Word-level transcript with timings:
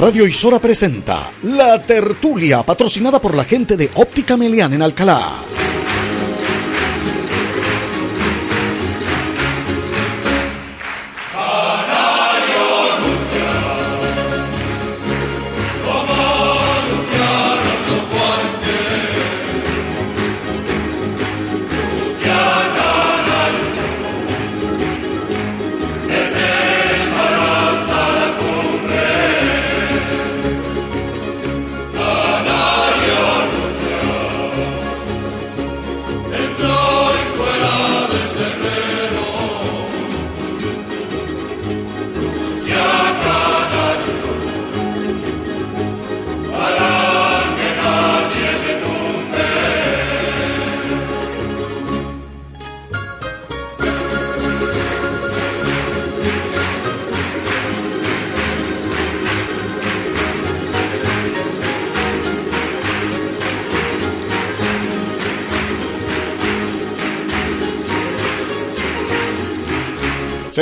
Radio 0.00 0.26
Isora 0.26 0.58
presenta 0.58 1.30
La 1.42 1.78
Tertulia, 1.78 2.62
patrocinada 2.62 3.18
por 3.18 3.34
la 3.34 3.44
gente 3.44 3.76
de 3.76 3.90
Óptica 3.96 4.34
Melián 4.34 4.72
en 4.72 4.80
Alcalá. 4.80 5.59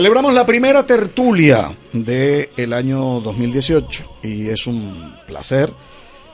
Celebramos 0.09 0.33
la 0.33 0.47
primera 0.47 0.87
tertulia 0.87 1.71
del 1.93 2.73
año 2.73 3.21
2018 3.21 4.21
y 4.23 4.49
es 4.49 4.67
un 4.67 5.15
placer 5.27 5.71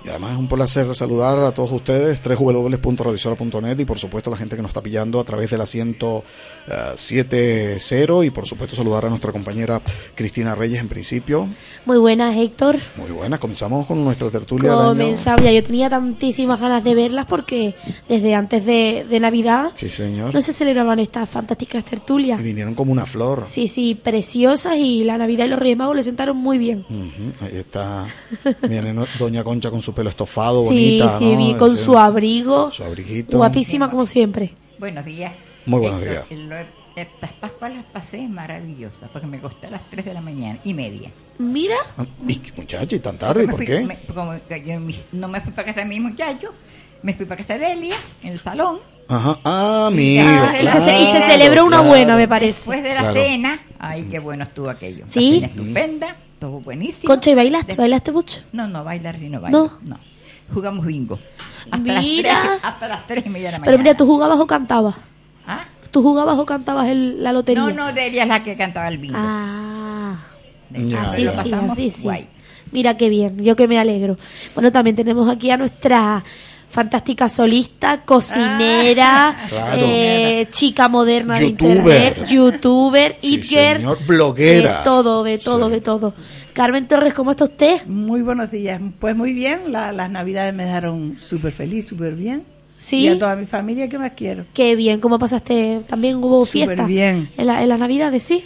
y 0.04 0.10
además 0.10 0.32
es 0.32 0.38
un 0.38 0.48
placer 0.48 0.94
saludar 0.94 1.38
a 1.38 1.52
todos 1.52 1.72
ustedes, 1.72 2.22
www.radisora.net 2.22 3.78
y 3.78 3.86
por 3.86 3.98
supuesto 3.98 4.28
a 4.28 4.32
la 4.32 4.36
gente 4.36 4.54
que 4.54 4.60
nos 4.60 4.68
está 4.70 4.82
pillando 4.82 5.18
a 5.18 5.24
través 5.24 5.50
de 5.50 5.56
la 5.56 5.64
107.0 5.64 8.26
y 8.26 8.30
por 8.30 8.46
supuesto 8.46 8.76
saludar 8.76 9.06
a 9.06 9.08
nuestra 9.08 9.32
compañera 9.32 9.80
Cristina 10.14 10.54
Reyes 10.54 10.80
en 10.80 10.88
principio. 10.88 11.48
Muy 11.86 11.96
buenas, 11.96 12.36
Héctor. 12.36 12.76
Muy 12.96 13.12
buenas, 13.12 13.40
comenzamos 13.40 13.86
con 13.86 14.04
nuestra 14.04 14.28
tertulia. 14.28 14.74
Comenzamos, 14.74 15.42
ya 15.42 15.52
yo 15.52 15.64
tenía 15.64 15.88
tantísimas 15.88 16.60
ganas 16.60 16.84
de 16.84 16.94
verlas 16.94 17.24
porque 17.24 17.74
desde 18.06 18.34
antes 18.34 18.66
de, 18.66 19.06
Navidad 19.24 19.70
sí, 19.74 19.88
señor. 19.88 20.34
no 20.34 20.40
se 20.42 20.52
celebraban 20.52 20.98
estas 20.98 21.30
fantásticas 21.30 21.82
tertulias. 21.82 22.38
Y 22.40 22.42
vinieron 22.42 22.74
como 22.74 22.92
una 22.92 23.06
flor. 23.06 23.44
Sí, 23.46 23.68
sí, 23.68 23.94
preciosas 23.94 24.76
y 24.76 25.02
la 25.04 25.16
Navidad 25.16 25.46
y 25.46 25.48
los 25.48 25.58
Reyes 25.58 25.78
Magos 25.78 25.96
le 25.96 26.02
sentaron 26.02 26.36
muy 26.36 26.58
bien. 26.58 26.84
Ahí 27.40 27.56
está, 27.56 28.04
viene 28.68 28.94
Doña 29.18 29.42
Concha 29.42 29.70
con 29.70 29.80
su 29.80 29.93
pelo 29.94 30.10
estofado, 30.10 30.60
sí, 30.68 31.00
bonita. 31.00 31.18
Sí, 31.18 31.52
¿no? 31.52 31.58
con 31.58 31.76
su 31.76 31.98
abrigo. 31.98 32.70
Su 32.70 32.84
abriguito. 32.84 33.36
Guapísima 33.38 33.90
como 33.90 34.06
siempre. 34.06 34.52
Buenos 34.78 35.04
días. 35.04 35.32
Muy 35.66 35.80
buenos 35.80 36.00
días. 36.02 36.24
Estas 36.96 37.32
Pascuas 37.32 37.74
las 37.74 37.84
pasé 37.86 38.28
maravillosas 38.28 39.10
porque 39.12 39.26
me 39.26 39.40
costó 39.40 39.66
a 39.66 39.70
las 39.70 39.90
3 39.90 40.04
de 40.04 40.14
la 40.14 40.20
mañana 40.20 40.58
y 40.62 40.74
media. 40.74 41.10
Mira, 41.38 41.74
Ah, 41.98 42.04
Y 42.28 42.40
muchacha, 42.56 42.94
y 42.94 43.00
tan 43.00 43.18
tarde, 43.18 43.46
¿por 43.46 43.56
fui- 43.56 43.66
qué? 43.66 43.80
me- 43.80 43.98
como 44.14 44.32
yo 44.64 44.80
mis- 44.80 45.04
no 45.10 45.26
me 45.26 45.40
fui 45.40 45.52
para 45.52 45.66
casa 45.66 45.80
de 45.80 45.86
mi 45.86 45.98
muchacho, 45.98 46.52
me 47.02 47.12
fui 47.14 47.26
para 47.26 47.38
casa 47.38 47.58
de 47.58 47.72
Elia, 47.72 47.96
en 48.22 48.32
el 48.34 48.40
salón. 48.40 48.78
Ajá, 49.08 49.38
ah, 49.42 49.86
amigo. 49.88 50.22
Y, 50.22 50.56
se, 50.56 50.60
claro, 50.60 50.84
y 51.02 51.06
se 51.06 51.20
celebró 51.28 51.64
una 51.64 51.78
claro. 51.78 51.88
buena, 51.88 52.16
me 52.16 52.28
parece. 52.28 52.58
Después 52.58 52.82
de 52.84 52.94
la 52.94 53.00
Claro. 53.00 53.22
cena, 53.22 53.60
ay, 53.80 54.06
qué 54.08 54.20
bueno 54.20 54.44
estuvo 54.44 54.70
aquello. 54.70 55.04
¿Sí? 55.08 55.40
La 55.40 55.48
cena 55.48 55.62
estupenda, 55.62 56.16
estuvo 56.34 56.60
buenísimo. 56.60 57.08
Concha, 57.12 57.30
¿y 57.30 57.34
bailaste? 57.34 57.74
¿Bailaste 57.74 58.12
mucho? 58.12 58.42
No, 58.52 58.66
no, 58.68 58.84
bailar 58.84 59.16
sí 59.18 59.28
no 59.28 59.40
bailo. 59.40 59.72
No. 59.82 59.98
Jugamos 60.52 60.84
bingo. 60.86 61.18
Hasta 61.70 61.78
Mira. 61.78 62.32
Las 62.44 62.44
tres, 62.50 62.60
hasta 62.64 62.88
las 62.88 63.06
3 63.06 63.26
y 63.26 63.28
media 63.30 63.46
de 63.48 63.52
la 63.52 63.58
mañana. 63.60 63.64
Pero 63.64 63.78
mira, 63.82 63.96
¿tú 63.96 64.04
jugabas 64.06 64.38
o 64.38 64.46
cantabas? 64.46 64.94
¿Ah? 65.46 65.64
¿Tú 65.90 66.02
jugabas 66.02 66.38
o 66.38 66.44
cantabas 66.44 66.88
el- 66.88 67.22
la 67.22 67.32
lotería? 67.32 67.62
No, 67.62 67.70
no, 67.70 67.92
Delia 67.92 68.24
es 68.24 68.28
la 68.28 68.42
que 68.42 68.56
cantaba 68.56 68.88
el 68.88 68.98
bingo. 68.98 69.16
Ah, 69.18 70.18
así 71.02 71.24
lo 71.24 71.30
sí, 71.42 71.52
así 71.52 71.90
sí. 71.90 72.02
guay. 72.02 72.28
Mira 72.72 72.96
qué 72.96 73.08
bien, 73.08 73.38
yo 73.42 73.54
que 73.56 73.68
me 73.68 73.78
alegro. 73.78 74.18
Bueno, 74.54 74.72
también 74.72 74.96
tenemos 74.96 75.28
aquí 75.28 75.50
a 75.50 75.56
nuestra 75.56 76.24
fantástica 76.74 77.28
solista, 77.28 78.02
cocinera, 78.02 79.28
Ah. 79.28 79.36
Claro. 79.48 79.82
eh, 79.84 80.48
chica 80.50 80.88
moderna 80.88 81.38
de 81.38 81.46
internet, 81.46 82.26
youtuber, 82.28 83.16
Sí, 83.22 83.34
itger, 83.36 83.76
señor, 83.78 83.98
bloguera. 84.06 84.78
de 84.78 84.84
todo, 84.84 85.22
de 85.22 85.38
todo, 85.38 85.66
Sí. 85.68 85.72
de 85.74 85.80
todo. 85.80 86.14
Carmen 86.52 86.88
Torres, 86.88 87.14
¿cómo 87.14 87.30
está 87.30 87.44
usted? 87.44 87.86
Muy 87.86 88.22
buenos 88.22 88.50
días. 88.50 88.80
Pues 88.98 89.14
muy 89.14 89.32
bien, 89.32 89.70
la- 89.72 89.92
las 89.92 90.10
navidades 90.10 90.52
me 90.52 90.64
dejaron 90.64 91.16
súper 91.20 91.52
feliz, 91.52 91.86
súper 91.86 92.14
bien. 92.14 92.42
Sí. 92.78 92.98
Y 92.98 93.08
a 93.08 93.18
toda 93.18 93.36
mi 93.36 93.46
familia, 93.46 93.88
¿qué 93.88 93.98
más 93.98 94.12
quiero? 94.16 94.44
Qué 94.52 94.74
bien, 94.76 95.00
¿cómo 95.00 95.18
pasaste? 95.18 95.80
También 95.88 96.16
hubo 96.16 96.44
Súper 96.44 96.66
fiesta. 96.68 96.86
bien. 96.86 97.30
En, 97.36 97.46
la- 97.46 97.62
en 97.62 97.68
las 97.68 97.78
navidades, 97.80 98.22
sí. 98.24 98.44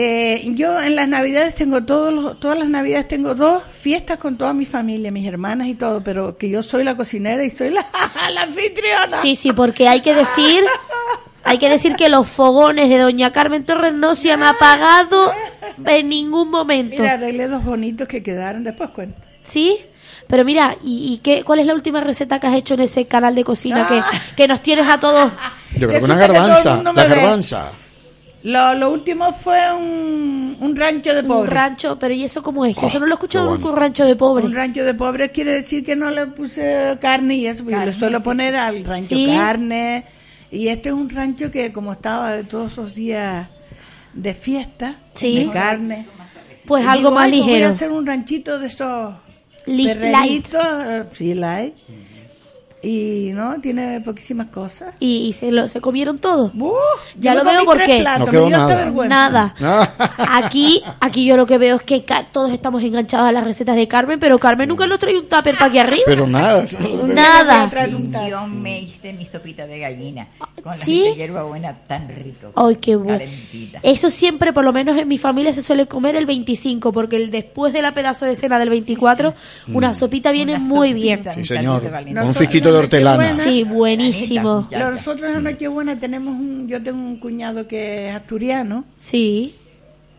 Eh, 0.00 0.52
yo 0.54 0.80
en 0.80 0.94
las 0.94 1.08
navidades 1.08 1.56
tengo 1.56 1.82
todos 1.84 2.12
los- 2.14 2.38
todas 2.38 2.56
las 2.56 2.68
navidades 2.68 3.08
tengo 3.08 3.34
dos 3.34 3.64
fiestas 3.82 4.16
con 4.18 4.38
toda 4.38 4.52
mi 4.52 4.64
familia, 4.64 5.10
mis 5.10 5.26
hermanas 5.26 5.66
y 5.66 5.74
todo, 5.74 6.04
pero 6.04 6.38
que 6.38 6.48
yo 6.48 6.62
soy 6.62 6.84
la 6.84 6.96
cocinera 6.96 7.44
y 7.44 7.50
soy 7.50 7.70
la, 7.70 7.84
la 8.32 8.42
anfitriona. 8.42 9.20
Sí, 9.20 9.34
sí, 9.34 9.50
porque 9.52 9.88
hay 9.88 10.00
que 10.00 10.14
decir, 10.14 10.62
hay 11.42 11.58
que 11.58 11.68
decir 11.68 11.96
que 11.96 12.08
los 12.08 12.28
fogones 12.28 12.88
de 12.88 12.98
Doña 12.98 13.32
Carmen 13.32 13.64
Torres 13.64 13.92
no 13.92 14.14
se 14.14 14.30
han 14.30 14.44
apagado 14.44 15.32
en 15.84 16.08
ningún 16.08 16.48
momento. 16.48 17.02
Mira, 17.02 17.14
arreglé 17.14 17.48
dos 17.48 17.64
bonitos 17.64 18.06
que 18.06 18.22
quedaron, 18.22 18.62
después 18.62 18.90
cuento. 18.90 19.18
¿Sí? 19.42 19.78
Pero 20.28 20.44
mira, 20.44 20.76
¿y, 20.84 21.12
y 21.12 21.18
qué, 21.18 21.42
cuál 21.42 21.58
es 21.58 21.66
la 21.66 21.74
última 21.74 22.00
receta 22.00 22.38
que 22.38 22.46
has 22.46 22.54
hecho 22.54 22.74
en 22.74 22.80
ese 22.82 23.06
canal 23.06 23.34
de 23.34 23.42
cocina 23.42 23.88
que, 23.88 24.00
que 24.36 24.46
nos 24.46 24.62
tienes 24.62 24.86
a 24.86 25.00
todos? 25.00 25.32
Yo 25.76 25.88
creo 25.88 25.98
que 25.98 26.04
una 26.04 26.14
que 26.14 26.20
garbanza, 26.20 26.74
mundo 26.76 26.92
la 26.92 27.02
ve. 27.02 27.14
Lo, 28.44 28.74
lo 28.74 28.92
último 28.92 29.32
fue 29.32 29.58
un, 29.74 30.56
un 30.60 30.76
rancho 30.76 31.12
de 31.12 31.20
Un 31.20 31.26
pobres. 31.26 31.52
rancho, 31.52 31.98
pero 31.98 32.14
¿y 32.14 32.22
eso 32.24 32.42
cómo 32.42 32.64
es? 32.64 32.76
Yo 32.76 32.86
eso 32.86 33.00
no 33.00 33.06
lo 33.06 33.12
he 33.12 33.14
escuchado 33.14 33.46
qué 33.46 33.50
nunca, 33.52 33.62
bueno. 33.62 33.74
un 33.76 33.80
rancho 33.82 34.04
de 34.04 34.16
pobres. 34.16 34.46
Un 34.46 34.54
rancho 34.54 34.84
de 34.84 34.94
pobres 34.94 35.30
quiere 35.32 35.52
decir 35.54 35.84
que 35.84 35.96
no 35.96 36.10
le 36.10 36.26
puse 36.28 36.96
carne 37.00 37.34
y 37.36 37.46
eso, 37.46 37.64
porque 37.64 37.78
yo 37.80 37.84
le 37.84 37.94
suelo 37.94 38.18
sí. 38.18 38.24
poner 38.24 38.54
al 38.56 38.84
rancho 38.84 39.08
Sí. 39.16 39.26
carne. 39.26 40.04
Y 40.50 40.68
este 40.68 40.90
es 40.90 40.94
un 40.94 41.10
rancho 41.10 41.50
que 41.50 41.72
como 41.72 41.92
estaba 41.92 42.32
de 42.32 42.44
todos 42.44 42.76
los 42.76 42.94
días 42.94 43.48
de 44.14 44.34
fiesta, 44.34 44.94
Sí. 45.14 45.44
de 45.44 45.50
carne. 45.50 46.06
Pues 46.64 46.86
algo 46.86 47.08
digo, 47.08 47.10
más 47.12 47.24
"Ay, 47.24 47.30
pues 47.32 47.40
Voy 47.42 47.50
a 47.50 47.54
ligero. 47.54 47.68
hacer 47.70 47.90
un 47.90 48.06
ranchito 48.06 48.58
de 48.58 48.66
esos 48.68 49.14
Li- 49.66 49.86
perreritos, 49.88 50.64
eh, 50.86 51.04
sí, 51.12 51.34
light. 51.34 51.74
Y 52.82 53.30
no, 53.34 53.60
tiene 53.60 54.00
poquísimas 54.00 54.46
cosas. 54.48 54.94
Y, 55.00 55.26
y 55.28 55.32
se, 55.32 55.50
lo, 55.50 55.66
se 55.68 55.80
comieron 55.80 56.18
todo. 56.18 56.52
Uh, 56.56 56.72
Ya 57.18 57.34
lo 57.34 57.44
veo 57.44 57.64
porque- 57.64 57.98
platos, 58.00 58.26
No 58.26 58.30
quedó 58.30 58.48
nada. 59.08 59.54
Ah. 59.60 59.88
Aquí, 60.44 60.82
aquí 61.00 61.24
yo 61.24 61.36
lo 61.36 61.46
que 61.46 61.58
veo 61.58 61.76
es 61.76 61.82
que 61.82 62.04
todos 62.32 62.52
estamos 62.52 62.82
enganchados 62.82 63.28
a 63.28 63.32
las 63.32 63.42
recetas 63.44 63.74
de 63.76 63.88
Carmen, 63.88 64.20
pero 64.20 64.38
Carmen 64.38 64.68
nunca 64.68 64.86
nos 64.86 64.98
trae 64.98 65.16
un 65.18 65.26
tupper 65.28 65.54
para 65.54 65.66
aquí 65.66 65.78
arriba. 65.78 66.02
Pero 66.06 66.26
nada. 66.26 66.64
Nada. 67.06 67.70
yo 68.28 68.46
me 68.46 68.80
hice 68.80 69.12
mi 69.12 69.26
sopita 69.26 69.66
de 69.66 69.78
gallina 69.78 70.28
con 70.62 70.72
¿Sí? 70.76 71.04
la 71.10 71.14
hierba 71.16 71.42
buena 71.44 71.72
tan 71.86 72.08
rico. 72.08 72.52
Ay, 72.54 72.76
qué 72.76 72.96
bueno. 72.96 73.24
Eso 73.82 74.10
siempre, 74.10 74.52
por 74.52 74.64
lo 74.64 74.72
menos 74.72 74.96
en 74.96 75.08
mi 75.08 75.18
familia, 75.18 75.52
se 75.52 75.62
suele 75.62 75.86
comer 75.86 76.16
el 76.16 76.26
25, 76.26 76.92
porque 76.92 77.16
el 77.16 77.30
después 77.30 77.72
de 77.72 77.82
la 77.82 77.92
pedazo 77.92 78.24
de 78.24 78.36
cena 78.36 78.58
del 78.58 78.70
24, 78.70 79.34
una 79.72 79.94
sopita 79.94 80.30
viene 80.32 80.54
Una 80.54 80.64
muy 80.64 80.88
sopita. 80.90 81.02
bien. 81.32 81.34
Sí, 81.34 81.44
señor. 81.44 81.82
Un 81.84 82.14
Nosotros 82.14 82.48
de 82.72 82.78
hortelana. 82.78 83.34
Sí, 83.34 83.64
buenísimo. 83.64 84.68
Nosotros 84.70 85.36
en 85.36 85.44
Nochebuena 85.44 85.98
tenemos 85.98 86.34
un, 86.34 86.66
yo 86.68 86.82
tengo 86.82 86.98
un 86.98 87.18
cuñado 87.18 87.66
que 87.66 88.08
es 88.08 88.14
asturiano 88.14 88.84
Sí, 88.96 89.54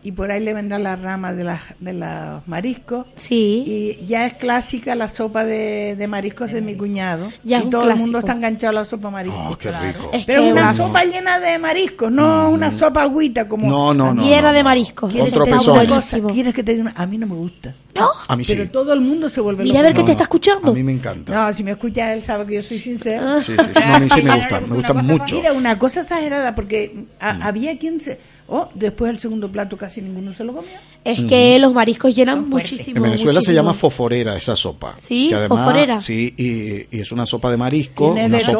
y 0.02 0.12
por 0.12 0.30
ahí 0.30 0.42
le 0.42 0.54
vendrá 0.54 0.78
la 0.78 0.96
rama 0.96 1.32
de, 1.34 1.44
las 1.44 1.60
de 1.78 1.92
los 1.92 2.46
mariscos 2.48 3.06
sí. 3.16 3.96
y 4.00 4.06
ya 4.06 4.26
es 4.26 4.34
clásica 4.34 4.94
la 4.94 5.08
sopa 5.08 5.44
de, 5.44 5.94
de 5.96 6.08
mariscos 6.08 6.50
de 6.52 6.62
mi 6.62 6.74
cuñado 6.76 7.28
Ya 7.44 7.58
es 7.58 7.62
y 7.62 7.66
un 7.66 7.70
todo 7.70 7.90
el 7.90 7.96
mundo 7.96 8.18
está 8.20 8.32
enganchado 8.32 8.70
a 8.70 8.80
la 8.80 8.84
sopa 8.84 9.10
mariscos. 9.10 9.40
Oh, 9.52 9.56
qué 9.58 9.70
rico. 9.70 10.10
Es 10.12 10.24
Pero 10.24 10.42
que 10.44 10.52
una 10.52 10.74
sopa 10.74 11.04
llena 11.04 11.38
de 11.40 11.58
mariscos, 11.58 12.10
no 12.10 12.50
una 12.50 12.72
sopa 12.72 13.02
agüita 13.02 13.46
como 13.48 13.68
No, 13.68 13.92
no, 13.94 14.14
no. 14.14 14.22
llena 14.22 14.48
no, 14.48 14.52
de 14.52 14.58
no. 14.62 14.68
mariscos. 14.68 15.12
¿Quieres 15.12 15.32
Otro 15.32 15.44
que. 15.44 15.50
¿Quieres 16.32 16.54
que 16.54 16.62
te 16.62 16.72
diga 16.72 16.82
una? 16.82 16.94
A 16.96 17.06
mí 17.06 17.18
no 17.18 17.26
me 17.26 17.34
gusta. 17.34 17.74
¿No? 17.94 18.08
A 18.28 18.36
mí 18.36 18.44
sí. 18.44 18.54
Pero 18.56 18.70
todo 18.70 18.92
el 18.92 19.00
mundo 19.00 19.28
se 19.28 19.40
vuelve 19.40 19.64
Mira 19.64 19.80
a 19.80 19.82
ver 19.82 19.94
qué 19.94 20.02
te 20.04 20.12
está 20.12 20.22
escuchando. 20.24 20.70
A 20.70 20.74
mí 20.74 20.82
me 20.82 20.92
encanta. 20.92 21.32
No, 21.48 21.52
si 21.54 21.64
me 21.64 21.72
escucha 21.72 22.12
él 22.12 22.22
sabe 22.22 22.46
que 22.46 22.54
yo 22.54 22.62
soy 22.62 22.78
sincera. 22.78 23.34
Ah. 23.34 23.40
Sí, 23.40 23.54
sí, 23.58 23.70
sí. 23.74 23.80
No, 23.86 23.94
a 23.94 23.98
mí 23.98 24.08
sí 24.08 24.22
me 24.22 24.34
gusta. 24.34 24.60
Me 24.60 24.74
gusta 24.76 24.94
mucho. 24.94 25.36
Mira, 25.36 25.52
una 25.52 25.78
cosa 25.78 26.00
exagerada, 26.02 26.54
porque 26.54 26.94
Mm. 27.20 27.42
había 27.42 27.78
quien 27.78 28.00
se... 28.00 28.18
Oh, 28.52 28.68
después 28.74 29.12
del 29.12 29.20
segundo 29.20 29.50
plato 29.50 29.76
casi 29.76 30.02
ninguno 30.02 30.32
se 30.32 30.42
lo 30.42 30.52
comió. 30.52 30.72
Es 31.02 31.22
que 31.22 31.58
los 31.58 31.72
mariscos 31.72 32.14
llenan 32.14 32.48
muchísimo. 32.48 32.96
En 32.98 33.02
Venezuela 33.02 33.40
se 33.40 33.46
muchísimo. 33.52 33.54
llama 33.56 33.74
foforera 33.74 34.36
esa 34.36 34.54
sopa. 34.54 34.96
Sí, 34.98 35.28
que 35.30 35.34
además, 35.34 35.58
foforera. 35.64 36.00
Sí, 36.00 36.34
y, 36.36 36.96
y 36.96 37.00
es 37.00 37.10
una 37.10 37.24
sopa 37.24 37.50
de 37.50 37.56
marisco, 37.56 38.12
Tiene 38.14 38.28
de 38.28 38.44
sí. 38.44 38.52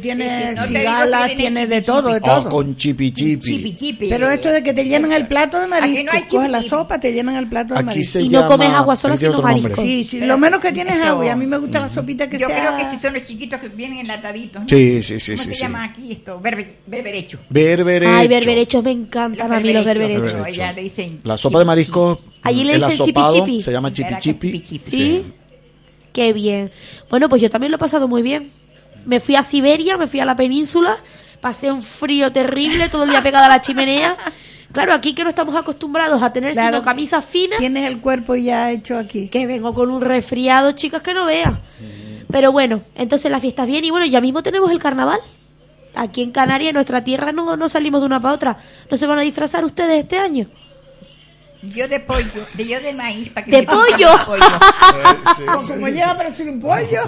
Tiene 0.00 0.54
No 0.54 0.66
digo 0.66 0.78
cigala, 0.78 1.18
tiene 1.26 1.34
tiene 1.36 1.66
de 1.66 1.82
todo, 1.82 2.08
de. 2.14 2.16
Oh, 2.16 2.20
todo. 2.20 2.48
con 2.48 2.76
chipi 2.76 3.12
chipi. 3.12 4.08
Pero 4.08 4.30
esto 4.30 4.50
de 4.50 4.62
que 4.62 4.72
te 4.72 4.84
llenan 4.84 5.12
el 5.12 5.26
plato 5.26 5.58
de 5.58 5.64
Aquí 5.66 5.70
no 5.72 5.80
marisco, 5.80 6.10
hay 6.12 6.22
coges 6.24 6.50
la 6.50 6.62
sopa, 6.62 6.98
te 6.98 7.12
llenan 7.12 7.36
el 7.36 7.48
plato 7.48 7.74
de 7.74 7.80
Aquí 7.80 7.86
marisco. 7.86 8.12
se 8.12 8.22
Y 8.22 8.28
no 8.28 8.40
llama, 8.40 8.48
comes 8.48 8.68
agua 8.70 8.96
sola, 8.96 9.16
tiene 9.16 9.34
sino 9.34 9.42
marisco. 9.42 9.82
Sí, 9.82 10.04
sí, 10.04 10.16
Pero 10.18 10.26
lo 10.32 10.38
menos 10.38 10.60
que 10.60 10.72
tienes 10.72 10.96
eso- 10.96 11.06
agua. 11.08 11.26
Y 11.26 11.28
a 11.28 11.36
mí 11.36 11.46
me 11.46 11.58
gusta 11.58 11.80
la 11.80 11.88
sopita 11.90 12.28
que 12.28 12.38
Yo 12.38 12.46
sea... 12.46 12.58
creo 12.58 12.76
que 12.78 12.96
si 12.96 13.02
son 13.02 13.12
los 13.14 13.24
chiquitos 13.24 13.60
que 13.60 13.68
vienen 13.68 13.98
enlataditos. 13.98 14.62
¿no? 14.62 14.68
Sí, 14.68 15.02
sí, 15.02 15.20
sí, 15.20 15.32
¿Cómo 15.32 15.42
sí, 15.42 15.48
se 15.50 15.54
sí. 15.54 15.60
llama 15.62 15.84
aquí 15.84 16.12
esto? 16.12 16.40
Berbe- 16.42 16.76
berberecho. 16.86 17.38
Berberecho. 17.50 18.12
Ay, 18.14 18.28
berberechos 18.28 18.82
me 18.82 18.92
encantan 18.92 19.52
a 19.52 19.60
mí 19.60 19.72
los 19.74 19.84
berberechos. 19.84 20.32
Berberecho. 20.32 20.62
Allá 20.62 20.72
le 20.72 20.82
dicen 20.82 21.20
La 21.24 21.36
sopa 21.36 21.58
de 21.58 21.65
chipi, 21.74 21.90
marisco, 21.90 22.20
Allí 22.42 22.64
le 22.64 22.74
el 22.74 22.80
dicen 22.80 23.06
chipi 23.06 23.20
asopado 23.20 23.34
chipi. 23.46 23.60
se 23.60 23.72
llama 23.72 23.92
chipi 23.92 24.14
chipi. 24.20 24.78
¿Sí? 24.78 25.32
Qué 26.12 26.32
bien. 26.32 26.70
Bueno, 27.10 27.28
pues 27.28 27.42
yo 27.42 27.50
también 27.50 27.70
lo 27.72 27.76
he 27.76 27.78
pasado 27.80 28.08
muy 28.08 28.22
bien. 28.22 28.52
Me 29.04 29.20
fui 29.20 29.36
a 29.36 29.42
Siberia, 29.42 29.96
me 29.96 30.06
fui 30.06 30.18
a 30.20 30.24
la 30.24 30.34
península, 30.34 30.96
pasé 31.40 31.70
un 31.70 31.82
frío 31.82 32.32
terrible, 32.32 32.88
todo 32.88 33.04
el 33.04 33.10
día 33.10 33.22
pegada 33.22 33.46
a 33.46 33.48
la 33.50 33.60
chimenea. 33.60 34.16
Claro, 34.72 34.92
aquí 34.92 35.14
que 35.14 35.22
no 35.22 35.30
estamos 35.30 35.54
acostumbrados 35.54 36.22
a 36.22 36.32
tener 36.32 36.52
Claro, 36.52 36.78
sino 36.78 36.84
camisas 36.84 37.24
finas, 37.24 37.58
Tienes 37.58 37.84
el 37.86 38.00
cuerpo 38.00 38.34
ya 38.34 38.72
hecho 38.72 38.98
aquí. 38.98 39.28
que 39.28 39.46
vengo 39.46 39.72
con 39.74 39.90
un 39.90 40.00
resfriado, 40.02 40.72
chicas, 40.72 41.02
que 41.02 41.14
no 41.14 41.24
veas. 41.26 41.54
Pero 42.30 42.50
bueno, 42.50 42.82
entonces 42.96 43.30
la 43.30 43.38
fiesta 43.40 43.62
es 43.62 43.68
bien 43.68 43.84
y 43.84 43.90
bueno, 43.90 44.06
ya 44.06 44.20
mismo 44.20 44.42
tenemos 44.42 44.70
el 44.70 44.78
carnaval. 44.78 45.20
Aquí 45.94 46.22
en 46.22 46.30
Canarias, 46.32 46.70
en 46.70 46.74
nuestra 46.74 47.04
tierra, 47.04 47.32
no, 47.32 47.56
no 47.56 47.68
salimos 47.68 48.00
de 48.02 48.06
una 48.06 48.20
para 48.20 48.34
otra. 48.34 48.58
¿No 48.90 48.96
se 48.96 49.06
van 49.06 49.18
a 49.18 49.22
disfrazar 49.22 49.64
ustedes 49.64 50.00
este 50.02 50.18
año? 50.18 50.46
Yo 51.62 51.88
de 51.88 51.98
pollo, 52.00 52.46
de 52.54 52.66
yo 52.66 52.80
de 52.80 52.92
maíz. 52.92 53.30
Para 53.30 53.44
que 53.44 53.50
¿De 53.50 53.56
me 53.58 53.66
piquen 53.66 53.78
pollo? 53.78 54.12
el 54.12 54.24
pollo. 54.26 54.44
Como 55.68 55.88
lleva 55.88 56.16
para 56.16 56.30
ser 56.32 56.48
un 56.50 56.60
pollo. 56.60 57.02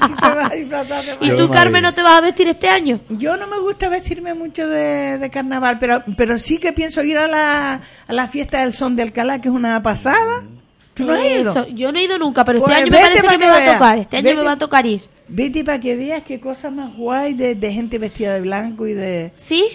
Aquí 0.00 0.14
te 0.20 0.28
vas 0.28 0.50
a 0.50 0.54
disfrazar 0.54 1.04
de 1.04 1.16
¿Y 1.26 1.30
tú, 1.30 1.48
de 1.48 1.50
Carmen, 1.50 1.72
maíz. 1.82 1.82
no 1.84 1.94
te 1.94 2.02
vas 2.02 2.18
a 2.18 2.20
vestir 2.22 2.48
este 2.48 2.68
año? 2.68 3.00
Yo 3.10 3.36
no 3.36 3.46
me 3.46 3.58
gusta 3.60 3.88
vestirme 3.88 4.34
mucho 4.34 4.66
de, 4.66 5.18
de 5.18 5.30
carnaval, 5.30 5.78
pero, 5.78 6.02
pero 6.16 6.38
sí 6.38 6.58
que 6.58 6.72
pienso 6.72 7.02
ir 7.02 7.18
a 7.18 7.28
la, 7.28 7.82
a 8.06 8.12
la 8.12 8.28
fiesta 8.28 8.60
del 8.60 8.72
son 8.72 8.96
de 8.96 9.02
Alcalá, 9.04 9.40
que 9.40 9.48
es 9.48 9.54
una 9.54 9.82
pasada. 9.82 10.44
¿Tú 10.94 11.04
no 11.04 11.12
has 11.12 11.24
ido? 11.24 11.50
Eso, 11.50 11.66
yo 11.68 11.92
no 11.92 11.98
he 11.98 12.04
ido 12.04 12.18
nunca, 12.18 12.44
pero 12.44 12.58
este 12.58 12.66
Pues 12.70 12.78
año 12.82 12.90
me 12.90 12.98
parece 12.98 13.22
pa' 13.22 13.30
que 13.32 13.38
me 13.38 13.46
va 13.46 13.56
a 13.58 13.72
tocar. 13.74 13.98
Este 13.98 14.16
año 14.16 14.24
Vete. 14.24 14.36
me 14.38 14.42
va 14.44 14.52
a 14.52 14.58
tocar 14.58 14.86
ir. 14.86 15.02
Vete 15.28 15.62
para 15.64 15.78
que 15.78 15.94
veas 15.94 16.22
qué 16.22 16.40
cosa 16.40 16.70
más 16.70 16.94
guay 16.96 17.34
de, 17.34 17.54
de 17.54 17.72
gente 17.72 17.98
vestida 17.98 18.32
de 18.34 18.40
blanco 18.40 18.86
y 18.86 18.94
de... 18.94 19.32
¿Sí? 19.36 19.66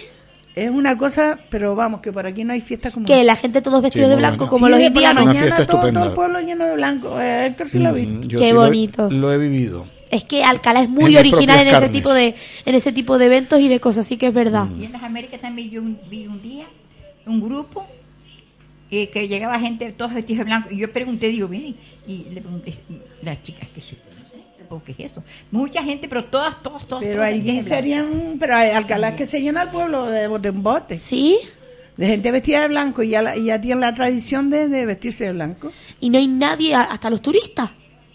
Es 0.54 0.70
una 0.70 0.98
cosa, 0.98 1.38
pero 1.48 1.74
vamos, 1.74 2.00
que 2.00 2.12
por 2.12 2.26
aquí 2.26 2.44
no 2.44 2.52
hay 2.52 2.60
fiesta 2.60 2.90
como 2.90 3.06
Que 3.06 3.24
la 3.24 3.36
gente 3.36 3.62
todos 3.62 3.80
vestidos 3.82 4.08
Sí, 4.08 4.10
de 4.10 4.16
blanco, 4.16 4.48
como 4.48 4.66
Sí, 4.66 4.72
los 4.72 4.80
indianos. 4.80 5.24
Mañana 5.24 5.66
todo, 5.66 5.90
todo 5.90 6.04
el 6.08 6.12
pueblo 6.12 6.40
lleno 6.40 6.66
de 6.66 6.74
blanco. 6.74 7.18
Eh, 7.20 7.46
Héctor 7.46 7.68
sí 7.70 7.78
lo 7.78 7.94
vi. 7.94 8.02
Mm, 8.06 8.22
yo 8.24 8.38
Qué 8.38 8.48
sí 8.48 8.52
lo 8.52 8.62
he- 8.64 8.66
bonito. 8.66 9.10
Lo 9.10 9.32
he, 9.32 9.38
vivido. 9.38 9.86
Es 10.10 10.24
que 10.24 10.44
Alcalá 10.44 10.82
es 10.82 10.90
muy 10.90 11.16
original 11.16 11.66
en 11.66 11.74
ese 11.74 11.88
tipo 11.88 12.12
de 12.12 12.34
en 12.66 12.74
ese 12.74 12.92
tipo 12.92 13.16
de 13.16 13.24
eventos 13.26 13.60
y 13.60 13.68
de 13.68 13.80
cosas, 13.80 14.04
así 14.04 14.18
que 14.18 14.26
es 14.26 14.34
verdad. 14.34 14.66
Y 14.78 14.84
en 14.84 14.92
las 14.92 15.02
Américas 15.02 15.40
también 15.40 15.70
yo 15.70 15.80
un- 15.80 15.98
vi 16.10 16.26
un 16.26 16.42
día 16.42 16.66
un 17.24 17.40
grupo 17.40 17.86
que, 18.90 19.08
que 19.08 19.28
llegaba 19.28 19.58
gente 19.58 19.90
todos 19.92 20.12
vestidos 20.12 20.40
de 20.40 20.44
blanco. 20.44 20.68
Y 20.70 20.76
yo 20.76 20.92
pregunté, 20.92 21.28
digo, 21.28 21.48
miren, 21.48 21.74
y 22.06 22.24
le 22.30 22.42
pregunté, 22.42 22.74
las 23.22 23.42
chicas, 23.42 23.66
¿qué 23.72 23.80
es 23.80 23.86
¿qué 24.84 24.92
es 24.92 25.10
eso? 25.12 25.22
Mucha 25.50 25.82
gente, 25.82 26.08
pero 26.08 26.24
todas, 26.24 26.62
todas, 26.62 26.86
todas. 26.86 27.02
Pero 27.04 27.16
todas 27.16 27.28
allí 27.28 27.56
de 27.58 27.62
serían... 27.64 28.36
Pero 28.38 28.56
hay 28.56 28.70
Alcalá 28.70 29.14
que 29.16 29.26
se 29.26 29.42
llena 29.42 29.62
el 29.64 29.68
pueblo 29.68 30.06
de 30.06 30.28
bote 30.28 30.48
en 30.48 30.62
bote. 30.62 30.96
¿Sí? 30.96 31.38
De 31.96 32.06
gente 32.06 32.30
vestida 32.30 32.62
de 32.62 32.68
blanco 32.68 33.02
y 33.02 33.10
ya, 33.10 33.20
la- 33.22 33.36
y 33.36 33.44
ya 33.44 33.60
tienen 33.60 33.80
la 33.80 33.92
tradición 33.94 34.48
de, 34.48 34.68
de 34.68 34.86
vestirse 34.86 35.24
de 35.24 35.32
blanco. 35.32 35.72
Y 36.00 36.08
no 36.08 36.18
hay 36.18 36.26
nadie, 36.28 36.74
hasta 36.74 37.10
los 37.10 37.20
turistas. 37.20 37.70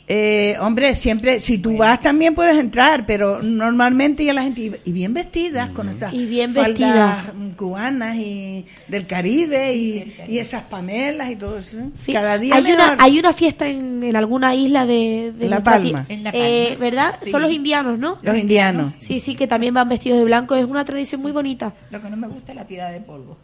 Eh, 0.10 0.56
hombre, 0.62 0.96
siempre, 0.96 1.42
si 1.42 1.58
tú 1.58 1.76
vas 1.76 2.02
también 2.02 2.34
puedes 2.34 2.58
entrar, 2.58 3.06
pero 3.06 3.44
normalmente 3.44 4.24
ya 4.24 4.34
la 4.34 4.42
gente, 4.44 4.80
y- 4.86 4.92
bien 4.94 5.14
vestidas, 5.14 5.70
con 5.72 5.90
esas 5.90 6.14
Y 6.14 6.26
bien 6.26 6.54
faldas 6.54 6.80
vestidas. 6.80 7.34
mm, 7.36 7.50
cubanas 7.58 8.16
y 8.16 8.66
del 8.88 9.06
Caribe 9.06 9.76
y, 9.76 10.16
y 10.30 10.40
esas 10.40 10.62
pamelas 10.64 11.30
y 11.30 11.36
todo 11.36 11.58
eso. 11.58 11.78
Sí. 12.02 12.14
Cada 12.14 12.38
día 12.38 12.56
hay 12.56 12.64
mejor. 12.64 12.80
una 12.94 13.04
hay 13.04 13.20
una 13.20 13.34
fiesta 13.34 13.68
en, 13.68 14.02
en 14.02 14.16
alguna 14.16 14.56
isla 14.56 14.86
de, 14.86 15.34
La 15.40 15.62
Palma. 15.62 16.06
ti- 16.08 16.14
En 16.14 16.24
La 16.24 16.32
Eh. 16.34 16.78
¿Verdad? 16.80 17.16
Sí. 17.22 17.30
Son 17.30 17.42
los 17.42 17.52
indianos, 17.52 18.00
¿no? 18.00 18.18
Los 18.22 18.38
indianos. 18.38 18.94
Sí, 19.00 19.20
sí, 19.20 19.36
que 19.36 19.46
también 19.46 19.74
van 19.74 19.90
vestidos 19.90 20.20
de 20.20 20.26
blanco. 20.26 20.56
Es 20.56 20.64
una 20.64 20.86
tradición 20.86 21.22
muy 21.22 21.34
bonita. 21.34 21.74
Lo 21.92 22.02
que 22.02 22.10
no 22.10 22.16
me 22.16 22.28
gusta 22.30 22.54
es 22.54 22.56
la 22.56 22.66
tirada 22.66 22.92
de 22.92 23.02
polvo. 23.02 23.38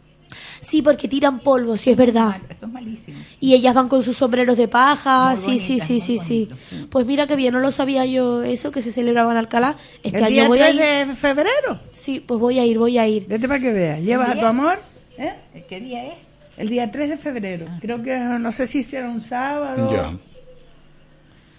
Sí, 0.60 0.82
porque 0.82 1.08
tiran 1.08 1.40
polvo, 1.40 1.76
sí 1.76 1.90
es 1.90 1.96
verdad. 1.96 2.36
Eso 2.48 2.66
es 2.66 2.72
malísimo. 2.72 3.18
Y 3.40 3.54
ellas 3.54 3.74
van 3.74 3.88
con 3.88 4.02
sus 4.02 4.16
sombreros 4.16 4.56
de 4.56 4.68
paja. 4.68 5.30
Muy 5.30 5.36
sí, 5.36 5.58
sí, 5.58 5.66
bonitas, 5.74 5.88
sí, 5.88 6.00
sí, 6.00 6.18
sí. 6.18 6.48
bonito. 6.70 6.88
Pues 6.90 7.06
mira 7.06 7.26
que 7.26 7.36
bien, 7.36 7.52
no 7.54 7.60
lo 7.60 7.70
sabía 7.70 8.04
yo 8.06 8.42
eso, 8.42 8.70
que 8.70 8.82
se 8.82 8.92
celebraba 8.92 9.32
en 9.32 9.38
Alcalá. 9.38 9.76
Este 10.02 10.18
El 10.18 10.24
año 10.24 10.32
día 10.34 10.48
voy 10.48 10.60
a 10.60 10.64
3 10.70 10.74
ir. 10.74 10.80
de 11.08 11.16
febrero. 11.16 11.80
Sí, 11.92 12.20
pues 12.20 12.40
voy 12.40 12.58
a 12.58 12.64
ir, 12.66 12.78
voy 12.78 12.98
a 12.98 13.06
ir. 13.06 13.26
Vete 13.26 13.46
para 13.48 13.60
que 13.60 13.72
veas. 13.72 14.00
Llevas 14.00 14.30
a 14.30 14.34
tu 14.40 14.46
amor. 14.46 14.78
¿eh? 15.18 15.34
¿Qué 15.68 15.80
día 15.80 16.06
es? 16.06 16.14
El 16.56 16.68
día 16.68 16.90
3 16.90 17.08
de 17.10 17.16
febrero. 17.16 17.66
Creo 17.80 18.02
que 18.02 18.16
no 18.16 18.52
sé 18.52 18.66
si 18.66 18.84
será 18.84 19.08
un 19.10 19.20
sábado. 19.20 19.90
Ya. 19.92 20.16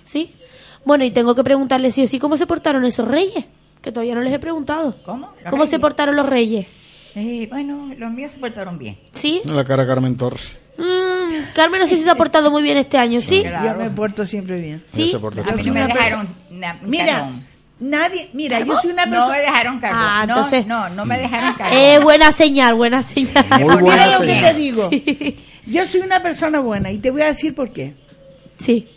¿Sí? 0.04 0.34
Bueno, 0.86 1.04
y 1.04 1.12
tengo 1.12 1.34
que 1.36 1.44
preguntarle 1.44 1.92
sí 1.92 2.04
o 2.04 2.08
sí 2.08 2.20
cómo 2.20 2.38
se 2.38 2.46
portaron 2.46 2.86
esos 2.86 3.08
reyes, 3.08 3.46
que 3.82 3.92
todavía 3.92 4.16
no 4.16 4.22
les 4.22 4.34
he 4.34 4.40
preguntado. 4.40 4.96
¿Cómo? 5.04 5.34
¿Los 5.44 5.50
¿Cómo 5.50 5.66
se 5.66 5.72
reyes? 5.72 5.82
portaron 5.82 6.16
los 6.16 6.26
reyes? 6.28 6.68
Eh, 7.16 7.48
bueno, 7.50 7.94
los 7.98 8.12
míos 8.12 8.34
se 8.34 8.40
portaron 8.40 8.78
bien. 8.78 8.98
¿Sí? 9.14 9.42
La 9.46 9.64
cara 9.64 9.88
Carmen 9.88 10.18
Torres. 10.18 10.58
Mm, 10.78 11.54
Carmen 11.56 11.80
no 11.82 11.88
sé 11.88 11.96
si 11.98 12.04
se 12.04 12.10
ha 12.10 12.16
portado 12.16 12.52
muy 12.52 12.62
bien 12.62 12.76
este 12.78 12.98
año, 12.98 13.22
¿sí? 13.22 13.42
Claro. 13.44 13.80
Yo 13.80 13.84
me 13.86 13.90
porto 13.90 14.26
siempre 14.26 14.60
bien. 14.60 14.84
¿Sí? 14.86 15.08
Se 15.10 15.20
porta 15.20 15.42
A 15.42 15.52
mí 15.54 15.64
no 15.64 15.74
me 15.74 15.86
dejaron 15.88 16.28
na- 16.50 16.78
Mira, 16.82 17.30
nadie, 17.80 18.30
mira, 18.34 18.60
yo 18.60 18.78
soy 18.82 18.92
una 18.92 19.06
No 19.06 19.12
persona. 19.12 19.38
me 19.38 19.42
dejaron 19.44 19.80
carbón. 19.80 20.02
Ah, 20.04 20.26
no, 20.28 20.36
entonces- 20.36 20.68
no, 20.68 20.90
no 20.90 21.06
me 21.06 21.18
dejaron 21.18 21.54
carbón. 21.58 21.78
Eh, 21.78 22.00
buena 22.04 22.32
señal, 22.34 22.76
buena 22.76 23.02
señal. 23.02 23.46
Muy 23.50 23.64
Porque 23.64 23.82
buena 23.84 24.06
Mira 24.06 24.20
lo 24.20 24.26
que 24.26 24.34
señal. 24.34 24.54
te 24.56 24.60
digo. 24.60 24.90
Yo 25.68 25.88
soy 25.88 26.02
una 26.02 26.22
persona 26.22 26.60
buena 26.60 26.92
y 26.92 26.98
te 26.98 27.12
voy 27.12 27.22
a 27.22 27.28
decir 27.28 27.56
por 27.56 27.72
qué. 27.72 27.94
Sí, 28.58 28.88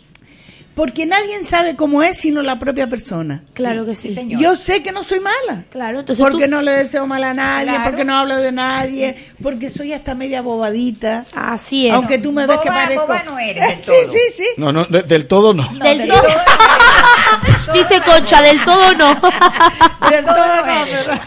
Porque 0.79 1.05
nadie 1.05 1.43
sabe 1.43 1.75
cómo 1.75 2.01
es 2.03 2.17
sino 2.17 2.41
la 2.41 2.57
propia 2.57 2.87
persona. 2.87 3.43
claro 3.53 3.85
que 3.85 3.93
sí. 3.95 4.13
señor. 4.13 4.39
Yo 4.41 4.55
sé 4.55 4.81
que 4.81 4.93
no 4.93 5.03
soy 5.03 5.19
mala. 5.19 5.65
Claro, 5.69 5.99
entonces 5.99 6.23
Porque 6.23 6.45
tú... 6.45 6.51
no 6.51 6.61
le 6.61 6.71
deseo 6.71 7.05
mal 7.05 7.21
a 7.25 7.33
nadie, 7.33 7.65
Claro. 7.67 7.83
porque 7.83 8.05
no 8.05 8.15
hablo 8.15 8.37
de 8.37 8.53
nadie, 8.53 9.17
porque 9.43 9.69
soy 9.69 9.91
hasta 9.91 10.15
media 10.15 10.41
bobadita. 10.41 11.25
Así 11.35 11.87
es. 11.87 11.93
Aunque 11.93 12.17
tú 12.17 12.31
me 12.31 12.47
ves 12.47 12.59
que 12.59 12.69
boba- 12.69 12.73
parezco. 12.83 13.01
boba 13.07 13.23
no 13.23 13.37
eres 13.37 13.67
del 13.67 13.77
Sí, 13.83 13.83
todo. 13.85 14.13
sí, 14.13 14.19
sí. 14.37 14.47
No, 14.55 14.71
no, 14.71 14.85
de- 14.85 15.03
del 15.03 15.27
todo 15.27 15.53
no. 15.53 15.69
del 15.73 15.97
del 15.97 16.07
todo... 16.07 16.21
todo 16.21 17.73
Dice 17.73 17.99
Concha, 18.01 18.41
del 18.41 18.63
todo 18.63 18.93
no. 18.95 19.15
Del 20.09 20.25
todo 20.25 20.55
no, 20.55 20.85
pero- 20.85 21.19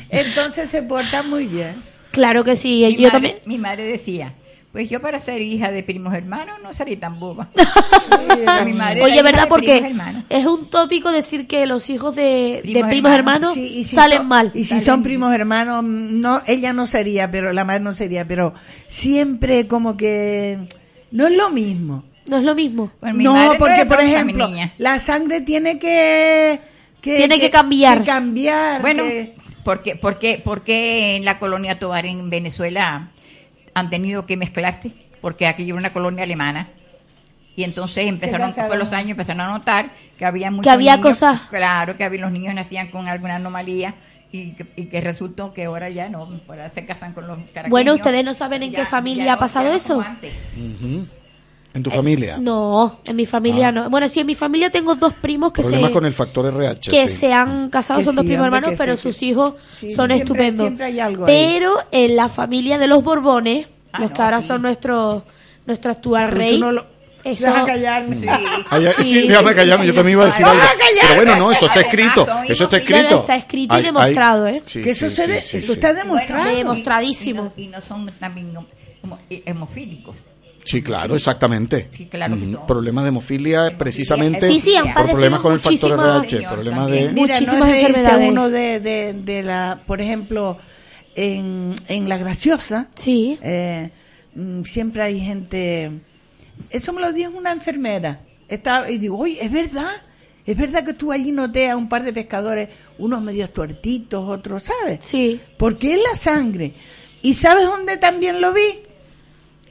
Entonces 0.10 0.68
se 0.70 0.82
porta 0.82 1.22
muy 1.22 1.46
bien. 1.46 1.82
claro 2.10 2.44
que 2.44 2.54
sí, 2.54 2.84
Mi 2.86 2.92
yo 2.96 3.00
madre, 3.02 3.10
también... 3.12 3.36
mi 3.46 3.56
madre 3.58 3.84
decía, 3.86 4.34
pues 4.72 4.88
yo 4.88 5.00
para 5.02 5.20
ser 5.20 5.42
hija 5.42 5.70
de 5.70 5.82
primos 5.82 6.14
hermanos 6.14 6.56
no 6.62 6.72
sería 6.72 6.98
tan 6.98 7.20
boba. 7.20 7.48
Mi 8.64 8.72
madre 8.72 9.02
Oye, 9.02 9.22
¿verdad? 9.22 9.46
Porque 9.48 9.94
es 10.28 10.46
un 10.46 10.66
tópico 10.70 11.10
decir 11.12 11.46
que 11.46 11.66
los 11.66 11.90
hijos 11.90 12.16
de 12.16 12.62
de 12.64 12.84
primos, 12.84 13.12
hermanos, 13.12 13.14
hermanos. 13.14 13.54
Sí, 13.54 13.78
y 13.80 13.84
si 13.84 13.94
salen 13.96 14.18
son- 14.18 14.28
mal. 14.28 14.50
Y 14.54 14.64
si 14.64 14.74
Salen- 14.74 14.84
son 14.84 15.02
primos 15.02 15.34
hermanos, 15.34 15.84
no, 15.84 16.38
ella 16.46 16.72
no 16.72 16.86
sería, 16.86 17.30
pero 17.30 17.52
la 17.52 17.64
madre 17.64 17.80
no 17.80 17.92
sería, 17.92 18.26
pero 18.26 18.54
siempre 18.88 19.66
como 19.66 19.96
que 19.96 20.58
no 21.10 21.26
es 21.26 21.32
lo 21.36 21.50
mismo. 21.50 22.04
No 22.26 22.36
es 22.38 22.44
lo 22.44 22.54
mismo. 22.54 22.90
Bueno, 23.00 23.16
mi 23.18 23.24
no, 23.24 23.34
madre 23.34 23.58
porque 23.58 23.84
por 23.84 24.00
ejemplo, 24.00 24.48
la 24.78 25.00
sangre 25.00 25.40
tiene 25.40 25.78
que, 25.78 26.60
Tiene 27.00 27.38
que 27.40 27.50
cambiar. 27.50 27.98
que 27.98 28.04
cambiar, 28.04 28.80
Bueno, 28.80 29.02
que- 29.04 29.34
porque, 29.64 29.96
porque, 29.96 30.40
porque 30.44 31.16
en 31.16 31.24
la 31.24 31.38
colonia 31.38 31.78
Tobar 31.78 32.06
en 32.06 32.30
Venezuela 32.30 33.10
han 33.74 33.90
tenido 33.90 34.26
que 34.26 34.36
mezclarse, 34.36 34.92
porque 35.20 35.46
aquí 35.46 35.64
era 35.64 35.74
una 35.74 35.92
colonia 35.92 36.24
alemana. 36.24 36.68
Y 37.54 37.64
entonces 37.64 38.06
empezaron, 38.06 38.52
con 38.52 38.78
los 38.78 38.92
años 38.92 39.10
empezaron 39.10 39.42
a 39.42 39.48
notar 39.48 39.90
que 40.18 40.24
había 40.24 40.50
muchos 40.50 40.64
Que 40.64 40.70
había 40.70 40.96
niños- 40.96 41.08
cosas. 41.18 41.40
Claro, 41.50 41.96
que 41.96 42.04
había, 42.04 42.20
los 42.22 42.32
niños 42.32 42.54
nacían 42.54 42.88
con 42.88 43.08
alguna 43.08 43.36
anomalía 43.36 43.94
y 44.32 44.52
que, 44.52 44.66
y 44.76 44.86
que 44.86 45.00
resultó 45.02 45.52
que 45.52 45.64
ahora 45.66 45.90
ya 45.90 46.08
no, 46.08 46.40
ahora 46.48 46.70
se 46.70 46.86
casan 46.86 47.12
con 47.12 47.26
los 47.26 47.36
caraqueños. 47.52 47.68
Bueno, 47.70 47.92
¿ustedes 47.94 48.24
no 48.24 48.32
saben 48.32 48.62
en 48.62 48.70
Ya- 48.72 48.78
qué 48.80 48.86
familia 48.86 49.24
ya 49.26 49.32
ha 49.32 49.36
no- 49.36 49.40
pasado 49.40 49.70
eso? 49.72 49.96
como 49.96 50.06
antes. 50.08 50.32
En 51.74 51.82
tu 51.82 51.90
familia. 51.90 52.36
No, 52.38 53.00
en 53.04 53.16
mi 53.16 53.24
familia 53.24 53.68
Ah. 53.68 53.72
no. 53.72 53.88
Bueno, 53.90 54.06
sí, 54.08 54.20
en 54.20 54.26
mi 54.26 54.34
familia 54.34 54.70
tengo 54.70 54.94
dos 54.94 55.14
primos 55.14 55.52
que 55.52 55.62
Problemas 55.62 55.88
se 55.88 55.94
con 55.94 56.04
el 56.04 56.12
factor 56.12 56.46
RH. 56.46 56.90
que 56.90 57.08
sí. 57.08 57.16
se 57.16 57.32
han 57.32 57.70
casado, 57.70 58.00
Que 58.00 58.04
son 58.04 58.14
dos 58.16 58.24
primos 58.26 58.44
hermanos, 58.44 58.74
pero 58.76 58.94
sí, 58.96 59.02
sus 59.04 59.22
hijos 59.22 59.54
sí, 59.80 59.94
son 59.94 60.08
siempre- 60.08 60.16
estupendos. 60.18 60.66
siempre 60.66 60.86
hay 60.86 61.00
algo 61.00 61.24
ahí. 61.24 61.32
pero 61.32 61.78
en 61.90 62.14
la 62.16 62.28
familia 62.28 62.76
de 62.78 62.86
los 62.88 63.02
Borbones, 63.02 63.66
Ah, 63.92 64.00
los 64.00 64.10
no, 64.10 64.16
que 64.16 64.22
ahora 64.22 64.40
sí. 64.42 64.48
son 64.48 64.62
nuestros 64.62 65.22
nuestro 65.64 65.92
actual 65.92 66.26
pero 66.26 66.36
rey, 66.38 66.58
no 66.60 66.72
lo- 66.72 66.86
Eso, 67.24 67.46
callarme. 67.64 68.16
Sí. 68.96 69.02
Sí, 69.04 69.28
déjame 69.28 69.54
callarme, 69.54 69.86
yo 69.86 69.94
también 69.94 70.16
iba 70.18 70.24
a 70.24 70.26
decir 70.26 70.44
algo. 70.44 70.60
Pero 71.02 71.14
bueno, 71.14 71.36
no, 71.36 71.52
eso 71.52 71.66
está 71.66 71.80
escrito. 71.82 72.26
Eso 72.48 72.64
está 72.64 72.76
escrito. 72.78 73.20
Está 73.20 73.36
escrito 73.36 73.78
y 73.78 73.82
demostrado, 73.82 74.46
¿eh? 74.48 74.60
sí, 74.66 74.82
que 74.82 74.90
eso, 74.90 75.08
sí, 75.08 75.14
se 75.14 75.24
sí, 75.26 75.30
de- 75.32 75.40
sí, 75.40 75.56
eso 75.58 75.66
sí. 75.68 75.72
está 75.74 75.94
demostrado. 75.94 76.42
Bueno, 76.42 76.54
y- 76.54 76.58
Demostradísimo. 76.58 77.52
Y 77.56 77.66
no, 77.68 77.68
y 77.68 77.80
no 77.80 77.82
son 77.86 78.10
también 78.18 78.52
hemofílicos. 79.30 80.16
Sí, 80.72 80.82
claro, 80.82 81.14
exactamente. 81.14 81.88
Sí, 81.92 82.06
claro 82.06 82.34
que 82.36 82.44
Ujú. 82.44 82.52
son. 82.54 82.66
Problemas 82.66 83.04
de 83.04 83.08
hemofilia 83.08 83.76
precisamente 83.76 84.46
Sí, 84.48 84.58
sí, 84.58 84.74
por 84.94 85.10
problemas 85.10 85.40
con 85.40 85.52
el 85.52 85.60
factor 85.60 85.92
RH, 85.92 86.48
problemas 86.50 86.90
de... 86.90 87.10
Mira, 87.10 87.34
Muchísimas 87.34 87.68
no 87.68 87.74
enfermedades. 87.74 88.30
uno 88.30 88.48
de, 88.50 88.80
de, 88.80 89.12
de 89.12 89.42
la, 89.42 89.82
por 89.86 90.00
ejemplo, 90.00 90.56
en, 91.14 91.74
en 91.88 92.08
La 92.08 92.16
Graciosa, 92.16 92.88
Sí. 92.94 93.38
eh, 93.42 93.90
mm, 94.34 94.62
siempre 94.64 95.02
hay 95.02 95.20
gente, 95.20 95.90
eso 96.70 96.92
me 96.94 97.00
lo 97.02 97.12
dijo 97.12 97.32
una 97.36 97.52
enfermera, 97.52 98.20
Estaba- 98.48 98.90
y 98.90 98.96
digo, 98.98 99.18
oye, 99.18 99.38
es 99.44 99.50
verdad, 99.52 99.90
es 100.46 100.56
verdad 100.56 100.84
que 100.84 100.92
tú 100.94 101.12
allí 101.12 101.32
noté 101.32 101.70
a 101.70 101.76
un 101.76 101.88
par 101.88 102.02
de 102.02 102.12
pescadores, 102.12 102.68
unos 102.98 103.20
medios 103.22 103.52
tuertitos, 103.52 104.28
otros, 104.28 104.62
¿sabes? 104.64 105.00
Sí. 105.02 105.40
Porque 105.58 105.92
es 105.94 106.00
la 106.10 106.16
sangre. 106.16 106.72
¿Y 107.22 107.34
sabes 107.34 107.64
dónde 107.64 107.96
también 107.98 108.40
lo 108.40 108.52
vi? 108.52 108.62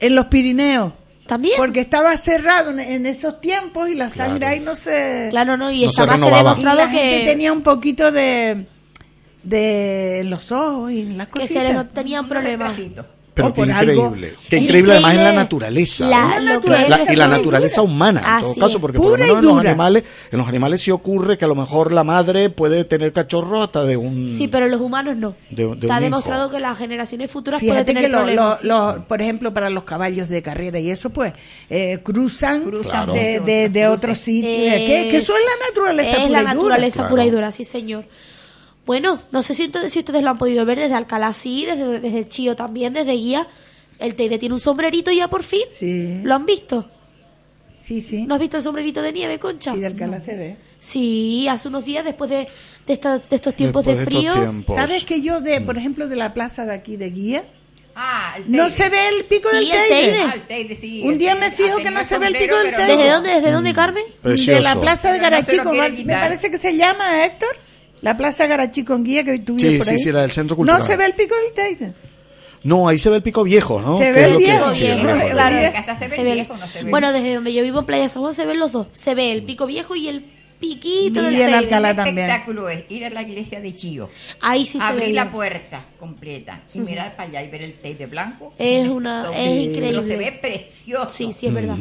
En 0.02 0.14
los 0.14 0.26
Pirineos. 0.26 0.92
También. 1.26 1.54
Porque 1.56 1.80
estaba 1.80 2.14
cerrado 2.16 2.78
en, 2.78 3.06
esos 3.06 3.40
tiempos 3.40 3.88
y 3.88 3.94
la 3.94 4.10
sangre 4.10 4.40
Claro. 4.40 4.52
ahí 4.52 4.60
no 4.60 4.76
se... 4.76 5.28
Claro, 5.30 5.56
no, 5.56 5.70
y 5.70 5.80
No 5.80 5.86
más 5.86 5.96
que 5.96 6.06
renovaba. 6.06 6.36
Y 6.36 6.42
demostrado 6.42 6.78
la 6.78 6.88
gente 6.88 7.20
que, 7.20 7.24
tenía 7.24 7.52
un 7.52 7.62
poquito 7.62 8.12
de 8.12 8.66
de 9.42 10.22
los 10.24 10.52
ojos 10.52 10.92
y 10.92 11.04
las 11.04 11.26
que 11.26 11.32
cositas. 11.32 11.62
se 11.62 11.64
les 11.64 11.74
no 11.74 11.86
tenían 11.86 12.28
problemas. 12.28 12.78
Pero 13.34 13.48
o 13.48 13.52
qué 13.54 13.62
por 13.62 13.70
algo. 13.72 13.92
increíble. 14.06 14.34
Qué 14.50 14.56
Es 14.58 14.62
increíble 14.64 14.92
además 14.92 15.10
en 15.12 15.16
la 15.16 15.22
increíble 15.22 15.42
naturaleza. 15.42 16.06
la- 16.06 16.18
¿no? 16.20 16.60
La- 16.68 16.88
la- 16.88 16.98
la 17.04 17.12
y 17.12 17.16
la 17.16 17.26
naturaleza 17.28 17.80
dura. 17.80 17.92
humana, 17.92 18.22
en 18.36 18.42
todo 18.42 18.54
caso, 18.56 18.78
porque 18.80 18.98
por 18.98 19.12
lo 19.12 19.16
menos 19.18 19.38
en 19.38 19.44
los 19.46 19.58
animales, 19.58 20.04
en 20.30 20.38
los 20.38 20.48
animales 20.48 20.80
sí 20.82 20.90
ocurre 20.90 21.38
que 21.38 21.44
a 21.46 21.48
lo 21.48 21.54
mejor 21.54 21.92
la 21.92 22.04
madre 22.04 22.50
puede 22.50 22.84
tener 22.84 23.12
cachorros 23.14 23.64
hasta 23.64 23.84
de 23.84 23.96
un 23.96 24.26
Sí, 24.36 24.48
pero 24.48 24.68
los 24.68 24.80
humanos 24.82 25.16
no. 25.16 25.34
De- 25.48 25.66
de 25.66 25.72
Está 25.80 25.98
demostrado 25.98 26.44
hijo. 26.44 26.52
que 26.52 26.60
las 26.60 26.76
generaciones 26.76 27.30
futuras 27.30 27.60
pueden 27.60 27.74
Fíjate 27.74 27.86
tener 27.86 28.02
que 28.04 28.08
lo- 28.10 28.18
problemas. 28.18 28.62
lo- 28.64 28.90
sí. 28.92 28.96
lo- 28.98 29.04
por 29.08 29.22
ejemplo, 29.22 29.54
para 29.54 29.70
los 29.70 29.84
caballos 29.84 30.28
de 30.28 30.42
carrera 30.42 30.78
y 30.78 30.90
eso, 30.90 31.08
pues, 31.08 31.32
eh, 31.70 32.00
cruzan, 32.02 32.64
Cruzan 32.64 32.82
Claro. 32.90 33.12
de, 33.14 33.40
de, 33.40 33.68
de 33.70 33.86
otros 33.88 34.18
sitios. 34.18 34.52
Es- 34.74 34.80
que, 34.80 35.08
que 35.10 35.16
eso 35.16 35.32
es 35.34 35.42
la 35.42 35.66
naturaleza 35.68 36.16
Es 36.18 36.26
pura 36.26 36.28
la 36.28 36.38
y 36.38 36.42
dura. 36.42 36.54
naturaleza 36.54 36.94
Claro. 36.96 37.08
pura 37.08 37.24
y 37.24 37.30
dura, 37.30 37.50
sí, 37.52 37.64
señor. 37.64 38.04
Bueno, 38.86 39.20
no 39.30 39.42
sé 39.42 39.54
si, 39.54 39.64
entonces- 39.64 39.92
si 39.92 40.00
ustedes 40.00 40.22
lo 40.22 40.30
han 40.30 40.38
podido 40.38 40.64
ver 40.64 40.78
desde 40.78 40.94
Alcalá, 40.94 41.32
sí, 41.32 41.64
desde, 41.66 42.00
desde 42.00 42.28
Chío 42.28 42.56
también, 42.56 42.92
desde 42.92 43.12
Guía. 43.12 43.46
El 43.98 44.16
Teide 44.16 44.38
tiene 44.38 44.54
un 44.54 44.60
sombrerito 44.60 45.12
ya 45.12 45.28
por 45.28 45.44
fin. 45.44 45.62
Sí, 45.70 46.20
¿Lo 46.24 46.34
han 46.34 46.44
visto? 46.46 46.88
sí, 47.80 48.00
sí. 48.00 48.24
¿No 48.26 48.34
has 48.34 48.40
visto 48.40 48.56
el 48.56 48.62
sombrerito 48.62 49.02
de 49.02 49.12
nieve, 49.12 49.38
Concha? 49.38 49.72
Sí, 49.74 49.80
de 49.80 49.86
Alcalá 49.86 50.20
se 50.20 50.34
ve. 50.34 50.56
Sí, 50.80 51.46
hace 51.48 51.68
unos 51.68 51.84
días 51.84 52.04
después 52.04 52.28
de, 52.30 52.48
de, 52.86 52.92
esta- 52.92 53.18
de 53.18 53.36
estos 53.36 53.54
tiempos 53.54 53.84
Después 53.84 54.08
de 54.08 54.16
estos 54.16 54.32
frío. 54.32 54.34
tiempos. 54.34 54.74
¿Sabes 54.76 55.04
que 55.04 55.20
yo, 55.22 55.40
de 55.40 55.60
por 55.60 55.78
ejemplo, 55.78 56.08
de 56.08 56.16
la 56.16 56.34
plaza 56.34 56.64
de 56.66 56.72
aquí 56.74 56.96
de 56.96 57.10
Guía, 57.10 57.44
Ah, 57.94 58.34
el 58.38 58.50
no 58.50 58.70
se 58.70 58.88
ve 58.88 58.96
el 59.18 59.24
pico 59.26 59.50
Sí, 59.50 59.56
del 59.56 59.70
el 59.70 59.88
Teide? 59.88 60.18
Ah, 60.22 60.32
el 60.34 60.42
Teide, 60.46 60.76
sí, 60.76 61.02
Un 61.04 61.12
el 61.12 61.18
día 61.18 61.32
Teide. 61.34 61.50
me 61.50 61.54
fijo 61.54 61.76
que 61.76 61.90
no 61.90 62.02
se 62.04 62.18
ve 62.18 62.26
el 62.28 62.36
pico 62.38 62.56
del 62.56 62.74
Teide. 62.74 62.96
¿Desde 62.96 63.08
no. 63.08 63.14
dónde, 63.16 63.30
desde 63.34 63.50
dónde, 63.52 63.74
Carmen? 63.74 64.04
Precioso. 64.22 64.56
De 64.58 64.64
la 64.64 64.80
plaza 64.80 65.12
de 65.12 65.18
no 65.18 65.22
Garachico, 65.24 65.70
quiere 65.70 66.04
me 66.04 66.14
parece 66.14 66.50
que 66.50 66.58
se 66.58 66.74
llama, 66.76 67.24
Héctor. 67.26 67.54
La 68.02 68.16
plaza 68.16 68.46
Garachico 68.46 68.94
en 68.94 69.04
Guía 69.04 69.24
que 69.24 69.38
tú 69.38 69.56
Sí, 69.58 69.76
por 69.78 69.86
sí, 69.86 69.92
ahí. 69.92 69.98
sí, 69.98 70.12
la 70.12 70.22
del 70.22 70.30
Centro 70.32 70.56
Cultural. 70.56 70.80
No 70.80 70.86
se 70.86 70.96
ve 70.96 71.06
el 71.06 71.14
pico 71.14 71.34
del 71.34 71.52
Teide. 71.54 71.92
No, 72.64 72.86
ahí 72.86 72.98
se 72.98 73.10
ve 73.10 73.16
el 73.16 73.22
pico 73.22 73.42
viejo, 73.42 73.80
¿no? 73.80 73.98
Se 73.98 74.12
ve 74.12 74.24
el 74.26 74.36
viejo. 74.36 74.74
sí, 74.74 74.86
claro. 75.30 75.56
Se 75.98 76.08
ve 76.08 76.16
el 76.30 76.34
viejo. 76.34 76.54
Bueno, 76.90 77.12
desde 77.12 77.34
donde 77.34 77.52
yo 77.52 77.62
vivo 77.62 77.80
en 77.80 77.86
Playa 77.86 78.08
San 78.08 78.22
Juan 78.22 78.34
se 78.34 78.44
ven 78.46 78.58
los 78.58 78.70
dos. 78.72 78.86
Se 78.92 79.14
ve 79.14 79.32
el 79.32 79.42
pico 79.42 79.66
viejo 79.66 79.96
y 79.96 80.08
el 80.08 80.24
piquito 80.62 81.20
Y 81.20 81.26
el 81.26 81.32
Teide. 81.34 81.54
Alcalá 81.54 81.90
El 81.90 81.96
también. 81.96 82.18
espectáculo 82.18 82.68
es 82.70 82.84
ir 82.88 83.04
a 83.04 83.10
la 83.10 83.20
iglesia 83.22 83.60
de 83.60 83.74
Chío, 83.74 84.08
Ahí 84.40 84.64
sí 84.64 84.72
se 84.72 84.78
ve 84.78 84.84
abrir 84.84 85.14
la 85.14 85.24
bien. 85.24 85.32
puerta 85.34 85.84
completa 85.98 86.62
y 86.72 86.78
mirar 86.80 87.14
para 87.16 87.28
allá 87.28 87.42
y 87.42 87.48
ver 87.50 87.62
el 87.62 87.74
Teide 87.74 88.06
blanco. 88.06 88.52
Es 88.58 88.88
una- 88.88 89.28
es 89.30 89.36
Pero 89.36 89.60
increíble. 89.70 90.04
se 90.04 90.16
ve 90.16 90.32
precioso. 90.40 91.10
Sí, 91.10 91.32
sí, 91.32 91.46
es 91.48 91.54
verdad. 91.54 91.76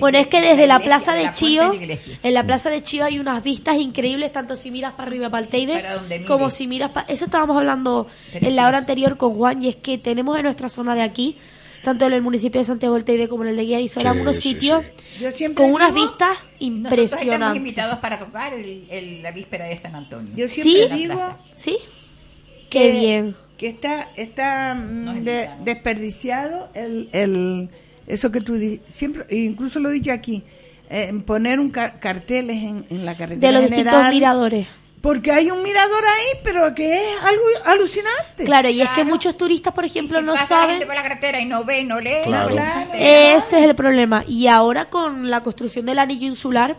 Bueno, 0.00 0.18
es 0.18 0.26
que 0.28 0.40
De 0.40 0.48
desde 0.48 0.66
la 0.66 0.78
la 0.78 0.80
plaza 0.84 1.12
de 1.12 1.18
de 1.20 1.24
la 1.26 1.34
Chío, 1.34 1.72
de 1.72 1.86
la 1.86 1.96
en 2.22 2.34
la 2.34 2.44
plaza 2.44 2.70
de 2.70 2.82
Chío 2.82 3.04
hay 3.04 3.18
unas 3.18 3.42
vistas 3.42 3.76
increíbles, 3.78 4.32
tanto 4.32 4.56
si 4.56 4.70
miras 4.70 4.92
para 4.92 5.08
arriba 5.08 5.28
para 5.28 5.44
el 5.44 5.48
Teide, 5.50 5.74
Para 5.74 6.00
como 6.26 6.48
si 6.50 6.66
miras 6.66 6.90
para... 6.90 7.06
Eso 7.12 7.24
estábamos 7.26 7.56
hablando 7.58 8.06
en 8.32 8.56
la 8.56 8.66
hora 8.68 8.78
anterior 8.78 9.16
con 9.16 9.34
Juan, 9.34 9.62
y 9.62 9.68
es 9.68 9.76
que 9.76 9.98
tenemos 9.98 10.36
en 10.36 10.44
nuestra 10.44 10.68
zona 10.68 10.94
de 10.94 11.02
aquí, 11.02 11.36
tanto 11.82 12.06
en 12.06 12.12
el 12.12 12.22
municipio 12.22 12.60
de 12.60 12.64
Santiago 12.64 12.94
del 12.94 13.04
Teide 13.04 13.28
como 13.28 13.42
en 13.44 13.50
el 13.50 13.56
de 13.56 13.64
Guía 13.64 13.76
de 13.78 13.84
Isola, 13.84 14.12
Sí, 14.12 14.18
unos 14.20 14.36
sí, 14.36 14.42
sitios 14.42 14.82
sí. 15.16 15.20
Yo 15.24 15.30
siempre 15.32 15.64
con 15.64 15.72
unas 15.74 15.94
digo- 15.94 16.06
vistas 16.06 16.28
Nosotros 16.30 16.44
estamos 16.60 16.92
impresionantes. 16.92 17.56
invitados 17.56 17.98
para 17.98 18.18
tocar 18.18 18.52
el, 18.54 18.86
el- 18.90 19.22
la 19.22 19.30
víspera 19.32 19.64
de 19.66 19.76
San 19.76 19.94
Antonio. 19.94 20.32
Yo 20.36 20.48
¿Sí? 20.48 20.62
siempre 20.62 20.96
digo. 20.96 21.36
¿Sí? 21.54 21.76
Qué 22.68 22.78
que- 22.80 22.92
bien. 22.92 23.34
Que 23.56 23.68
está, 23.68 24.10
está 24.16 24.74
mm, 24.74 25.22
de- 25.24 25.50
desperdiciado 25.64 26.70
el, 26.74 27.10
el, 27.12 27.68
eso 28.06 28.30
que 28.30 28.40
tú 28.40 28.58
siempre, 28.88 29.24
incluso 29.36 29.80
lo 29.80 29.90
he 29.90 29.92
dicho 29.94 30.12
aquí, 30.12 30.42
eh, 30.88 31.06
en 31.10 31.22
poner 31.22 31.60
un 31.60 31.70
car- 31.70 32.00
carteles 32.00 32.56
en, 32.62 32.86
en 32.88 33.04
la 33.04 33.16
carretera 33.16 33.48
De 33.48 33.52
los 33.52 33.62
distintos 33.70 33.92
general, 33.92 34.12
miradores. 34.14 34.66
Porque 35.00 35.32
hay 35.32 35.50
un 35.50 35.62
mirador 35.62 36.04
ahí, 36.04 36.40
pero 36.44 36.74
que 36.74 36.92
es 36.94 37.20
algo 37.22 37.42
alucinante. 37.64 38.44
Claro, 38.44 38.68
y 38.68 38.82
es 38.82 38.90
que 38.90 39.02
muchos 39.04 39.36
turistas, 39.36 39.72
por 39.72 39.84
ejemplo, 39.84 40.18
Y 40.18 40.20
si 40.20 40.26
no 40.26 40.32
pasa 40.34 40.42
la 40.42 40.48
saben... 40.48 40.70
gente 40.70 40.86
por 40.86 40.94
la 40.94 41.02
carretera 41.02 41.40
y 41.40 41.46
no 41.46 41.64
ve, 41.64 41.84
no 41.84 42.00
lee. 42.00 42.16
Claro. 42.24 42.54
no. 42.54 42.94
Ese 42.94 43.58
es 43.60 43.64
el 43.64 43.74
problema. 43.74 44.24
Y 44.28 44.46
ahora 44.46 44.90
con 44.90 45.30
la 45.30 45.42
construcción 45.42 45.86
del 45.86 45.98
anillo 46.00 46.26
insular, 46.26 46.76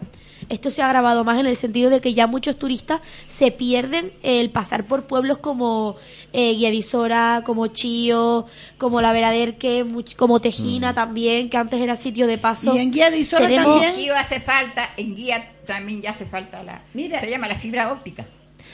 esto 0.49 0.69
se 0.69 0.81
ha 0.81 0.85
agravado 0.85 1.23
más 1.23 1.39
en 1.39 1.45
el 1.47 1.55
sentido 1.55 1.89
de 1.89 1.99
que 2.01 2.13
ya 2.13 2.27
muchos 2.27 2.57
turistas 2.59 3.01
se 3.25 3.51
pierden 3.51 4.11
el 4.21 4.49
pasar 4.51 4.83
por 4.85 5.05
pueblos 5.05 5.37
como 5.39 5.95
eh, 6.33 6.53
Guiadisora, 6.55 7.41
como 7.45 7.67
Chío, 7.67 8.45
como 8.77 9.01
La 9.01 9.13
Veraderque, 9.13 9.85
como 10.17 10.39
Tejina 10.41 10.93
también, 10.93 11.49
que 11.49 11.57
antes 11.57 11.79
era 11.81 11.95
sitio 11.97 12.27
de 12.27 12.37
paso. 12.37 12.75
Y 12.75 12.79
en 12.79 12.91
Guía 12.91 13.09
de 13.09 13.19
Isola 13.19 13.47
Tenemos- 13.47 13.65
también. 13.81 13.91
En 13.91 13.95
Chío 13.97 14.15
hace 14.15 14.39
falta, 14.39 14.89
en 14.97 15.15
guía 15.15 15.51
también 15.73 16.01
ya 16.01 16.11
hace 16.11 16.25
falta 16.25 16.63
la. 16.63 16.81
Mira. 16.93 17.19
se 17.19 17.29
llama 17.29 17.47
la 17.47 17.55
fibra 17.55 17.91
óptica. 17.91 18.25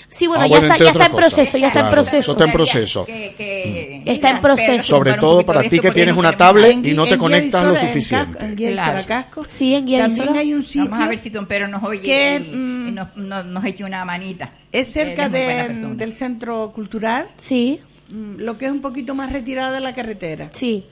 Sí, 0.10 0.28
bueno, 0.28 0.44
Ah, 0.44 0.48
ya 0.48 0.60
bueno, 0.60 0.74
está, 0.74 0.84
ya 0.86 0.92
está 0.92 1.06
en 1.08 1.12
proceso, 1.14 1.58
ya 1.58 1.68
está 1.68 1.80
en 1.80 1.86
Claro, 1.86 1.96
proceso. 1.96 2.18
eso 2.20 2.32
está 2.34 2.44
en 2.46 2.52
proceso. 2.52 3.06
Que- 3.06 3.34
que- 3.38 3.96
Está 4.06 4.30
en 4.30 4.36
Mira, 4.36 4.42
proceso. 4.42 4.72
pero 4.72 4.84
Sobre 4.84 5.14
todo 5.14 5.46
para 5.46 5.64
ti 5.64 5.80
que 5.80 5.92
tienes 5.92 6.16
una 6.16 6.38
tablet 6.38 6.72
En 6.72 6.86
y 6.86 6.94
no 6.94 7.06
te 7.06 7.14
en 7.14 7.20
conectas 7.20 7.64
lo 7.66 7.76
en 7.76 7.88
suficiente. 7.88 8.46
En 8.46 8.56
Guía 8.56 8.68
de 8.70 8.74
Claro. 8.74 9.02
Casco. 9.08 9.46
Sí, 9.48 9.74
en 9.76 9.86
Guía 9.86 10.08
También 10.08 10.36
hay 10.38 10.54
un 10.54 10.64
sitio 10.64 10.90
Vamos 10.90 11.06
a 11.06 11.10
ver 11.10 11.20
si 11.20 11.30
Don 11.30 11.46
Pedro 11.48 11.68
nos 11.68 11.84
oye 11.84 12.02
que, 12.02 12.36
y, 12.36 12.56
mm, 12.56 12.88
y 12.88 12.92
nos, 12.92 13.18
nos, 13.18 13.46
nos 13.46 13.66
eche 13.66 13.84
una 13.84 14.06
manita. 14.06 14.52
es 14.72 14.88
cerca 14.92 15.30
muy 15.30 15.40
buena 15.42 15.68
de- 15.70 15.96
del 15.96 16.14
centro 16.14 16.72
cultural, 16.74 17.30
Sí, 17.38 17.80
mm, 18.10 18.36
lo 18.40 18.58
que 18.58 18.66
es 18.66 18.72
un 18.72 18.82
poquito 18.82 19.16
más 19.16 19.32
retirada 19.32 19.72
de 19.74 19.80
la 19.82 19.94
carretera, 19.96 20.50
sí. 20.54 20.86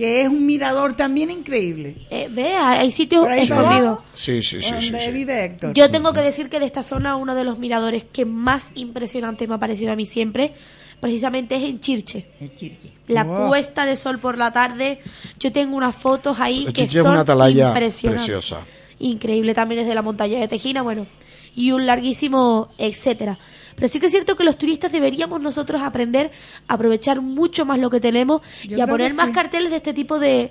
Que 0.00 0.22
es 0.22 0.28
un 0.28 0.46
mirador 0.46 0.94
también 0.94 1.30
increíble. 1.30 1.94
Eh, 2.08 2.28
ve, 2.30 2.54
hay 2.54 2.90
sitios 2.90 3.26
ahí 3.26 3.42
escondidos. 3.42 3.98
Sí, 4.14 4.42
sí, 4.42 4.62
sí, 4.62 4.74
sí, 4.80 4.90
donde 4.90 5.00
sí. 5.04 5.10
vive 5.12 5.44
Héctor. 5.44 5.74
Yo 5.74 5.90
tengo 5.90 6.12
que 6.14 6.22
decir 6.22 6.48
que 6.48 6.58
de 6.58 6.64
esta 6.64 6.82
zona 6.82 7.16
uno 7.16 7.34
de 7.34 7.44
los 7.44 7.58
miradores 7.58 8.04
que 8.10 8.24
más 8.24 8.72
impresionante 8.74 9.46
me 9.46 9.56
ha 9.56 9.58
parecido 9.58 9.92
a 9.92 9.96
mí 9.96 10.06
siempre, 10.06 10.54
precisamente 11.00 11.56
es 11.56 11.64
en 11.64 11.80
Chirche. 11.80 12.26
El 12.40 12.54
chirchi. 12.56 12.90
La 13.08 13.24
Wow. 13.24 13.48
puesta 13.48 13.84
de 13.84 13.94
sol 13.96 14.18
por 14.18 14.38
la 14.38 14.52
tarde. 14.52 15.00
Yo 15.38 15.52
tengo 15.52 15.76
unas 15.76 15.94
fotos 15.94 16.40
ahí 16.40 16.60
El 16.66 16.72
que 16.72 16.82
Chirche 16.82 16.98
es 16.98 17.02
son 17.02 17.12
una 17.12 17.20
atalaya 17.20 17.68
impresionantes. 17.68 18.24
preciosa. 18.24 18.60
Increíble 19.00 19.52
también 19.54 19.82
desde 19.82 19.94
la 19.94 20.02
montaña 20.02 20.40
de 20.40 20.48
Tejina, 20.48 20.80
bueno, 20.82 21.06
y 21.54 21.72
un 21.72 21.84
larguísimo 21.86 22.70
etcétera. 22.78 23.38
Pero 23.80 23.88
sí 23.88 23.98
que 23.98 24.06
es 24.06 24.12
cierto 24.12 24.36
que 24.36 24.44
los 24.44 24.56
turistas 24.58 24.92
deberíamos 24.92 25.40
nosotros 25.40 25.80
aprender 25.82 26.30
a 26.68 26.74
aprovechar 26.74 27.20
mucho 27.20 27.64
más 27.64 27.78
lo 27.78 27.90
que 27.90 27.98
tenemos 27.98 28.42
Yo 28.68 28.76
y 28.78 28.80
a 28.80 28.86
poner 28.86 29.14
más 29.14 29.28
sí. 29.28 29.32
carteles 29.32 29.70
de 29.70 29.76
este 29.78 29.92
tipo 29.94 30.18
de, 30.18 30.50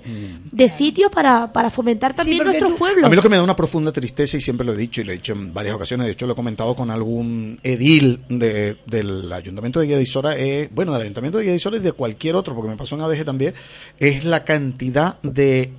de 0.50 0.68
sitios 0.68 1.10
para, 1.12 1.52
para 1.52 1.70
fomentar 1.70 2.12
también 2.14 2.42
nuestros 2.44 2.72
tú- 2.72 2.76
pueblos. 2.76 3.04
A 3.04 3.08
mí 3.08 3.16
lo 3.16 3.22
que 3.22 3.28
me 3.28 3.36
da 3.36 3.42
una 3.42 3.56
profunda 3.56 3.92
tristeza, 3.92 4.36
y 4.36 4.40
siempre 4.40 4.66
lo 4.66 4.72
he 4.72 4.76
dicho, 4.76 5.00
y 5.00 5.04
lo 5.04 5.12
he 5.12 5.14
dicho 5.14 5.32
en 5.32 5.54
varias 5.54 5.76
ocasiones, 5.76 6.06
de 6.06 6.12
hecho 6.12 6.26
lo 6.26 6.32
he 6.32 6.36
comentado 6.36 6.74
con 6.74 6.90
algún 6.90 7.60
edil 7.62 8.20
de- 8.28 8.76
del 8.86 9.32
Ayuntamiento 9.32 9.80
de 9.80 9.86
Guía 9.86 9.96
de 9.96 10.02
Isora, 10.02 10.36
eh, 10.36 10.68
bueno, 10.72 10.92
del 10.92 11.02
Ayuntamiento 11.02 11.38
de 11.38 11.44
Guía 11.44 11.52
de 11.52 11.56
Isora 11.56 11.76
y 11.76 11.80
de 11.80 11.92
cualquier 11.92 12.34
otro, 12.34 12.54
porque 12.54 12.70
me 12.70 12.76
pasó 12.76 12.96
en 12.96 13.02
ADG 13.02 13.24
también, 13.24 13.54
es 13.98 14.24
la 14.24 14.44
cantidad 14.44 15.20
de 15.22 15.70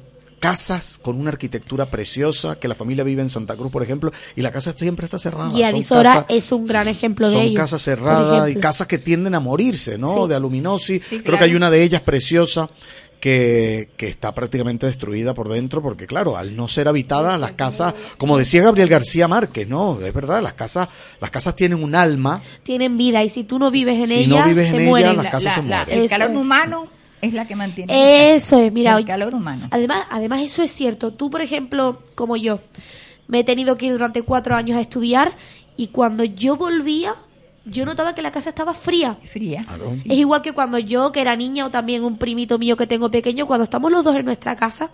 casas 0.42 1.00
con 1.02 1.18
una 1.18 1.30
arquitectura 1.30 1.86
preciosa, 1.86 2.60
que 2.60 2.68
la 2.68 2.76
familia 2.76 3.06
vive 3.06 3.22
en 3.22 3.30
Santa 3.30 3.56
Cruz, 3.56 3.72
por 3.72 3.84
ejemplo, 3.84 4.12
y 4.36 4.42
la 4.42 4.52
casa 4.52 4.74
siempre 4.74 5.06
está 5.06 5.18
cerrada. 5.20 5.52
Y 5.58 5.84
Son 5.84 6.04
casas- 6.04 6.26
es 6.28 6.52
un 6.52 6.66
gran 6.66 6.88
ejemplo 6.90 7.30
de 7.30 7.36
Son 7.36 7.44
ello, 7.44 7.56
casas 7.56 7.80
por 7.80 7.80
cerradas 7.96 8.50
y 8.50 8.56
casas 8.56 8.88
que 8.88 8.98
tienden 8.98 9.36
a 9.36 9.40
morirse, 9.40 9.98
¿no? 9.98 10.24
Sí. 10.24 10.30
De 10.30 10.36
aluminosis. 10.36 11.02
Sí, 11.08 11.20
Creo 11.20 11.24
claro. 11.24 11.38
que 11.38 11.44
hay 11.46 11.56
una 11.56 11.70
de 11.70 11.84
ellas 11.84 12.02
preciosa 12.02 12.70
que, 13.20 13.90
que 13.98 14.08
está 14.08 14.34
prácticamente 14.34 14.88
destruida 14.88 15.36
por 15.36 15.48
dentro 15.48 15.82
porque, 15.84 16.08
claro, 16.08 16.38
al 16.38 16.56
no 16.56 16.68
ser 16.68 16.88
habitada, 16.88 17.38
las 17.38 17.52
casas, 17.52 17.94
como 18.18 18.36
decía 18.36 18.64
Gabriel 18.64 18.90
García 18.90 19.28
Márquez, 19.28 19.68
¿no? 19.68 20.02
Es 20.02 20.12
verdad, 20.14 20.42
las 20.42 20.54
casas, 20.54 20.88
las 21.20 21.30
casas 21.30 21.56
tienen 21.56 21.84
un 21.84 21.94
alma. 21.94 22.42
Tienen 22.64 22.98
vida 22.98 23.24
y 23.24 23.30
si 23.30 23.44
tú 23.44 23.60
no 23.60 23.70
vives 23.70 24.00
en 24.00 24.08
Si 24.08 24.14
ellas, 24.22 24.40
no 24.40 24.46
vives 24.48 24.70
se 24.70 24.76
en 24.76 24.82
ellas, 24.98 25.16
las 25.18 25.28
casas 25.28 25.54
se 25.54 25.62
mueren. 25.62 26.00
el 26.00 26.10
calor 26.10 26.32
humano 26.32 26.88
es 27.22 27.34
la 27.34 27.48
que 27.48 27.56
mantiene 27.56 28.34
es, 28.36 28.54
mira. 28.72 28.98
el 28.98 29.06
calor 29.06 29.34
humano. 29.34 29.68
Además, 29.72 30.06
además 30.10 30.42
eso 30.42 30.64
es 30.64 30.72
cierto. 30.72 31.14
Tú, 31.14 31.30
por 31.30 31.42
ejemplo, 31.42 32.02
como 32.16 32.36
yo, 32.38 32.60
me 33.28 33.40
he 33.40 33.44
tenido 33.44 33.76
que 33.78 33.88
ir 33.88 33.94
durante 33.94 34.24
cuatro 34.24 34.56
años 34.56 34.78
a 34.78 34.82
estudiar 34.82 35.34
y 35.78 35.88
cuando 35.88 36.24
yo 36.24 36.58
volvía, 36.58 37.16
yo 37.66 37.86
notaba 37.86 38.16
que 38.16 38.22
la 38.22 38.32
casa 38.32 38.50
estaba 38.50 38.74
fría. 38.74 39.18
Fría. 39.24 39.64
Claro. 39.64 39.94
Es 39.94 40.18
igual 40.18 40.42
que 40.42 40.54
cuando 40.54 40.80
yo, 40.80 41.12
que 41.12 41.22
era 41.22 41.36
niña, 41.36 41.66
o 41.66 41.72
también 41.72 42.04
un 42.04 42.18
primito 42.18 42.58
mío 42.58 42.76
que 42.76 42.88
tengo 42.88 43.10
pequeño, 43.12 43.46
cuando 43.46 43.64
estamos 43.64 43.92
los 43.92 44.04
dos 44.04 44.16
en 44.16 44.26
nuestra 44.26 44.56
casa, 44.56 44.90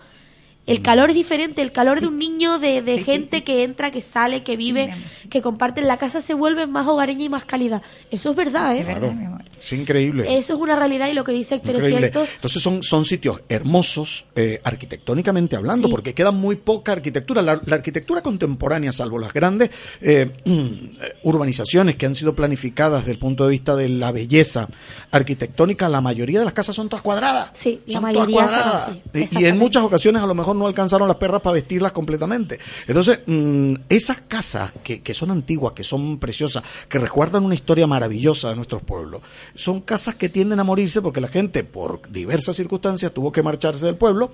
el 0.68 0.82
calor 0.82 1.10
es 1.10 1.16
diferente. 1.16 1.62
El 1.62 1.72
calor 1.72 2.00
de 2.00 2.06
un 2.06 2.18
niño, 2.18 2.58
de, 2.58 2.82
de 2.82 2.92
Sí, 2.94 2.98
sí, 2.98 3.04
gente 3.04 3.36
sí. 3.38 3.42
que 3.42 3.64
entra, 3.64 3.90
que 3.90 4.00
sale, 4.00 4.42
que 4.44 4.56
vive, 4.56 4.94
que 5.30 5.42
comparte 5.42 5.80
en 5.80 5.88
la 5.88 5.96
casa, 5.96 6.20
se 6.22 6.34
vuelve 6.34 6.66
más 6.66 6.86
hogareña 6.86 7.24
y 7.24 7.28
más 7.28 7.44
cálida. 7.44 7.82
Eso 8.10 8.30
es 8.30 8.36
verdad, 8.36 8.76
¿eh? 8.76 8.80
Es 8.80 8.86
verdad, 8.86 9.12
mi 9.12 9.24
amor. 9.24 9.42
Es 9.60 9.72
increíble. 9.72 10.36
Eso 10.38 10.54
es 10.54 10.60
una 10.60 10.76
realidad 10.76 11.08
y 11.08 11.14
lo 11.14 11.24
que 11.24 11.32
dice 11.32 11.56
Héctor 11.56 11.76
es 11.76 11.84
cierto. 11.86 12.24
Entonces 12.36 12.62
son, 12.62 12.82
son 12.82 13.04
sitios 13.04 13.40
hermosos, 13.48 14.24
eh, 14.36 14.60
arquitectónicamente 14.62 15.56
hablando, 15.56 15.88
Sí. 15.88 15.90
porque 15.90 16.14
queda 16.14 16.30
muy 16.30 16.54
poca 16.56 16.92
arquitectura. 16.92 17.42
La, 17.42 17.60
la 17.64 17.74
arquitectura 17.76 18.22
contemporánea, 18.22 18.92
salvo 18.92 19.18
las 19.18 19.32
grandes 19.32 19.70
eh, 20.00 20.30
urbanizaciones 21.24 21.96
que 21.96 22.06
han 22.06 22.14
sido 22.14 22.34
planificadas 22.34 23.00
desde 23.02 23.12
el 23.12 23.18
punto 23.18 23.44
de 23.44 23.50
vista 23.50 23.74
de 23.74 23.88
la 23.88 24.12
belleza 24.12 24.68
arquitectónica, 25.10 25.88
la 25.88 26.00
mayoría 26.00 26.38
de 26.40 26.44
las 26.44 26.54
casas 26.54 26.76
son 26.76 26.88
todas 26.88 27.02
cuadradas. 27.02 27.50
Sí, 27.54 27.80
la 27.86 27.92
Son 27.94 28.02
mayoría 28.02 28.36
todas 28.36 28.50
son 28.52 28.60
cuadradas. 28.60 28.88
así, 29.24 29.36
Y- 29.40 29.44
en 29.46 29.58
muchas 29.58 29.82
ocasiones 29.82 30.22
a 30.22 30.26
lo 30.26 30.34
mejor 30.34 30.56
no 30.58 30.66
alcanzaron 30.66 31.08
las 31.08 31.16
perras 31.16 31.40
para 31.40 31.54
vestirlas 31.54 31.92
completamente. 31.92 32.58
Entonces, 32.86 33.20
mm, 33.26 33.74
esas 33.88 34.18
casas 34.22 34.72
que, 34.82 35.00
que 35.00 35.14
son 35.14 35.30
antiguas, 35.30 35.72
que 35.72 35.84
son 35.84 36.18
preciosas, 36.18 36.62
que 36.88 36.98
recuerdan 36.98 37.44
una 37.44 37.54
historia 37.54 37.86
maravillosa 37.86 38.48
de 38.50 38.56
nuestros 38.56 38.82
pueblos, 38.82 39.22
son 39.54 39.80
casas 39.80 40.16
que 40.16 40.28
tienden 40.28 40.60
a 40.60 40.64
morirse 40.64 41.02
porque 41.02 41.20
la 41.20 41.28
gente, 41.28 41.64
por 41.64 42.10
diversas 42.10 42.56
circunstancias, 42.56 43.12
tuvo 43.12 43.32
que 43.32 43.42
marcharse 43.42 43.86
del 43.86 43.96
pueblo. 43.96 44.32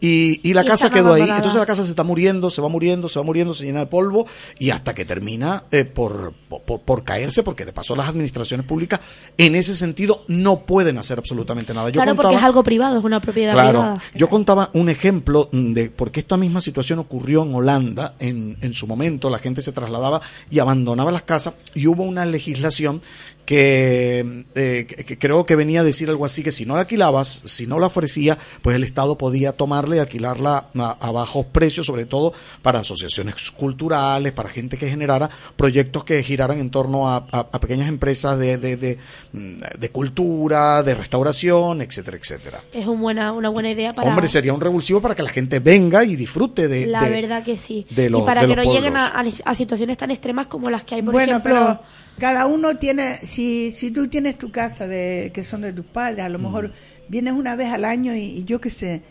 Y, 0.00 0.40
y 0.48 0.54
la 0.54 0.62
Y 0.62 0.66
casa 0.66 0.90
quedó 0.90 1.12
ahí. 1.12 1.22
Entonces 1.22 1.54
la 1.60 1.66
casa 1.66 1.84
se 1.84 1.90
está 1.90 2.02
muriendo, 2.04 2.48
se 2.50 2.62
va 2.62 2.68
muriendo, 2.68 3.08
se 3.08 3.18
va 3.18 3.24
muriendo, 3.24 3.52
se 3.52 3.64
llena 3.64 3.80
de 3.80 3.86
polvo 3.86 4.26
y 4.58 4.70
hasta 4.70 4.94
que 4.94 5.04
termina 5.04 5.64
eh, 5.70 5.84
por, 5.84 6.32
por, 6.48 6.80
por 6.80 7.04
caerse, 7.04 7.42
porque 7.42 7.64
de 7.66 7.72
paso 7.72 7.94
las 7.94 8.08
administraciones 8.08 8.64
públicas 8.66 9.00
en 9.36 9.54
ese 9.54 9.76
sentido 9.76 10.24
no 10.28 10.60
pueden 10.64 10.96
hacer 10.98 11.18
absolutamente 11.18 11.74
nada. 11.74 11.88
Yo 11.90 11.94
claro, 12.00 12.16
porque 12.16 12.28
contaba- 12.28 12.38
es 12.38 12.44
algo 12.44 12.62
privado, 12.64 12.98
es 12.98 13.04
una 13.04 13.20
propiedad 13.20 13.52
Claro, 13.52 13.78
privada. 13.80 14.02
yo 14.14 14.28
contaba 14.28 14.70
un 14.72 14.88
ejemplo 14.88 15.48
de 15.52 15.90
porque 15.90 16.20
esta 16.20 16.36
misma 16.38 16.60
situación 16.62 16.98
ocurrió 16.98 17.42
en 17.42 17.54
Holanda 17.54 18.14
en, 18.20 18.56
en 18.62 18.72
su 18.74 18.86
momento, 18.86 19.28
la 19.28 19.38
gente 19.38 19.60
se 19.60 19.72
trasladaba 19.72 20.20
y 20.50 20.60
abandonaba 20.60 21.12
las 21.12 21.22
casas 21.22 21.54
y 21.74 21.86
hubo 21.86 22.04
una 22.04 22.24
legislación 22.24 23.02
que, 23.50 24.44
eh, 24.54 24.86
que- 24.86 25.18
creo 25.18 25.44
que 25.44 25.56
venía 25.56 25.80
a 25.80 25.84
decir 25.84 26.08
algo 26.08 26.24
así 26.24 26.44
que 26.44 26.52
si 26.52 26.64
no 26.64 26.74
la 26.76 26.82
alquilabas, 26.82 27.40
si 27.46 27.66
no 27.66 27.80
la 27.80 27.88
ofrecía, 27.88 28.38
pues 28.62 28.76
el 28.76 28.84
Estado 28.84 29.18
podía 29.18 29.50
tomarla 29.52 29.96
y 29.96 29.98
alquilarla 29.98 30.66
a, 30.78 30.90
a 31.00 31.10
bajos 31.10 31.46
precios, 31.46 31.84
sobre 31.86 32.06
todo 32.06 32.32
para 32.62 32.78
asociaciones 32.78 33.50
culturales, 33.50 34.32
para 34.32 34.48
gente 34.48 34.78
que 34.78 34.88
generara 34.88 35.28
proyectos 35.56 36.04
que 36.04 36.22
giraran 36.22 36.60
en 36.60 36.70
torno 36.70 37.08
a, 37.08 37.26
a- 37.32 37.48
a 37.50 37.58
pequeñas 37.60 37.88
empresas 37.88 38.38
de, 38.38 38.56
de, 38.56 38.76
de, 38.76 38.98
de 39.32 39.90
cultura, 39.90 40.84
de 40.84 40.94
restauración, 40.94 41.82
etcétera, 41.82 42.18
etcétera. 42.18 42.60
Es 42.72 42.86
un 42.86 43.00
buena, 43.00 43.32
una 43.32 43.48
buena 43.48 43.70
idea 43.70 43.92
para... 43.92 44.08
Hombre, 44.10 44.28
sería 44.28 44.52
un 44.54 44.60
revulsivo 44.60 45.00
para 45.00 45.16
que 45.16 45.24
la 45.24 45.28
gente 45.30 45.58
venga 45.58 46.04
y 46.04 46.14
disfrute 46.14 46.68
de. 46.68 46.86
La 46.86 47.02
de- 47.02 47.20
verdad 47.20 47.42
que 47.42 47.56
sí. 47.56 47.84
de 47.90 48.10
los- 48.10 48.22
y 48.22 48.24
para 48.24 48.42
de 48.42 48.46
que 48.46 48.56
no 48.56 48.62
lleguen 48.62 48.92
pueblos. 48.94 49.02
a, 49.44 49.48
a- 49.48 49.50
a 49.50 49.54
situaciones 49.56 49.96
tan 49.98 50.12
extremas 50.12 50.46
como 50.46 50.70
las 50.70 50.84
que 50.84 50.94
hay, 50.94 51.02
por 51.02 51.14
bueno, 51.14 51.32
ejemplo... 51.32 51.54
pero 51.54 51.80
cada 52.20 52.46
uno 52.46 52.76
tiene, 52.76 53.16
si, 53.24 53.72
si 53.72 53.90
tú 53.90 54.06
tienes 54.06 54.38
tu 54.38 54.52
casa 54.52 54.86
de 54.86 55.32
que 55.34 55.42
son 55.42 55.62
de 55.62 55.72
tus 55.72 55.86
padres, 55.86 56.24
a 56.24 56.28
lo 56.28 56.38
mejor 56.38 56.72
vienes 57.08 57.34
una 57.34 57.56
vez 57.56 57.72
al 57.72 57.84
año 57.84 58.14
y, 58.14 58.20
y 58.22 58.44
yo 58.44 58.60
qué 58.60 58.70
sé, 58.70 59.02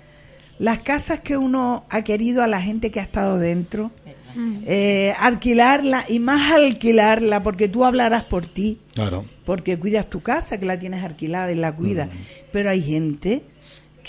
las 0.60 0.80
casas 0.80 1.20
que 1.20 1.36
uno 1.36 1.86
ha 1.90 2.02
querido 2.04 2.42
a 2.44 2.48
la 2.48 2.62
gente 2.62 2.92
que 2.92 3.00
ha 3.02 3.04
estado 3.04 3.38
dentro, 3.38 3.92
eh, 4.66 5.14
alquilarla 5.20 6.06
y 6.08 6.20
más 6.20 6.52
alquilarla 6.52 7.42
porque 7.44 7.68
tú 7.68 7.84
hablarás 7.84 8.24
por 8.26 8.46
ti, 8.46 8.80
Claro. 8.94 9.26
porque 9.46 9.78
cuidas 9.80 10.10
tu 10.10 10.22
casa 10.22 10.60
que 10.60 10.66
la 10.66 10.78
tienes 10.80 11.04
alquilada 11.04 11.52
y 11.52 11.56
la 11.56 11.76
cuidas, 11.76 12.10
pero 12.52 12.70
hay 12.70 12.82
gente 12.82 13.42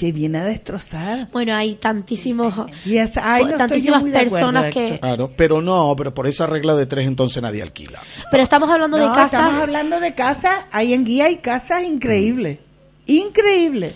que 0.00 0.12
viene 0.12 0.38
a 0.38 0.44
destrozar. 0.44 1.28
Bueno, 1.30 1.54
hay 1.54 1.74
tantísimos... 1.74 2.54
Y 2.86 2.96
es, 2.96 3.18
ay, 3.18 3.44
no 3.44 3.58
tantísimas 3.58 3.98
acuerdo, 3.98 4.18
personas 4.18 4.72
que... 4.72 4.98
Claro, 4.98 5.30
pero 5.36 5.60
no, 5.60 5.94
pero 5.94 6.14
por 6.14 6.26
esa 6.26 6.46
regla 6.46 6.74
de 6.74 6.86
tres 6.86 7.06
entonces 7.06 7.42
nadie 7.42 7.60
alquila. 7.60 8.00
Pero 8.30 8.42
estamos 8.42 8.70
hablando 8.70 8.96
de 8.96 9.04
No, 9.04 9.12
casas... 9.14 9.34
estamos 9.34 9.60
hablando 9.60 10.00
de 10.00 10.14
casas. 10.14 10.64
Ahí 10.72 10.94
en 10.94 11.04
guía 11.04 11.26
hay 11.26 11.36
casas 11.36 11.82
increíbles. 11.82 12.00
Increíbles. 12.20 12.69
Increíble, 13.16 13.92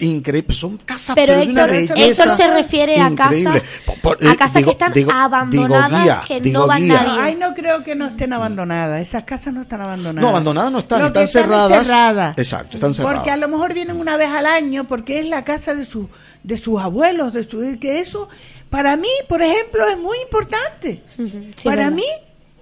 son 0.51 0.77
casas 0.79 1.15
Pero 1.15 1.37
de 1.37 1.43
una 1.49 1.65
Héctor, 1.65 1.71
belleza 1.71 2.23
Héctor 2.25 2.37
se 2.37 2.49
refiere 2.49 3.01
a 3.01 3.09
increíble. 3.09 3.63
casas, 3.63 4.27
a 4.29 4.33
eh, 4.33 4.37
casas 4.37 4.55
digo- 4.55 4.67
que 4.67 4.73
están 4.73 4.93
digo- 4.93 5.13
abandonadas, 5.13 5.91
digo 5.91 6.03
guía, 6.03 6.23
que 6.27 6.41
no 6.51 6.67
van 6.67 6.89
nadie. 6.89 7.21
Ay, 7.21 7.35
no 7.37 7.55
creo 7.55 7.83
que 7.85 7.95
no 7.95 8.07
estén 8.07 8.33
abandonadas. 8.33 9.01
Esas 9.03 9.25
casas 9.25 9.55
no 9.55 9.63
están 9.63 9.81
abandonadas. 9.83 10.21
No, 10.23 10.29
abandonadas 10.29 10.73
no 10.73 10.79
están, 10.81 11.01
Lo 11.01 11.07
están 11.09 11.23
están 11.25 11.43
es 11.43 11.47
cerradas. 11.49 11.87
cerradas. 11.87 12.39
Exacto, 12.39 12.77
están 12.77 12.95
cerradas. 12.95 13.17
Porque 13.19 13.31
a 13.31 13.37
lo 13.37 13.49
mejor 13.49 13.73
vienen 13.75 13.99
una 14.01 14.17
vez 14.17 14.31
al 14.31 14.47
año 14.47 14.85
porque 14.85 15.19
es 15.21 15.27
la 15.27 15.45
casa 15.45 15.75
de, 15.75 15.85
su, 15.85 16.09
de 16.43 16.57
sus 16.59 16.81
abuelos, 16.81 17.33
de 17.33 17.45
su, 17.45 17.79
que 17.81 18.01
eso, 18.01 18.29
para 18.71 18.97
mí, 18.97 19.09
por 19.29 19.43
ejemplo, 19.43 19.87
es 19.89 19.99
muy 19.99 20.19
importante. 20.23 21.03
Sí, 21.17 21.53
para 21.65 21.83
verdad. 21.85 21.93
mí 21.97 22.05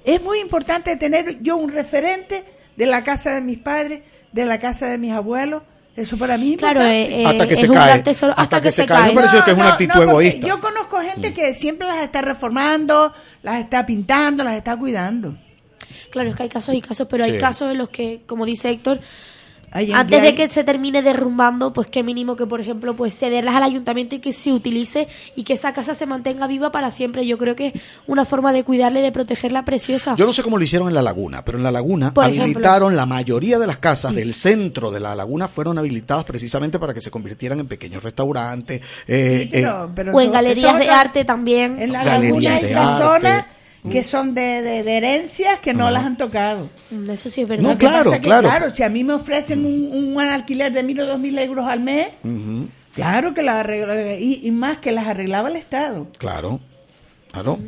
es 0.05 0.23
muy 0.23 0.39
importante 0.41 0.97
tener 0.97 1.41
yo 1.43 1.57
un 1.57 1.71
referente 1.71 2.45
de 2.77 2.87
la 2.87 3.03
casa 3.05 3.31
de 3.35 3.41
mis 3.41 3.59
padres, 3.59 4.03
de 4.33 4.45
la 4.45 4.59
casa 4.59 4.87
de 4.89 4.99
mis 4.99 5.13
abuelos. 5.13 5.63
Eso 5.95 6.17
para 6.17 6.39
mí 6.39 6.57
Claro, 6.57 6.83
eh, 6.83 7.23
eh, 7.23 7.27
Hasta 7.27 7.47
que 7.47 7.55
es 7.55 7.61
se 7.61 7.69
un 7.69 7.75
cae. 7.75 7.87
gran 7.87 8.03
tesoro 8.03 8.35
hasta, 8.37 8.61
que, 8.61 8.73
se, 8.73 8.87
cae. 8.87 9.09
Me 9.11 9.15
parece 9.15 9.43
que 9.45 9.51
es 9.51 9.57
una 9.57 9.73
actitud 9.73 10.03
egoísta. 10.03 10.47
Yo 10.47 10.61
conozco 10.61 10.99
gente 11.01 11.35
que 11.35 11.55
siempre 11.55 11.87
las 11.87 12.03
está 12.03 12.23
reformando, 12.23 13.13
las 13.43 13.57
está 13.57 13.85
pintando, 13.85 14.43
las 14.43 14.55
está 14.57 14.77
cuidando. 14.77 15.37
Claro, 16.11 16.31
es 16.31 16.37
que 16.37 16.45
hay 16.45 16.49
casos 16.49 16.75
y 16.75 16.81
casos, 16.81 17.07
pero 17.11 17.25
hay 17.25 17.39
casos 17.39 17.71
en 17.71 17.79
los 17.79 17.89
que, 17.91 18.23
como 18.27 18.47
dice 18.47 18.71
Héctor, 18.71 19.01
antes 19.95 20.23
de 20.23 20.35
que 20.35 20.49
se 20.51 20.65
termine 20.65 21.01
derrumbando, 21.03 21.73
pues 21.73 21.89
qué 21.89 22.03
mínimo 22.03 22.37
que, 22.37 22.47
por 22.47 22.61
ejemplo, 22.61 22.95
pues 22.95 23.17
cederlas 23.17 23.55
al 23.55 23.63
ayuntamiento 23.63 24.15
y 24.15 24.19
que 24.19 24.33
se 24.33 24.53
utilice 24.53 25.09
y 25.35 25.45
que 25.45 25.55
esa 25.55 25.73
casa 25.73 25.95
se 25.95 26.05
mantenga 26.07 26.47
viva 26.47 26.71
para 26.73 26.91
siempre. 26.91 27.27
Yo 27.27 27.39
creo 27.39 27.57
que 27.57 27.69
es 27.69 27.73
una 28.07 28.25
forma 28.25 28.53
de 28.53 28.65
cuidarla 28.65 29.01
y 29.01 29.03
de 29.03 29.13
protegerla 29.13 29.65
preciosa. 29.65 30.15
Yo 30.17 30.27
no 30.27 30.33
sé 30.33 30.43
cómo 30.43 30.59
lo 30.59 30.65
hicieron 30.65 30.89
en 30.89 30.95
la 30.95 31.03
laguna, 31.03 31.45
pero 31.45 31.57
en 31.59 31.65
la 31.65 31.71
laguna 31.73 32.13
Por 32.13 32.25
habilitaron 32.25 32.95
la 32.97 33.07
mayoría 33.07 33.59
de 33.59 33.67
las 33.67 33.79
casas 33.79 34.15
del 34.15 34.35
centro 34.35 34.91
de 34.91 35.01
la 35.01 35.15
laguna 35.15 35.49
fueron 35.49 35.79
habilitadas 35.79 36.25
precisamente 36.25 36.79
para 36.79 36.93
que 36.93 37.01
se 37.01 37.11
convirtieran 37.11 37.61
en 37.61 37.67
pequeños 37.67 38.03
restaurantes. 38.03 38.81
eh, 39.09 39.39
Sí, 39.43 39.49
pero- 39.53 39.91
pero 39.95 40.13
o 40.13 40.21
en 40.21 40.31
galerías 40.33 40.79
de 40.79 40.89
arte 40.91 41.25
también. 41.25 41.81
En 41.81 41.93
la 41.93 42.05
Galerías 42.05 42.33
laguna 42.33 42.55
de 42.61 42.75
personas 42.75 43.01
arte. 43.25 43.47
Que 43.91 44.05
son 44.05 44.35
de, 44.35 44.63
de- 44.63 44.83
de 44.85 44.97
herencias 44.97 45.59
que 45.61 45.75
no 45.75 45.85
Ajá. 45.85 45.91
las 45.93 46.05
han 46.05 46.17
tocado. 46.17 46.69
Mm, 46.91 47.11
Eso 47.11 47.29
sí 47.31 47.43
es 47.43 47.49
verdad. 47.49 47.65
No, 47.65 47.71
que 47.73 47.87
claro, 47.87 48.13
claro. 48.21 48.71
si 48.75 48.83
a 48.85 48.89
mí 48.89 49.03
me 49.03 49.13
ofrecen 49.15 49.67
un, 49.67 49.91
un 50.15 50.21
alquiler 50.21 50.73
de 50.73 50.83
mil 50.85 51.01
o 51.01 51.07
dos 51.07 51.19
mil 51.19 51.37
euros 51.39 51.67
al 51.67 51.81
mes, 51.81 52.09
claro 52.95 53.35
que 53.35 53.43
las 53.43 53.57
arregla, 53.57 54.15
y, 54.17 54.41
y 54.47 54.51
más 54.53 54.79
que 54.79 54.93
las 54.93 55.07
arreglaba 55.09 55.49
el 55.49 55.57
Estado. 55.57 56.07
claro, 56.19 56.61
claro. 57.33 57.59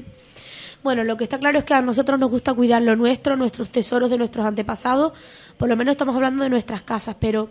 Bueno, 0.84 1.02
lo 1.02 1.16
que 1.16 1.24
está 1.24 1.38
claro 1.38 1.58
es 1.58 1.64
que 1.64 1.72
a 1.72 1.80
nosotros 1.80 2.20
nos 2.20 2.30
gusta 2.30 2.52
cuidar 2.52 2.82
lo 2.82 2.94
nuestro, 2.94 3.36
nuestros 3.36 3.70
tesoros 3.70 4.10
de 4.10 4.18
nuestros 4.18 4.44
antepasados. 4.46 5.14
Por 5.56 5.70
lo 5.70 5.76
menos 5.76 5.92
estamos 5.92 6.14
hablando 6.14 6.44
de 6.44 6.50
nuestras 6.50 6.82
casas, 6.82 7.16
pero 7.18 7.48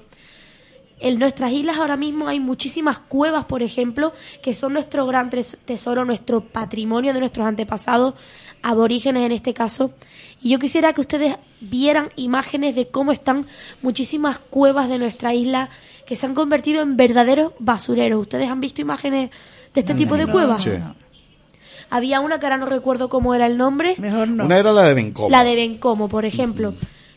en 1.00 1.20
nuestras 1.20 1.52
islas 1.52 1.78
ahora 1.78 1.98
mismo 1.98 2.28
hay 2.28 2.40
muchísimas 2.40 3.00
cuevas, 3.00 3.46
por 3.46 3.62
ejemplo, 3.64 4.14
que 4.42 4.54
son 4.54 4.74
nuestro 4.74 5.06
gran 5.06 5.30
tes- 5.30 5.58
tesoro, 5.66 6.06
nuestro 6.06 6.42
patrimonio 6.42 7.14
de 7.14 7.20
nuestros 7.20 7.46
antepasados, 7.46 8.14
aborígenes 8.62 9.24
en 9.26 9.32
este 9.34 9.54
caso. 9.54 9.92
Y 10.42 10.50
yo 10.50 10.60
quisiera 10.60 10.94
que 10.94 11.02
ustedes 11.02 11.36
vieran 11.60 12.10
imágenes 12.16 12.76
de 12.76 12.88
cómo 12.88 13.12
están 13.12 13.46
muchísimas 13.82 14.40
cuevas 14.40 14.88
de 14.90 15.00
nuestra 15.00 15.34
isla 15.34 15.70
que 16.06 16.16
se 16.16 16.26
han 16.26 16.34
convertido 16.36 16.82
en 16.82 16.96
verdaderos 16.98 17.54
basureros. 17.60 18.22
¿Ustedes 18.22 18.50
han 18.50 18.60
visto 18.62 18.82
imágenes 18.82 19.30
de 19.74 19.80
este 19.80 19.94
tipo 19.96 20.16
de 20.18 20.28
cuevas? 20.28 20.64
Sí. 20.64 20.72
Había 21.90 22.22
una 22.22 22.40
que 22.40 22.46
ahora 22.46 22.58
no 22.58 22.66
recuerdo 22.66 23.08
cómo 23.10 23.36
era 23.36 23.46
el 23.46 23.58
nombre. 23.58 23.96
Mejor 24.00 24.28
no. 24.28 24.46
Una 24.46 24.58
era 24.58 24.74
la 24.74 24.84
de 24.84 24.94
Bencomo. 24.94 25.30
La 25.30 25.44
de 25.44 25.56
Bencomo, 25.56 26.10
por 26.10 26.26
ejemplo. 26.26 26.74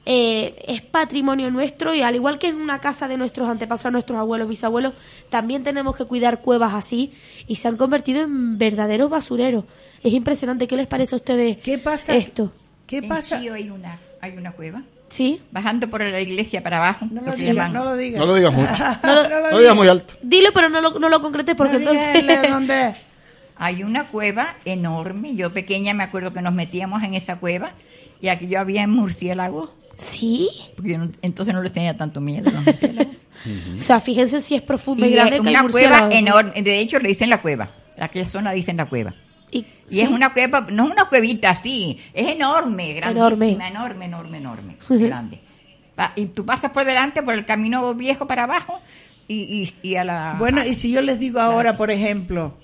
Eh, 0.09 0.55
es 0.69 0.83
patrimonio 0.83 1.51
nuestro 1.51 1.92
y 1.92 2.01
al 2.03 2.14
igual 2.14 2.38
que 2.38 2.47
en 2.47 2.57
una 2.61 2.81
casa 2.81 3.09
de 3.09 3.16
nuestros 3.16 3.49
antepasados, 3.49 3.92
nuestros 3.92 4.16
abuelos, 4.19 4.49
bisabuelos, 4.49 4.92
también 5.31 5.64
tenemos 5.64 5.97
que 5.97 6.05
cuidar 6.05 6.40
cuevas 6.42 6.75
así 6.75 7.12
y 7.49 7.57
se 7.57 7.66
han 7.66 7.77
convertido 7.77 8.23
en 8.23 8.57
verdaderos 8.57 9.11
basureros. 9.11 9.64
Es 10.05 10.12
impresionante. 10.12 10.69
¿Qué 10.69 10.77
les 10.77 10.87
parece 10.87 11.16
a 11.16 11.19
ustedes 11.19 11.57
¿Qué 11.59 11.79
pasa? 11.79 12.14
esto? 12.14 12.53
¿Qué 12.87 12.99
En 12.99 13.09
pasa? 13.09 13.40
Chío 13.40 13.55
hay 13.55 13.69
una, 13.69 13.99
hay 14.21 14.37
una 14.37 14.53
cueva. 14.53 14.83
¿Sí? 15.09 15.40
Bajando 15.51 15.88
por 15.90 16.03
la 16.05 16.21
iglesia 16.21 16.62
para 16.62 16.79
abajo, 16.79 17.07
No 17.11 17.23
lo 17.23 17.33
llaman- 17.35 17.73
no 17.73 17.83
lo 17.85 17.97
digas. 17.97 18.21
No 18.21 18.27
lo 18.27 18.35
digas 18.37 18.53
mucho. 18.53 18.73
No 19.03 19.14
lo- 19.14 19.29
No 19.29 19.40
lo 19.40 19.51
No 19.51 19.59
digas 19.59 19.75
muy 19.77 19.88
alto. 19.88 20.14
Dilo, 20.23 20.51
pero 20.55 20.69
no 20.69 20.81
lo, 20.81 20.99
no 21.01 21.09
lo 21.09 21.21
concretes 21.21 21.57
porque 21.57 21.81
No 21.81 21.90
entonces... 21.90 22.51
dónde 22.51 22.88
es. 22.90 22.97
Hay 23.57 23.83
una 23.83 24.05
cueva 24.07 24.57
enorme. 24.64 25.35
Yo 25.35 25.53
pequeña 25.53 25.95
me 25.95 26.05
acuerdo 26.05 26.33
que 26.33 26.42
nos 26.42 26.53
metíamos 26.55 27.03
en 27.03 27.14
esa 27.14 27.37
cueva 27.40 27.73
y 28.21 28.29
aquí 28.29 28.47
yo 28.49 28.61
había 28.61 28.87
murciélagos. 28.87 29.71
¿Sí? 29.97 30.49
Porque 30.77 30.93
yo 30.93 30.99
no- 30.99 31.11
entonces 31.23 31.55
no 31.55 31.63
les 31.63 31.73
tenía 31.73 31.97
tanto 31.97 32.21
miedo. 32.21 32.51
O 33.79 33.83
sea, 33.83 34.01
fíjense 34.01 34.41
si 34.41 34.57
es 34.57 34.63
profunda 34.63 35.07
y, 35.07 35.11
Y 35.11 35.15
grande 35.15 35.41
que 35.41 35.49
una 35.49 35.69
cueva 35.69 36.09
enorme. 36.11 36.63
De 36.63 36.79
hecho, 36.81 36.99
le 36.99 37.09
dicen 37.09 37.31
la 37.31 37.41
cueva. 37.43 37.71
Aquella 37.99 38.29
zona 38.29 38.51
le 38.51 38.57
dicen 38.57 38.77
la 38.77 38.87
cueva. 38.87 39.15
Y, 39.53 39.59
Y 39.59 39.65
sí, 39.91 40.01
es 40.01 40.09
una 40.09 40.33
cueva, 40.33 40.67
no 40.71 40.87
es 40.87 40.91
una 40.91 41.05
cuevita 41.05 41.51
así, 41.51 41.97
es 42.13 42.29
enorme, 42.29 42.99
Enorme. 42.99 43.55
grandísima, 43.55 43.69
enorme, 43.69 44.05
enorme, 44.07 44.39
enorme, 44.39 44.77
grande. 44.89 45.39
Va, 45.99 46.13
Y 46.17 46.27
tú 46.27 46.45
pasas 46.45 46.73
por 46.73 46.85
delante, 46.85 47.23
por 47.23 47.35
el 47.35 47.47
camino 47.47 47.95
viejo 47.95 48.27
para 48.27 48.45
abajo, 48.45 48.81
y, 49.29 49.71
y, 49.83 49.89
y 49.91 49.95
a 49.95 50.03
la... 50.05 50.35
Bueno, 50.39 50.65
y 50.67 50.75
si 50.75 50.91
yo 50.91 51.01
les 51.01 51.21
digo 51.21 51.39
ahora, 51.39 51.77
por 51.77 51.93
ejemplo, 51.93 52.55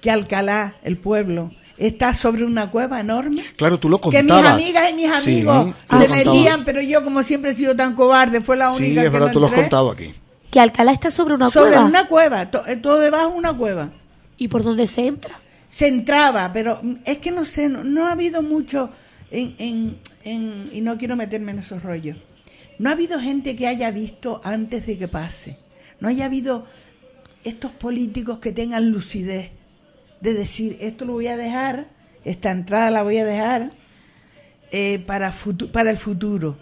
que 0.00 0.12
Alcalá, 0.12 0.76
el 0.84 0.96
pueblo, 0.96 1.50
está 1.80 2.14
sobre 2.14 2.44
una 2.44 2.70
cueva 2.70 3.00
enorme. 3.00 3.42
Claro, 3.56 3.80
tú 3.80 3.88
lo 3.88 3.98
Que 4.00 4.18
contabas. 4.18 4.56
mis 4.56 4.64
amigas 4.76 4.90
y 4.90 4.94
mis 4.94 5.10
amigos 5.10 5.74
se 5.88 6.08
metían, 6.24 6.64
pero 6.64 6.80
yo 6.80 7.02
como 7.02 7.22
siempre 7.24 7.50
he 7.50 7.54
sido 7.54 7.74
tan 7.74 7.94
cobarde, 7.96 8.40
fue 8.40 8.56
la 8.56 8.68
única 8.70 8.84
Sí, 8.86 8.94
que 8.94 9.06
es 9.06 9.12
verdad, 9.12 9.26
no 9.28 9.32
tú 9.32 9.40
lo 9.40 9.46
has 9.46 9.54
contado 9.54 9.90
aquí. 9.90 10.14
que 10.50 10.60
Alcalá 10.60 10.92
está 10.92 11.10
sobre 11.10 11.34
una 11.34 11.50
sobre 11.50 11.70
cueva. 11.70 11.84
una 11.84 12.06
cueva, 12.06 12.50
to- 12.50 12.66
eh, 12.66 12.76
todo 12.76 12.98
debajo 13.00 13.30
de 13.30 13.36
una 13.38 13.52
cueva. 13.56 13.90
¿Y 14.36 14.48
por 14.48 14.62
dónde 14.62 14.86
se 14.86 15.06
entra? 15.06 15.40
Se 15.68 15.86
entraba, 15.88 16.52
pero 16.52 16.80
es 17.04 17.18
que 17.18 17.30
no 17.30 17.44
sé, 17.44 17.68
no, 17.68 17.82
no 17.84 18.06
ha 18.06 18.12
habido 18.12 18.42
mucho 18.42 18.90
en, 19.30 19.54
en, 19.58 19.98
en- 20.24 20.70
y 20.72 20.80
no 20.80 20.98
quiero 20.98 21.14
meterme 21.16 21.52
en 21.52 21.60
esos 21.60 21.82
rollos. 21.82 22.16
No 22.78 22.88
ha 22.90 22.92
habido 22.94 23.20
gente 23.20 23.54
que 23.56 23.66
haya 23.68 23.90
visto 23.90 24.40
antes 24.42 24.86
de 24.86 24.98
que 24.98 25.06
pase. 25.08 25.58
No 26.00 26.08
haya 26.08 26.24
habido 26.24 26.66
estos 27.44 27.70
políticos 27.72 28.38
que 28.38 28.52
tengan 28.52 28.90
lucidez 28.90 29.50
de 30.20 30.34
decir, 30.34 30.76
esto 30.80 31.04
lo 31.04 31.14
voy 31.14 31.28
a 31.28 31.36
dejar, 31.36 31.88
esta 32.24 32.50
entrada 32.50 32.90
la 32.90 33.02
voy 33.02 33.18
a 33.18 33.24
dejar 33.24 33.70
eh, 34.70 34.98
para, 35.06 35.32
para 35.72 35.90
el 35.90 35.98
futuro. 35.98 36.58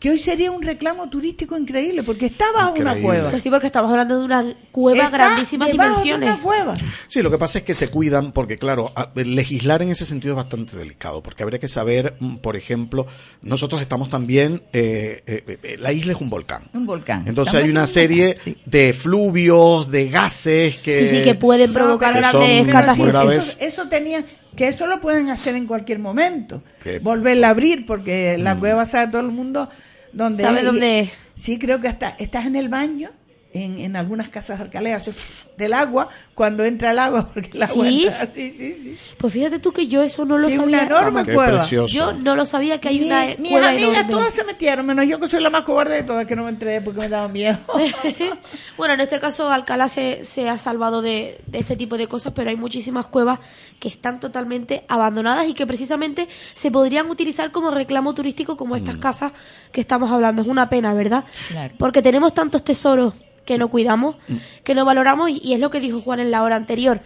Que 0.00 0.08
hoy 0.10 0.18
sería 0.18 0.50
un 0.50 0.62
reclamo 0.62 1.10
turístico 1.10 1.58
increíble, 1.58 2.02
porque 2.02 2.24
está 2.24 2.46
bajo 2.54 2.72
una 2.72 2.98
cueva. 2.98 3.26
Pero 3.26 3.38
sí, 3.38 3.50
porque 3.50 3.66
estamos 3.66 3.90
hablando 3.90 4.18
de 4.18 4.24
una 4.24 4.42
cueva 4.72 5.04
Está 5.04 5.10
grandísimas 5.10 5.70
debajo 5.70 5.90
de 5.90 5.94
dimensiones. 6.04 6.28
una 6.30 6.42
cueva. 6.42 6.74
Sí, 7.06 7.20
lo 7.20 7.30
que 7.30 7.36
pasa 7.36 7.58
es 7.58 7.64
que 7.64 7.74
se 7.74 7.88
cuidan 7.90 8.32
porque, 8.32 8.56
claro, 8.56 8.94
legislar 9.14 9.82
en 9.82 9.90
ese 9.90 10.06
sentido 10.06 10.32
es 10.32 10.36
bastante 10.36 10.74
delicado, 10.74 11.22
porque 11.22 11.42
habría 11.42 11.58
que 11.58 11.68
saber, 11.68 12.16
mm, 12.18 12.36
por 12.36 12.56
ejemplo, 12.56 13.06
nosotros 13.42 13.82
estamos 13.82 14.08
también, 14.08 14.62
eh, 14.72 15.22
eh, 15.26 15.58
eh, 15.62 15.76
la 15.78 15.92
isla 15.92 16.12
es 16.14 16.20
un 16.22 16.30
volcán. 16.30 16.62
Un 16.72 16.86
volcán. 16.86 17.24
Entonces 17.26 17.52
Estamos 17.52 17.64
hay 17.66 17.70
una 17.70 17.86
serie 17.86 18.26
volcán, 18.28 18.42
sí. 18.44 18.56
de 18.64 18.92
fluvios, 18.94 19.90
de 19.90 20.08
gases 20.08 20.78
que... 20.78 20.98
Sí, 20.98 21.08
sí, 21.08 21.22
que 21.22 21.34
pueden 21.34 21.74
No, 21.74 21.78
provocar 21.78 22.14
que 22.14 22.22
son 22.22 22.40
grandes 22.40 22.72
catástrofes. 22.72 23.48
Eso, 23.60 23.82
eso 23.82 23.88
tenía, 23.90 24.24
que 24.56 24.68
eso 24.68 24.86
lo 24.86 24.98
pueden 25.02 25.28
hacer 25.28 25.56
en 25.56 25.66
cualquier 25.66 25.98
momento. 25.98 26.62
Volverla 27.02 27.48
a 27.48 27.50
abrir, 27.50 27.84
porque 27.84 28.38
la 28.38 28.58
cueva 28.58 28.86
sabe 28.86 29.08
todo 29.12 29.20
el 29.20 29.30
mundo 29.30 29.68
dónde 30.12 30.42
Sabe 30.42 30.62
dónde. 30.62 31.10
Sí, 31.34 31.58
creo 31.58 31.80
que 31.80 31.88
hasta 31.88 32.10
estás 32.18 32.46
en 32.46 32.56
el 32.56 32.68
baño, 32.68 33.10
en, 33.52 33.78
en 33.78 33.96
algunas 33.96 34.28
casas 34.28 34.60
alcaleas, 34.60 35.08
hace 35.08 35.18
del 35.56 35.72
agua, 35.72 36.08
cuando 36.40 36.64
entra 36.64 36.92
el 36.92 36.98
agua, 36.98 37.28
porque 37.34 37.50
el 37.52 37.62
agua 37.62 37.84
¿Sí? 37.86 38.04
entra- 38.06 38.32
Sí, 38.32 38.54
sí, 38.56 38.76
sí. 38.82 38.98
Pues 39.18 39.30
fíjate 39.30 39.58
tú 39.58 39.72
que 39.72 39.86
yo 39.88 40.00
eso 40.02 40.24
no 40.24 40.38
lo 40.38 40.48
Sí, 40.48 40.56
sabía. 40.56 40.78
una 40.78 40.82
enorme 40.86 41.24
cueva. 41.26 41.66
Yo 41.66 42.14
no 42.14 42.34
lo 42.34 42.46
sabía 42.46 42.80
que 42.80 42.88
hay 42.88 42.98
Mi- 43.00 43.06
una 43.08 43.26
mis 43.38 43.50
cueva 43.50 43.68
amigas 43.68 43.90
enorme. 43.90 44.10
todas 44.10 44.32
se 44.32 44.44
metieron, 44.44 44.86
menos 44.86 45.04
yo 45.06 45.20
que 45.20 45.28
soy 45.28 45.42
la 45.42 45.50
más 45.50 45.64
cobarde 45.64 45.96
de 45.96 46.02
todas, 46.02 46.24
que 46.24 46.34
no 46.34 46.44
me 46.44 46.48
entré 46.48 46.80
porque 46.80 47.00
me 47.00 47.08
daba 47.10 47.28
miedo. 47.28 47.58
bueno, 48.78 48.94
en 48.94 49.00
este 49.00 49.20
caso 49.20 49.50
Alcalá 49.50 49.88
se, 49.88 50.24
se 50.24 50.48
ha 50.48 50.56
salvado 50.56 51.02
de, 51.02 51.40
de 51.46 51.58
este 51.58 51.76
tipo 51.76 51.98
de 51.98 52.06
cosas, 52.08 52.32
pero 52.34 52.48
hay 52.48 52.56
muchísimas 52.56 53.06
cuevas 53.06 53.38
que 53.78 53.88
están 53.88 54.18
totalmente 54.20 54.84
abandonadas 54.88 55.46
y 55.46 55.52
que 55.52 55.66
precisamente 55.66 56.26
se 56.54 56.70
podrían 56.70 57.10
utilizar 57.10 57.50
como 57.50 57.70
reclamo 57.70 58.14
turístico 58.14 58.56
como 58.56 58.76
estas 58.76 58.96
casas 58.96 59.32
que 59.72 59.82
estamos 59.82 60.10
hablando. 60.10 60.40
Es 60.40 60.48
una 60.48 60.70
pena, 60.70 60.94
¿verdad? 60.94 61.24
Claro. 61.48 61.74
Porque 61.78 62.00
tenemos 62.00 62.32
tantos 62.32 62.64
tesoros 62.64 63.12
que 63.44 63.58
no 63.58 63.68
cuidamos, 63.68 64.14
que 64.62 64.76
no 64.76 64.84
valoramos 64.84 65.28
y, 65.30 65.40
y 65.42 65.54
es 65.54 65.60
lo 65.60 65.70
que 65.70 65.80
dijo 65.80 66.00
Juan 66.00 66.20
en 66.20 66.29
la 66.30 66.42
hora 66.42 66.56
anterior. 66.56 67.00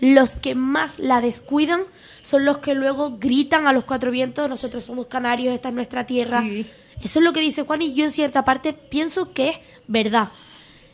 Los 0.00 0.32
que 0.32 0.54
más 0.54 0.98
la 0.98 1.20
descuidan 1.20 1.82
son 2.22 2.44
los 2.44 2.58
que 2.58 2.74
luego 2.74 3.18
gritan 3.18 3.66
a 3.66 3.72
los 3.72 3.84
cuatro 3.84 4.10
vientos, 4.10 4.48
nosotros 4.48 4.84
somos 4.84 5.06
canarios, 5.06 5.54
esta 5.54 5.68
es 5.68 5.74
nuestra 5.74 6.04
tierra. 6.06 6.40
Sí. 6.42 6.66
Eso 7.02 7.18
es 7.18 7.24
lo 7.24 7.32
que 7.32 7.40
dice 7.40 7.62
Juan 7.62 7.82
y 7.82 7.92
yo 7.94 8.04
en 8.04 8.10
cierta 8.10 8.44
parte 8.44 8.72
pienso 8.72 9.32
que 9.32 9.48
es 9.50 9.56
verdad. 9.88 10.28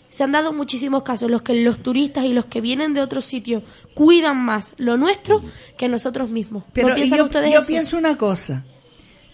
Se 0.08 0.22
han 0.22 0.32
dado 0.32 0.52
muchísimos 0.52 1.02
casos 1.02 1.24
en 1.26 1.32
los 1.32 1.42
que 1.42 1.54
los 1.54 1.82
turistas 1.82 2.24
y 2.24 2.32
los 2.32 2.46
que 2.46 2.60
vienen 2.60 2.94
de 2.94 3.00
otros 3.02 3.24
sitios 3.24 3.64
cuidan 3.94 4.36
más 4.36 4.74
lo 4.76 4.96
nuestro 4.96 5.42
que 5.76 5.88
nosotros 5.88 6.30
mismos. 6.30 6.62
Pero 6.72 6.88
¿No 6.90 6.94
piensan 6.94 7.18
yo, 7.18 7.24
ustedes 7.24 7.52
yo 7.52 7.58
eso? 7.58 7.66
pienso 7.66 7.96
una 7.98 8.16
cosa, 8.16 8.64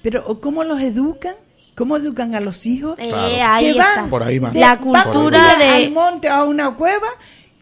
pero 0.03 0.41
¿cómo 0.41 0.65
los 0.65 0.81
educan? 0.81 1.35
¿Cómo 1.75 1.97
educan 1.97 2.35
a 2.35 2.41
los 2.41 2.67
hijos? 2.67 2.97
Eh, 2.99 3.09
Claro. 3.09 3.53
ahí 3.55 3.73
que 3.73 3.79
van 3.79 3.89
está. 3.91 4.07
Por 4.11 4.23
ahí 4.23 4.39
van. 4.39 4.59
La 4.59 4.79
cultura 4.79 5.57
de- 5.57 5.69
al 5.69 5.91
monte 5.93 6.29
a 6.29 6.45
una 6.45 6.75
cueva 6.75 7.07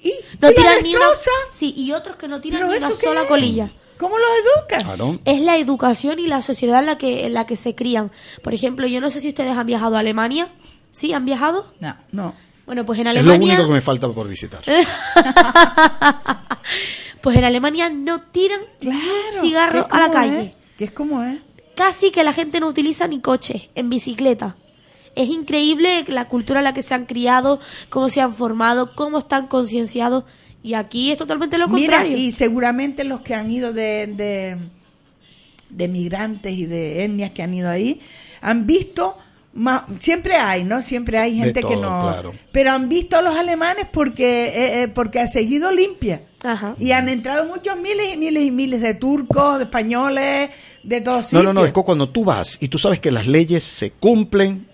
y, 0.03 0.15
No 0.41 0.51
y 0.51 0.55
tiran 0.55 0.83
ni 0.83 0.95
una... 0.97 1.07
Sí, 1.53 1.75
y 1.77 1.93
otros 1.93 2.17
que 2.17 2.29
no 2.29 2.41
tiran 2.41 2.61
¿Pero 2.61 2.73
ni 2.73 2.79
una 2.79 2.91
sola 2.93 3.23
es? 3.23 3.29
colilla. 3.29 3.71
¿Cómo 3.99 4.17
los 4.19 4.29
educan? 4.63 4.83
Claro. 4.83 5.19
es 5.27 5.41
la 5.43 5.59
educación 5.59 6.19
y 6.19 6.27
la 6.27 6.41
sociedad 6.41 6.81
en 6.81 6.87
la 6.87 6.97
que 6.99 7.27
en 7.27 7.35
la 7.35 7.47
que 7.47 7.57
se 7.57 7.75
crían. 7.75 8.11
Por 8.43 8.55
ejemplo, 8.55 8.87
yo 8.87 9.01
no 9.01 9.11
sé 9.11 9.21
si 9.21 9.29
ustedes 9.29 9.57
han 9.57 9.67
viajado 9.67 9.97
a 9.97 10.01
Alemania. 10.01 10.49
¿Sí? 10.91 11.13
¿Han 11.13 11.27
viajado? 11.27 11.73
No. 11.81 11.97
No. 12.11 12.35
Bueno, 12.67 12.87
pues 12.87 12.99
en 13.01 13.07
Es 13.09 13.15
lo 13.15 13.21
Alemania 13.21 13.55
único 13.55 13.67
que 13.69 13.75
me 13.75 13.81
falta 13.83 14.09
por 14.09 14.27
visitar. 14.29 14.63
pues 17.21 17.37
en 17.37 17.45
Alemania 17.45 17.91
no 17.91 18.23
tiran 18.23 18.61
ni 18.81 18.89
un 18.89 19.01
Claro. 19.01 19.41
cigarro 19.41 19.87
a 19.91 19.99
la 20.01 20.11
calle. 20.11 20.43
es, 20.43 20.57
Que 20.79 20.85
es 20.85 20.93
como 20.93 21.23
es. 21.23 21.39
Casi 21.77 22.11
que 22.11 22.25
la 22.25 22.33
gente 22.33 22.61
no 22.61 22.69
utiliza 22.69 23.07
ni 23.07 23.21
coche 23.21 23.71
en 23.75 23.91
bicicleta. 23.91 24.57
Es 25.14 25.29
increíble 25.29 26.05
la 26.09 26.29
cultura 26.29 26.61
en 26.61 26.64
la 26.64 26.73
que 26.75 26.83
se 26.83 26.94
han 26.94 27.07
criado, 27.07 27.61
cómo 27.88 28.09
se 28.09 28.20
han 28.20 28.35
formado, 28.35 28.94
cómo 28.94 29.18
están 29.18 29.46
concienciados. 29.49 30.25
Y 30.62 30.75
aquí 30.75 31.11
es 31.11 31.18
totalmente 31.18 31.59
lo 31.59 31.68
Mira, 31.68 31.96
contrario. 31.99 32.16
y 32.18 32.33
seguramente 32.33 33.05
los 33.05 33.20
que 33.20 33.35
han 33.35 33.51
ido 33.51 33.73
de, 33.73 34.07
de, 34.09 34.57
de 35.70 35.88
migrantes 35.88 36.53
y 36.53 36.66
de 36.66 37.05
etnias 37.05 37.31
que 37.33 37.42
han 37.42 37.55
ido 37.55 37.68
ahí, 37.70 38.01
han 38.40 38.66
visto, 38.66 39.16
ma- 39.55 39.87
siempre 39.99 40.37
hay, 40.37 40.64
¿no? 40.64 40.83
Siempre 40.83 41.18
hay 41.18 41.37
De 41.38 41.44
gente 41.44 41.62
que 41.62 41.77
no... 41.77 42.03
claro. 42.03 42.35
Pero 42.53 42.73
han 42.73 42.88
visto 42.88 43.16
a 43.16 43.23
los 43.23 43.37
alemanes 43.37 43.87
porque, 43.92 44.46
eh, 44.49 44.83
eh, 44.83 44.88
porque 44.88 45.20
ha 45.20 45.27
seguido 45.27 45.70
limpia. 45.73 46.23
Ajá. 46.42 46.75
Y 46.79 46.92
han 46.92 47.09
entrado 47.09 47.46
muchos 47.46 47.77
miles 47.79 48.14
y 48.14 48.16
miles 48.16 48.44
y 48.44 48.51
miles 48.51 48.81
de 48.81 48.94
turcos, 48.94 49.59
de 49.59 49.64
españoles, 49.64 50.51
de 50.83 51.01
todos 51.03 51.33
No, 51.35 51.42
no, 51.42 51.53
no, 51.53 51.64
es 51.66 51.73
que 51.73 51.83
cuando 51.83 52.09
tú 52.09 52.25
vas 52.25 52.57
y 52.61 52.68
tú 52.68 52.79
sabes 52.79 53.01
que 53.01 53.11
las 53.11 53.27
leyes 53.27 53.62
se 53.64 53.90
cumplen, 53.90 54.66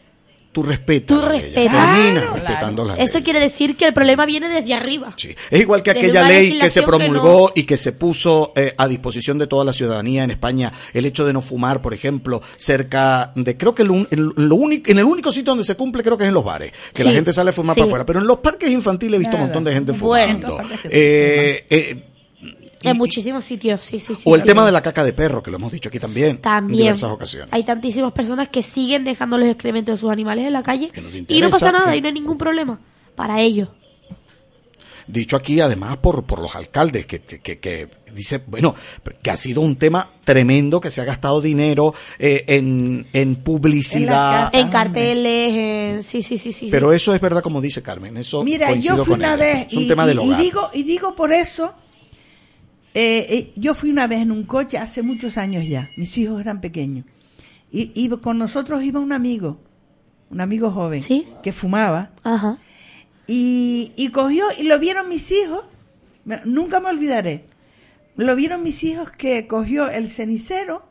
tú 0.56 0.62
respetas 0.62 1.18
Tú 1.18 1.22
respetas. 1.22 1.70
Claro. 1.70 2.32
respetando 2.32 2.82
las 2.86 2.96
Eso 2.96 3.04
leyes. 3.18 3.24
quiere 3.24 3.40
decir 3.40 3.76
que 3.76 3.84
el 3.84 3.92
problema 3.92 4.24
viene 4.24 4.48
desde 4.48 4.72
arriba. 4.72 5.12
Sí. 5.18 5.36
Es 5.50 5.60
igual 5.60 5.82
que 5.82 5.92
Desde 5.92 6.06
aquella 6.08 6.26
ley 6.26 6.58
que 6.58 6.70
se 6.70 6.80
que 6.80 6.86
promulgó 6.86 7.48
no- 7.48 7.52
y 7.54 7.64
que 7.64 7.76
se 7.76 7.92
puso 7.92 8.54
eh, 8.56 8.72
a 8.78 8.88
disposición 8.88 9.36
de 9.36 9.46
toda 9.46 9.66
la 9.66 9.74
ciudadanía 9.74 10.24
en 10.24 10.30
España, 10.30 10.72
el 10.94 11.04
hecho 11.04 11.26
de 11.26 11.34
no 11.34 11.42
fumar, 11.42 11.82
por 11.82 11.92
ejemplo, 11.92 12.40
cerca 12.56 13.32
de, 13.34 13.58
creo 13.58 13.74
que 13.74 13.82
el 13.82 14.06
en, 14.10 14.32
lo 14.34 14.56
en 14.72 14.98
el 14.98 15.04
único 15.04 15.30
sitio 15.30 15.50
donde 15.52 15.64
se 15.64 15.74
cumple 15.76 16.02
creo 16.02 16.16
que 16.16 16.24
es 16.24 16.28
en 16.28 16.34
los 16.34 16.44
bares, 16.44 16.72
que 16.94 17.04
la 17.04 17.10
gente 17.12 17.34
sale 17.34 17.50
a 17.50 17.52
fumar 17.52 17.74
sí. 17.74 17.80
para 17.82 17.88
afuera, 17.90 18.06
pero 18.06 18.20
en 18.20 18.26
los 18.26 18.38
parques 18.38 18.70
infantiles 18.70 19.16
he 19.16 19.18
visto 19.18 19.36
un 19.36 19.42
montón 19.42 19.62
de 19.62 19.72
gente 19.74 19.92
fumando. 19.92 20.58
Eh, 20.84 21.66
eh, 21.68 22.02
y- 22.82 22.88
En 22.88 22.96
muchísimos 22.98 23.42
sitios, 23.44 23.82
sí, 23.82 23.98
sí, 23.98 24.14
sí. 24.14 24.22
o 24.26 24.34
el 24.34 24.42
sí. 24.42 24.46
tema 24.46 24.64
de 24.66 24.72
la 24.72 24.82
caca 24.82 25.02
de 25.02 25.12
perro, 25.12 25.42
que 25.42 25.50
lo 25.50 25.56
hemos 25.56 25.72
dicho 25.72 25.88
aquí 25.88 25.98
también, 25.98 26.28
en 26.30 26.38
También. 26.40 26.78
diversas 26.82 27.10
ocasiones. 27.10 27.48
Hay 27.52 27.64
tantísimas 27.64 28.12
personas 28.12 28.48
que 28.48 28.62
siguen 28.62 29.04
dejando 29.04 29.38
los 29.38 29.48
excrementos 29.48 29.94
de 29.94 30.00
sus 30.00 30.10
animales 30.10 30.46
en 30.46 30.52
la 30.52 30.62
calle 30.62 30.92
no 30.94 31.08
y 31.28 31.40
no 31.40 31.50
pasa 31.50 31.72
nada 31.72 31.90
que- 31.92 31.96
y 31.98 32.00
no 32.00 32.08
hay 32.08 32.14
ningún 32.14 32.36
problema 32.38 32.78
para 33.14 33.40
ellos. 33.40 33.68
Dicho 35.08 35.36
aquí 35.36 35.60
además 35.60 35.98
por, 35.98 36.24
por 36.24 36.40
los 36.40 36.56
alcaldes, 36.56 37.06
que, 37.06 37.20
que, 37.20 37.38
que- 37.40 37.60
que 37.60 37.88
dice, 38.12 38.42
bueno, 38.44 38.74
que 39.22 39.30
ha 39.30 39.36
sido 39.36 39.60
un 39.60 39.76
tema 39.76 40.10
tremendo, 40.24 40.80
que 40.80 40.90
se 40.90 41.00
ha 41.00 41.04
gastado 41.04 41.40
dinero 41.40 41.94
eh, 42.18 42.42
en, 42.48 43.06
en 43.12 43.36
publicidad. 43.36 44.50
En 44.52 44.62
hombre. 44.64 44.72
carteles, 44.72 45.54
en... 45.54 46.02
sí, 46.02 46.22
sí, 46.24 46.38
sí, 46.38 46.50
sí. 46.52 46.68
Pero 46.72 46.92
eso 46.92 47.14
es 47.14 47.20
verdad 47.20 47.40
como 47.40 47.60
dice 47.60 47.82
Carmen, 47.84 48.16
eso 48.16 48.42
Mira, 48.42 48.66
coincido 48.66 48.96
yo 48.96 49.04
fui 49.04 49.12
con 49.12 49.20
una 49.20 49.34
ella. 49.34 49.44
vez 49.44 49.66
Es 49.68 49.76
un 49.76 49.82
y, 49.84 49.88
tema 49.88 50.06
del 50.08 50.16
y- 50.18 50.20
y 50.22 50.26
hogar. 50.26 50.40
digo 50.40 50.60
y 50.74 50.82
digo 50.82 51.14
por 51.14 51.32
eso. 51.32 51.72
Eh, 52.98 53.26
eh, 53.28 53.52
yo 53.56 53.74
fui 53.74 53.90
una 53.90 54.06
vez 54.06 54.22
en 54.22 54.30
un 54.30 54.44
coche 54.44 54.78
hace 54.78 55.02
muchos 55.02 55.36
años 55.36 55.64
ya. 55.68 55.90
Mis 55.98 56.16
hijos 56.18 56.40
eran 56.40 56.60
pequeños 56.60 57.04
y, 57.70 57.92
y 57.94 58.08
con 58.08 58.38
nosotros 58.38 58.82
iba 58.82 59.00
un 59.00 59.12
amigo, 59.12 59.60
un 60.30 60.40
amigo 60.40 60.70
joven 60.70 61.02
¿Sí? 61.02 61.26
que 61.42 61.52
fumaba 61.52 62.12
Ajá. 62.24 62.58
y, 63.26 63.92
y 63.96 64.08
cogió 64.08 64.44
y 64.58 64.62
lo 64.64 64.78
vieron 64.78 65.08
mis 65.08 65.30
hijos. 65.30 65.64
Nunca 66.44 66.80
me 66.80 66.88
olvidaré. 66.90 67.44
Lo 68.16 68.34
vieron 68.34 68.62
mis 68.62 68.82
hijos 68.82 69.10
que 69.10 69.46
cogió 69.46 69.88
el 69.90 70.08
cenicero. 70.10 70.88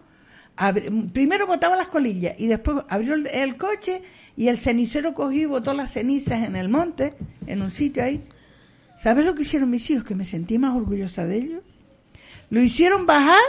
abri- 0.57 1.11
primero 1.11 1.47
botaba 1.47 1.75
las 1.75 1.87
colillas 1.87 2.35
y 2.39 2.45
después 2.47 2.77
abrió 2.87 3.15
el, 3.15 3.27
el 3.27 3.57
coche 3.57 4.01
y 4.37 4.47
el 4.49 4.57
cenicero 4.59 5.13
cogió 5.13 5.41
y 5.41 5.45
botó 5.45 5.73
las 5.73 5.91
cenizas 5.93 6.43
en 6.43 6.55
el 6.55 6.69
monte, 6.69 7.15
en 7.47 7.61
un 7.63 7.71
sitio 7.71 8.03
ahí. 8.03 8.21
¿Sabes 8.97 9.25
lo 9.25 9.33
que 9.33 9.41
hicieron 9.41 9.69
mis 9.69 9.89
hijos? 9.89 10.03
Que 10.05 10.13
me 10.15 10.23
sentí 10.23 10.57
más 10.59 10.75
orgullosa 10.75 11.25
de 11.25 11.37
ellos. 11.37 11.61
Lo 12.49 12.61
hicieron 12.61 13.05
bajar 13.05 13.39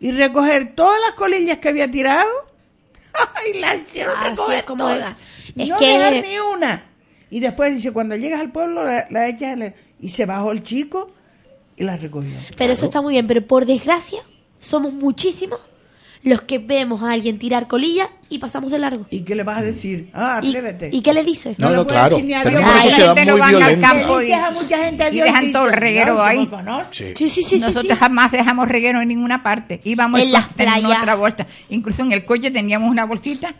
y 0.00 0.10
recoger 0.12 0.74
todas 0.74 1.00
las 1.02 1.12
colillas 1.12 1.58
que 1.58 1.68
había 1.68 1.90
tirado. 1.90 2.28
y 3.54 3.58
las 3.58 3.76
hicieron 3.76 4.14
recoger 4.22 4.56
es 4.58 4.62
como 4.64 4.84
todas. 4.84 5.16
es. 5.56 5.68
No 5.68 5.76
que- 5.76 5.86
dejar 5.86 6.12
ni 6.22 6.38
una. 6.38 6.90
Y 7.30 7.40
después 7.40 7.74
dice, 7.74 7.92
cuando 7.92 8.16
llegas 8.16 8.40
al 8.40 8.52
pueblo, 8.52 8.84
la, 8.84 9.06
la 9.10 9.28
echas 9.28 9.52
en 9.54 9.62
el- 9.62 9.74
Y 10.00 10.10
se 10.10 10.26
bajó 10.26 10.52
el 10.52 10.62
chico 10.62 11.06
y 11.76 11.84
la 11.84 11.96
recogió. 11.96 12.30
Pero 12.56 12.72
eso 12.72 12.84
está 12.86 13.00
muy 13.00 13.14
bien, 13.14 13.26
pero 13.26 13.44
por 13.46 13.66
desgracia 13.66 14.22
somos 14.60 14.92
muchísimos 14.92 15.60
los 16.24 16.40
que 16.40 16.58
vemos 16.58 17.02
a 17.02 17.12
alguien 17.12 17.38
tirar 17.38 17.68
colilla 17.68 18.08
y 18.28 18.38
pasamos 18.38 18.70
de 18.70 18.78
largo. 18.78 19.06
¿Y 19.10 19.20
qué 19.20 19.34
le 19.34 19.42
vas 19.44 19.58
a 19.58 19.62
decir? 19.62 20.10
Ah, 20.14 20.40
¿Y, 20.42 20.48
atrévete. 20.48 20.88
¿y 20.92 21.00
qué 21.02 21.12
le 21.14 21.22
dices? 21.22 21.56
No, 21.58 21.68
No 21.68 21.76
no, 21.76 21.86
claro. 21.86 22.16
decir 22.16 22.24
ni 22.24 22.32
adiós. 22.34 22.44
Tenemos 22.52 22.66
una 22.66 22.72
Ay, 22.80 22.84
la 22.84 22.90
sociedad 22.90 23.14
gente 23.14 23.24
no 23.30 23.32
muy 23.36 23.42
al 23.42 23.50
violenta. 23.56 23.88
campo. 23.88 24.18
Le 24.18 24.24
dices 24.24 24.40
a 24.42 24.50
mucha 24.50 24.78
gente 24.78 25.04
y 25.04 25.06
adiós 25.06 25.24
dejan 25.26 25.52
todo 25.52 25.66
el 25.66 25.72
reguero 25.74 26.22
"Ay, 26.22 26.46
¿tú 26.46 26.56
ahí". 26.56 26.82
Sí. 26.90 27.12
Sí, 27.28 27.42
sí, 27.42 27.58
Nosotros 27.60 27.84
sí. 27.88 27.94
jamás 28.00 28.32
dejamos 28.32 28.68
reguero 28.68 29.00
en 29.02 29.08
ninguna 29.08 29.42
parte. 29.42 29.80
Íbamos 29.84 30.18
En 30.20 30.28
y 30.28 30.32
las 30.32 30.48
teníamos 30.56 30.80
playas. 30.82 30.98
otra 31.02 31.14
bolsa. 31.14 31.46
Incluso 31.68 32.02
en 32.02 32.12
el 32.12 32.24
coche 32.24 32.50
teníamos 32.50 32.90
una 32.90 33.04
bolsita 33.04 33.54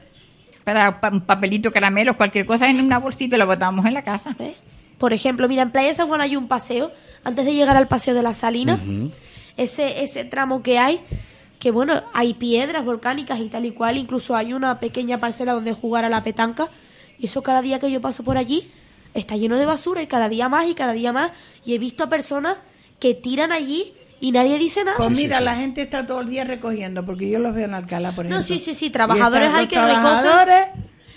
para 0.65 1.01
pa- 1.03 1.11
un 1.11 1.21
papelito, 1.21 1.71
caramelos, 1.71 2.17
cualquier 2.17 2.47
cosa 2.47 2.69
en 2.71 2.81
una 2.81 2.99
bolsita 2.99 3.37
y 3.37 3.39
lo 3.39 3.47
botábamos 3.47 3.85
en 3.85 3.93
la 3.93 4.03
casa. 4.03 4.35
¿Eh? 4.39 4.55
Por 4.97 5.13
ejemplo, 5.13 5.47
mira, 5.49 5.63
en 5.63 5.71
Playa 5.71 5.93
San 5.93 6.09
Juan 6.09 6.23
hay 6.23 6.35
un 6.37 6.49
paseo, 6.49 6.91
antes 7.25 7.45
de 7.45 7.53
llegar 7.53 7.77
al 7.77 7.89
paseo 7.89 8.15
de 8.15 8.23
la 8.23 8.33
Salina, 8.33 8.81
ese, 9.59 10.03
ese 10.03 10.25
tramo 10.25 10.63
que 10.63 10.79
hay, 10.79 11.01
que 11.65 11.71
bueno, 11.71 12.03
hay 12.13 12.35
piedras 12.35 12.85
volcánicas 12.85 13.41
y 13.41 13.49
tal 13.49 13.65
y 13.65 13.71
cual, 13.71 13.97
incluso 13.97 14.37
hay 14.37 14.53
una 14.53 14.79
pequeña 14.81 15.19
parcela 15.19 15.55
donde 15.55 15.73
jugar 15.73 16.05
a 16.05 16.11
la 16.11 16.23
petanca, 16.23 16.69
y 17.19 17.25
eso 17.25 17.43
cada 17.43 17.63
día 17.63 17.79
que 17.79 17.91
yo 17.91 18.03
paso 18.03 18.23
por 18.23 18.37
allí 18.37 18.71
está 19.15 19.35
lleno 19.39 19.57
de 19.57 19.65
basura 19.65 20.03
y 20.03 20.07
cada 20.07 20.29
día 20.29 20.51
más 20.51 20.67
y 20.69 20.75
cada 20.75 20.93
día 20.93 21.11
más, 21.15 21.33
y 21.65 21.75
he 21.75 21.79
visto 21.79 22.05
a 22.05 22.11
personas 22.11 22.59
que 23.01 23.15
tiran 23.15 23.51
allí 23.51 23.95
y 24.21 24.31
nadie 24.33 24.59
dice 24.59 24.85
nada. 24.85 24.99
Pues 24.99 25.09
Sí, 25.09 25.17
sí, 25.17 25.23
mira, 25.23 25.39
sí. 25.39 25.45
la 25.45 25.55
gente 25.57 25.81
está 25.81 26.07
todo 26.07 26.21
el 26.21 26.29
día 26.29 26.45
recogiendo, 26.45 27.07
porque 27.07 27.31
yo 27.31 27.39
los 27.39 27.55
veo 27.55 27.65
en 27.65 27.73
Alcalá, 27.73 28.13
por 28.13 28.27
No, 28.27 28.41
ejemplo. 28.41 28.57
sí, 28.59 28.63
sí, 28.63 28.75
sí, 28.75 28.87
Y 28.87 28.91
trabajadores 28.91 29.49
hay 29.55 29.67
que 29.67 29.77
recogen. 29.77 29.95
trabajadores 30.03 30.67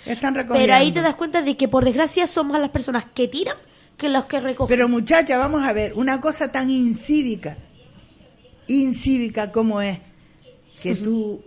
están 0.06 0.34
recogiendo. 0.34 0.64
Pero 0.66 0.74
ahí 0.78 0.92
te 0.92 1.02
das 1.02 1.14
cuenta 1.16 1.42
de 1.42 1.58
que 1.58 1.68
por 1.68 1.84
desgracia 1.84 2.26
son 2.26 2.46
más 2.48 2.58
las 2.62 2.70
personas 2.70 3.04
que 3.04 3.28
tiran 3.28 3.56
que 3.98 4.08
los 4.08 4.24
que 4.24 4.40
recogen. 4.40 4.74
Pero 4.74 4.88
muchacha, 4.88 5.36
vamos 5.36 5.62
a 5.66 5.74
ver, 5.74 5.92
una 5.94 6.22
cosa 6.22 6.50
tan 6.50 6.70
incívica, 6.70 7.58
incívica 8.66 9.52
como 9.52 9.82
es 9.82 9.98
que 10.82 10.94
tú, 10.94 11.42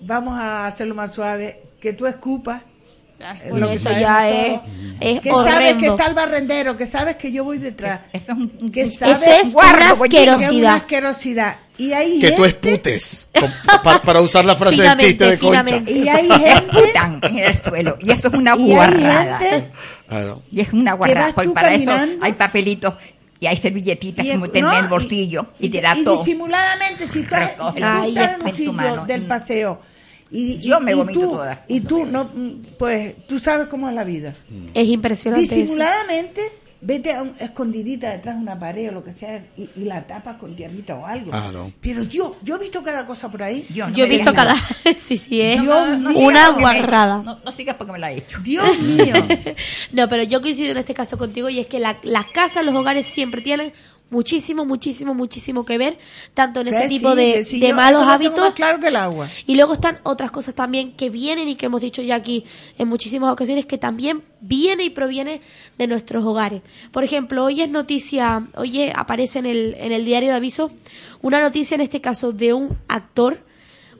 vamos 0.00 0.38
a 0.38 0.66
hacerlo 0.66 0.94
más 0.94 1.14
suave, 1.14 1.62
que 1.80 1.92
tú 1.92 2.06
escupas. 2.06 2.62
es 3.20 3.50
Bueno, 3.50 3.66
lo 3.66 3.68
que 3.68 3.74
eso 3.76 3.90
ya 3.92 4.28
es, 4.28 4.60
es 5.00 5.20
que 5.20 5.30
sabes 5.30 5.74
que 5.76 5.86
está 5.86 6.06
el 6.08 6.14
barrendero, 6.14 6.76
que 6.76 6.86
sabes 6.86 7.16
que 7.16 7.30
yo 7.30 7.44
voy 7.44 7.58
detrás, 7.58 8.00
es 8.12 8.22
un, 8.28 8.70
que 8.72 8.90
sabes 8.90 9.22
Eso 9.22 9.30
es 9.30 9.54
una 9.54 9.76
que 9.76 9.84
asquerosidad. 10.26 10.74
asquerosidad. 10.74 11.56
Y 11.78 11.92
hay 11.92 12.20
Que 12.20 12.32
tú 12.32 12.42
gente, 12.44 12.68
esputes. 12.68 13.28
com- 13.38 13.50
pa- 13.82 14.02
para 14.02 14.20
usar 14.20 14.44
la 14.44 14.54
frase 14.56 14.82
del 14.82 14.96
chiste 14.98 15.24
de 15.24 15.38
Concha. 15.38 15.64
finamente. 15.64 15.92
y 15.92 16.08
hay 16.08 16.28
gente, 16.28 17.28
en 17.28 17.38
el 17.38 17.62
suelo. 17.62 17.96
Y 18.00 18.10
esto 18.12 18.28
es 18.28 18.34
una 18.34 18.54
y 18.56 18.62
hay 18.62 18.74
guarrada. 18.74 19.38
gente 19.38 19.70
Claro. 20.08 20.42
Y 20.50 20.60
es 20.60 20.72
una 20.72 20.90
Que 20.92 20.96
guarrada. 20.98 21.32
tú 21.32 21.54
para 21.54 21.74
eso 21.74 21.92
hay 22.20 22.32
papelitos 22.34 22.94
y 23.42 23.46
hay 23.48 23.56
servilletitas 23.56 24.24
y, 24.24 24.30
como 24.30 24.46
no, 24.46 24.52
tener 24.52 24.70
en 24.72 24.78
el 24.78 24.84
y- 24.86 24.88
bolsillo 24.88 25.46
y, 25.58 25.68
te 25.68 25.78
y- 25.78 25.80
da 25.80 25.98
y 25.98 26.04
todo. 26.04 26.18
disimuladamente 26.18 27.08
si 27.08 27.22
tú, 27.24 27.34
un 27.60 28.38
tu 28.38 28.52
sitio 28.54 29.04
del 29.06 29.26
paseo 29.26 29.80
y, 30.30 30.52
y- 30.52 30.60
Yo 30.60 30.80
me 30.80 30.92
y 30.92 30.94
vomito 30.94 31.20
tú, 31.20 31.30
toda. 31.32 31.64
y 31.66 31.80
tú 31.80 32.06
no 32.06 32.30
pues 32.78 33.26
tú 33.26 33.40
sabes 33.40 33.66
cómo 33.66 33.88
es 33.88 33.96
la 33.96 34.04
vida 34.04 34.32
Es 34.74 34.86
impresionante 34.86 35.44
eso. 35.60 35.72
Vete 36.84 37.12
a 37.12 37.22
un, 37.22 37.32
escondidita 37.38 38.10
detrás 38.10 38.34
de 38.36 38.42
una 38.42 38.58
pared 38.58 38.88
o 38.88 38.92
lo 38.92 39.04
que 39.04 39.12
sea 39.12 39.42
y, 39.56 39.70
y 39.76 39.84
la 39.84 40.04
tapas 40.06 40.36
con 40.36 40.56
tierrita 40.56 40.96
o 40.96 41.06
algo 41.06 41.30
Ah, 41.32 41.50
no. 41.52 41.72
pero 41.80 42.02
yo 42.02 42.36
yo 42.42 42.56
he 42.56 42.58
visto 42.58 42.82
cada 42.82 43.06
cosa 43.06 43.30
por 43.30 43.42
ahí 43.42 43.64
Yo, 43.72 43.86
no 43.88 43.94
Yo 43.94 44.04
he 44.04 44.08
visto 44.08 44.34
cada... 44.34 44.54
sí, 44.96 45.16
sí, 45.16 45.40
es 45.40 45.60
sigas 45.60 45.88
una 45.98 46.10
porque 46.12 46.56
me- 46.56 46.60
guarrada. 46.60 47.22
No, 47.22 47.38
no 47.44 47.52
sigas 47.52 47.76
porque 47.76 47.92
me 47.92 47.98
la 48.00 48.10
he 48.12 48.16
hecho. 48.18 48.40
Dios 48.40 48.78
mío 48.80 49.14
No, 49.92 50.08
pero 50.08 50.24
yo 50.24 50.40
coincido 50.40 50.72
en 50.72 50.78
este 50.78 50.92
caso 50.94 51.16
contigo 51.16 51.48
y 51.48 51.60
es 51.60 51.66
que 51.66 51.78
la- 51.78 51.98
las 52.02 52.26
casas, 52.26 52.64
los 52.64 52.74
hogares 52.74 53.06
siempre 53.06 53.40
tienen 53.42 53.72
muchísimo, 54.12 54.64
muchísimo, 54.64 55.14
muchísimo 55.14 55.64
que 55.64 55.78
ver, 55.78 55.98
tanto 56.34 56.60
en 56.60 56.68
ese 56.68 56.86
tipo 56.86 57.16
de, 57.16 57.32
que 57.32 57.44
sí, 57.44 57.58
de 57.58 57.70
yo 57.70 57.74
malos 57.74 58.02
hábitos 58.06 58.38
más 58.38 58.52
claro 58.52 58.78
que 58.78 58.88
el 58.88 58.96
agua 58.96 59.28
Y 59.46 59.56
luego 59.56 59.72
están 59.72 59.98
otras 60.02 60.30
cosas 60.30 60.54
también 60.54 60.92
que 60.92 61.08
vienen 61.08 61.48
y 61.48 61.56
que 61.56 61.66
hemos 61.66 61.80
dicho 61.80 62.02
ya 62.02 62.16
aquí 62.16 62.44
en 62.78 62.88
muchísimas 62.88 63.32
ocasiones 63.32 63.64
que 63.64 63.78
también 63.78 64.22
viene 64.40 64.84
y 64.84 64.90
proviene 64.90 65.40
de 65.78 65.86
nuestros 65.86 66.24
hogares. 66.24 66.60
Por 66.92 67.04
ejemplo, 67.04 67.44
hoy 67.44 67.62
es 67.62 67.70
noticia, 67.70 68.46
hoy 68.54 68.90
aparece 68.94 69.38
en 69.38 69.46
el, 69.46 69.76
en 69.78 69.92
el 69.92 70.04
diario 70.04 70.28
de 70.28 70.36
aviso 70.36 70.70
una 71.22 71.40
noticia 71.40 71.74
en 71.74 71.80
este 71.80 72.02
caso 72.02 72.32
de 72.32 72.52
un 72.52 72.76
actor. 72.88 73.40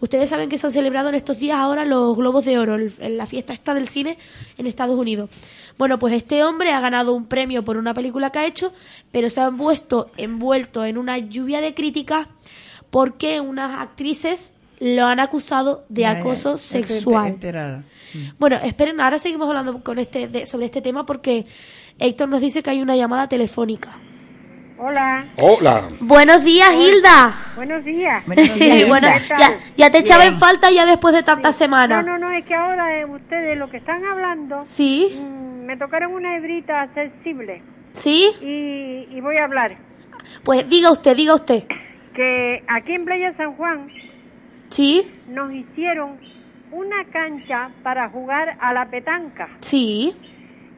Ustedes 0.02 0.28
saben 0.28 0.48
que 0.50 0.58
se 0.58 0.66
han 0.66 0.72
celebrado 0.72 1.08
en 1.08 1.14
estos 1.14 1.38
días 1.38 1.56
ahora 1.56 1.84
los 1.86 2.16
Globos 2.16 2.44
de 2.44 2.58
Oro, 2.58 2.74
el- 2.74 2.92
en 2.98 3.16
la 3.16 3.24
fiesta 3.26 3.52
esta 3.54 3.72
del 3.72 3.88
cine 3.88 4.18
en 4.58 4.66
Estados 4.66 4.98
Unidos. 4.98 5.30
Bueno, 5.78 5.98
pues 5.98 6.12
este 6.12 6.42
hombre 6.44 6.72
ha 6.72 6.80
ganado 6.80 7.14
un 7.14 7.26
premio 7.26 7.64
por 7.64 7.76
una 7.76 7.94
película 7.94 8.30
que 8.30 8.40
ha 8.40 8.46
hecho, 8.46 8.72
pero 9.12 9.30
se 9.30 9.40
ha 9.40 9.50
puesto 9.50 10.10
envuelto 10.16 10.84
en 10.84 10.98
una 10.98 11.16
lluvia 11.18 11.60
de 11.60 11.72
críticas 11.72 12.26
porque 12.90 13.40
unas 13.40 13.80
actrices 13.80 14.52
lo 14.80 15.06
han 15.06 15.20
acusado 15.20 15.84
de 15.88 16.02
Ya, 16.02 16.10
acoso 16.10 16.58
sexual. 16.58 17.28
enterada. 17.28 17.84
Bueno, 18.38 18.56
esperen, 18.64 19.00
ahora 19.00 19.18
seguimos 19.20 19.48
hablando 19.48 19.82
con 19.84 19.98
este 20.00 20.26
de- 20.28 20.44
sobre 20.46 20.66
este 20.66 20.82
tema 20.82 21.06
porque 21.06 21.46
Héctor 22.00 22.28
nos 22.28 22.40
dice 22.40 22.62
que 22.62 22.70
hay 22.70 22.82
una 22.82 22.96
llamada 22.96 23.28
telefónica. 23.28 23.98
Hola, 24.86 25.26
Hola. 25.40 25.82
Buenos 26.00 26.42
días, 26.42 26.70
Hilda. 26.74 27.32
buenos 27.54 27.84
días. 27.84 28.26
Buenos 28.26 28.52
días, 28.58 28.88
bueno, 28.88 29.06
ya, 29.38 29.60
ya 29.76 29.90
te 29.92 29.98
echaba 29.98 30.24
en 30.24 30.38
falta 30.40 30.72
ya 30.72 30.84
después 30.84 31.14
de 31.14 31.22
tantas 31.22 31.54
No, 31.54 31.58
semanas. 31.58 32.04
no, 32.04 32.18
no, 32.18 32.28
es 32.32 32.44
que 32.46 32.54
ahora 32.56 32.98
eh, 32.98 33.04
ustedes 33.04 33.56
lo 33.56 33.70
que 33.70 33.76
están 33.76 34.04
hablando, 34.04 34.62
Sí, 34.66 35.16
mm, 35.22 35.66
me 35.66 35.76
tocaron 35.76 36.12
una 36.14 36.36
hebrita 36.36 36.88
sensible 36.94 37.62
sí. 37.92 38.32
y, 38.40 39.06
y 39.16 39.20
voy 39.20 39.36
a 39.36 39.44
hablar. 39.44 39.76
Pues 40.42 40.68
diga 40.68 40.90
usted, 40.90 41.14
diga 41.14 41.36
usted. 41.36 41.62
Que 42.12 42.64
aquí 42.66 42.92
en 42.94 43.04
Playa 43.04 43.32
San 43.34 43.54
Juan 43.54 43.86
Sí, 44.68 45.08
nos 45.28 45.52
hicieron 45.52 46.18
una 46.72 47.04
cancha 47.12 47.70
para 47.84 48.08
jugar 48.08 48.56
a 48.60 48.72
la 48.72 48.86
petanca, 48.86 49.48
sí, 49.60 50.12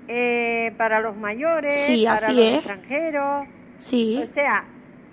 eh, 0.09 0.75
para 0.77 1.01
los 1.01 1.17
mayores, 1.17 1.75
Sí, 1.87 2.05
para 2.05 2.17
así 2.19 2.33
los 2.35 2.45
es. 2.45 2.55
extranjeros, 2.57 3.47
sí. 3.89 4.25
o 4.31 4.35
sea, 4.35 4.65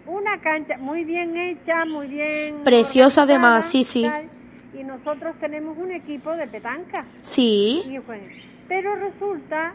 una 0.07 0.39
cancha 0.41 0.77
muy 0.77 1.03
bien 1.03 1.35
hecha, 1.37 1.85
muy 1.85 2.07
bien 2.07 2.63
Preciosa 2.63 3.23
además, 3.23 3.65
sí, 3.65 3.83
sí. 3.83 4.03
tal, 4.03 4.29
y 4.79 4.83
nosotros 4.83 5.35
tenemos 5.39 5.77
un 5.77 5.91
equipo 5.91 6.31
de 6.31 6.47
petanca. 6.47 7.05
Sí, 7.21 7.83
Y 7.85 7.97
bueno, 7.99 8.23
pero 8.67 8.95
resulta 8.95 9.73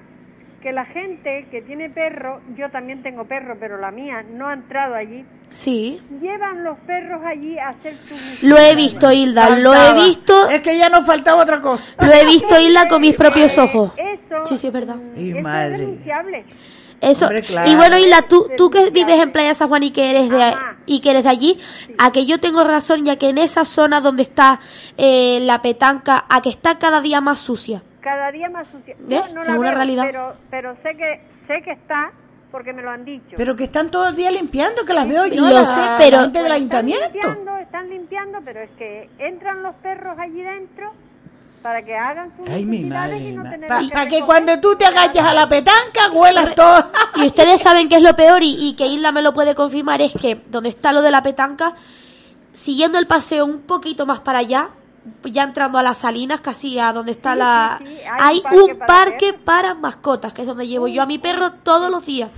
que 0.62 0.72
la 0.72 0.84
gente 0.86 1.46
que 1.50 1.62
tiene 1.62 1.90
perro, 1.90 2.40
yo 2.56 2.70
también 2.70 3.02
tengo 3.02 3.24
perro, 3.24 3.56
pero 3.60 3.78
la 3.78 3.90
mía 3.90 4.24
no 4.32 4.48
ha 4.48 4.54
entrado 4.54 4.94
allí, 4.94 5.24
sí. 5.52 6.00
llevan 6.20 6.64
los 6.64 6.76
perros 6.78 7.22
allí 7.24 7.56
a 7.58 7.68
hacer 7.68 7.94
sus 8.04 8.42
Lo 8.42 8.58
he 8.58 8.74
visto, 8.74 9.12
Hilda, 9.12 9.50
lo 9.60 9.72
he 9.72 9.76
Faltaba. 9.76 10.04
visto, 10.06 10.48
es 10.48 10.60
que 10.62 10.76
ya 10.76 10.88
nos 10.88 11.06
faltaba 11.06 11.42
otra 11.42 11.60
cosa 11.60 11.94
lo 12.04 12.12
he 12.12 12.24
visto, 12.24 12.58
Hilda, 12.58 12.88
con 12.88 13.00
mis 13.00 13.14
propios 13.14 13.56
ojos. 13.58 13.92
Eso, 13.96 14.44
Sí, 14.44 14.56
sí, 14.56 14.66
es 14.66 14.72
verdad. 14.72 14.96
mm, 14.96 15.20
Y 15.20 15.30
eso 15.30 15.40
madre. 15.40 15.74
es 15.74 15.80
denunciable. 15.80 16.44
Eso. 17.00 17.26
Hombre, 17.26 17.42
claro. 17.42 17.70
Y 17.70 17.76
bueno, 17.76 17.98
Hilda, 17.98 18.22
tú, 18.22 18.48
tú 18.56 18.70
que 18.70 18.90
vives 18.90 19.20
en 19.20 19.30
Playa 19.32 19.54
San 19.54 19.68
Juan 19.68 19.82
y 19.82 19.90
que 19.90 20.10
eres 20.10 20.30
de 20.30 20.42
Ajá. 20.42 20.76
y 20.86 21.00
que 21.00 21.10
eres 21.10 21.24
de 21.24 21.30
allí, 21.30 21.58
a 21.98 22.10
que 22.12 22.24
yo 22.26 22.40
tengo 22.40 22.64
razón 22.64 23.04
ya 23.04 23.16
que 23.16 23.28
en 23.28 23.38
esa 23.38 23.64
zona 23.64 24.00
donde 24.00 24.22
está 24.22 24.60
eh, 24.96 25.38
la 25.42 25.60
petanca, 25.62 26.24
a 26.28 26.40
que 26.42 26.48
está 26.48 26.78
cada 26.78 27.00
día 27.00 27.20
más 27.20 27.38
sucia. 27.38 27.82
Cada 28.00 28.30
día 28.30 28.48
más 28.48 28.66
sucia. 28.68 28.94
¿Eh? 28.94 29.22
No 29.34 29.42
Es 29.42 29.48
la 29.48 29.54
una 29.54 29.68
veo, 29.70 29.74
realidad. 29.74 30.04
Pero, 30.06 30.34
pero 30.50 30.74
sé 30.82 30.96
que 30.96 31.20
sé 31.46 31.62
que 31.64 31.72
está 31.72 32.12
porque 32.52 32.72
me 32.72 32.80
lo 32.80 32.90
han 32.90 33.04
dicho. 33.04 33.34
pero 33.36 33.54
que 33.56 33.64
están 33.64 33.90
todo 33.90 34.08
el 34.08 34.16
día 34.16 34.30
limpiando 34.30 34.84
que 34.84 34.94
las 34.94 35.06
veo 35.06 35.26
yo 35.26 35.42
Lo 35.42 35.50
la- 35.50 35.64
sé, 35.66 35.80
pero- 35.98 36.16
la 36.18 36.26
del 36.28 36.36
Están 36.36 36.52
ayuntamiento 36.52 37.04
limpiando, 37.12 37.56
están 37.58 37.90
limpiando, 37.90 38.38
pero 38.44 38.60
es 38.62 38.70
que 38.78 39.10
entran 39.18 39.62
los 39.62 39.74
perros 39.76 40.16
allí 40.18 40.40
dentro 40.40 40.92
para 41.66 41.84
que 41.84 41.96
hagan 41.96 42.32
sus 42.36 42.48
Ay, 42.48 42.64
mi 42.64 42.84
madre, 42.84 43.18
y 43.18 43.32
no 43.32 43.42
mi 43.42 43.50
tener 43.50 43.68
Para 43.68 44.04
que 44.06 44.18
que 44.18 44.22
cuando 44.22 44.60
tú 44.60 44.76
te 44.76 44.86
agachas 44.86 45.24
a 45.24 45.34
la 45.34 45.48
petanca, 45.48 46.12
huelas 46.12 46.54
todo. 46.54 46.92
Y 47.16 47.26
ustedes 47.26 47.60
saben 47.60 47.88
que 47.88 47.96
es 47.96 48.02
lo 48.02 48.14
peor 48.14 48.44
y, 48.44 48.68
y 48.68 48.74
que 48.74 48.86
Hilda 48.86 49.10
me 49.10 49.20
lo 49.20 49.34
puede 49.34 49.56
confirmar, 49.56 50.00
es 50.00 50.12
que 50.12 50.40
donde 50.48 50.68
está 50.68 50.92
lo 50.92 51.02
de 51.02 51.10
la 51.10 51.24
petanca, 51.24 51.74
siguiendo 52.54 53.00
el 53.00 53.08
paseo 53.08 53.44
un 53.44 53.62
poquito 53.62 54.06
más 54.06 54.20
para 54.20 54.38
allá, 54.38 54.68
ya 55.24 55.42
entrando 55.42 55.76
a 55.76 55.82
las 55.82 55.98
salinas, 55.98 56.40
casi 56.40 56.78
a 56.78 56.92
donde 56.92 57.10
está 57.10 57.32
Sí, 57.32 57.38
la... 57.40 57.78
sí, 57.80 57.86
sí, 57.88 58.00
Hay, 58.16 58.42
hay 58.46 58.56
un 58.56 58.70
un 58.70 58.78
parque 58.78 58.86
parque 58.86 59.32
para 59.32 59.70
para, 59.70 59.74
mascotas, 59.74 60.32
que 60.32 60.42
es 60.42 60.46
donde 60.46 60.68
llevo 60.68 60.86
yo 60.86 61.02
a 61.02 61.06
mi 61.06 61.18
perro 61.18 61.50
todos 61.50 61.90
los 61.90 62.06
días. 62.06 62.30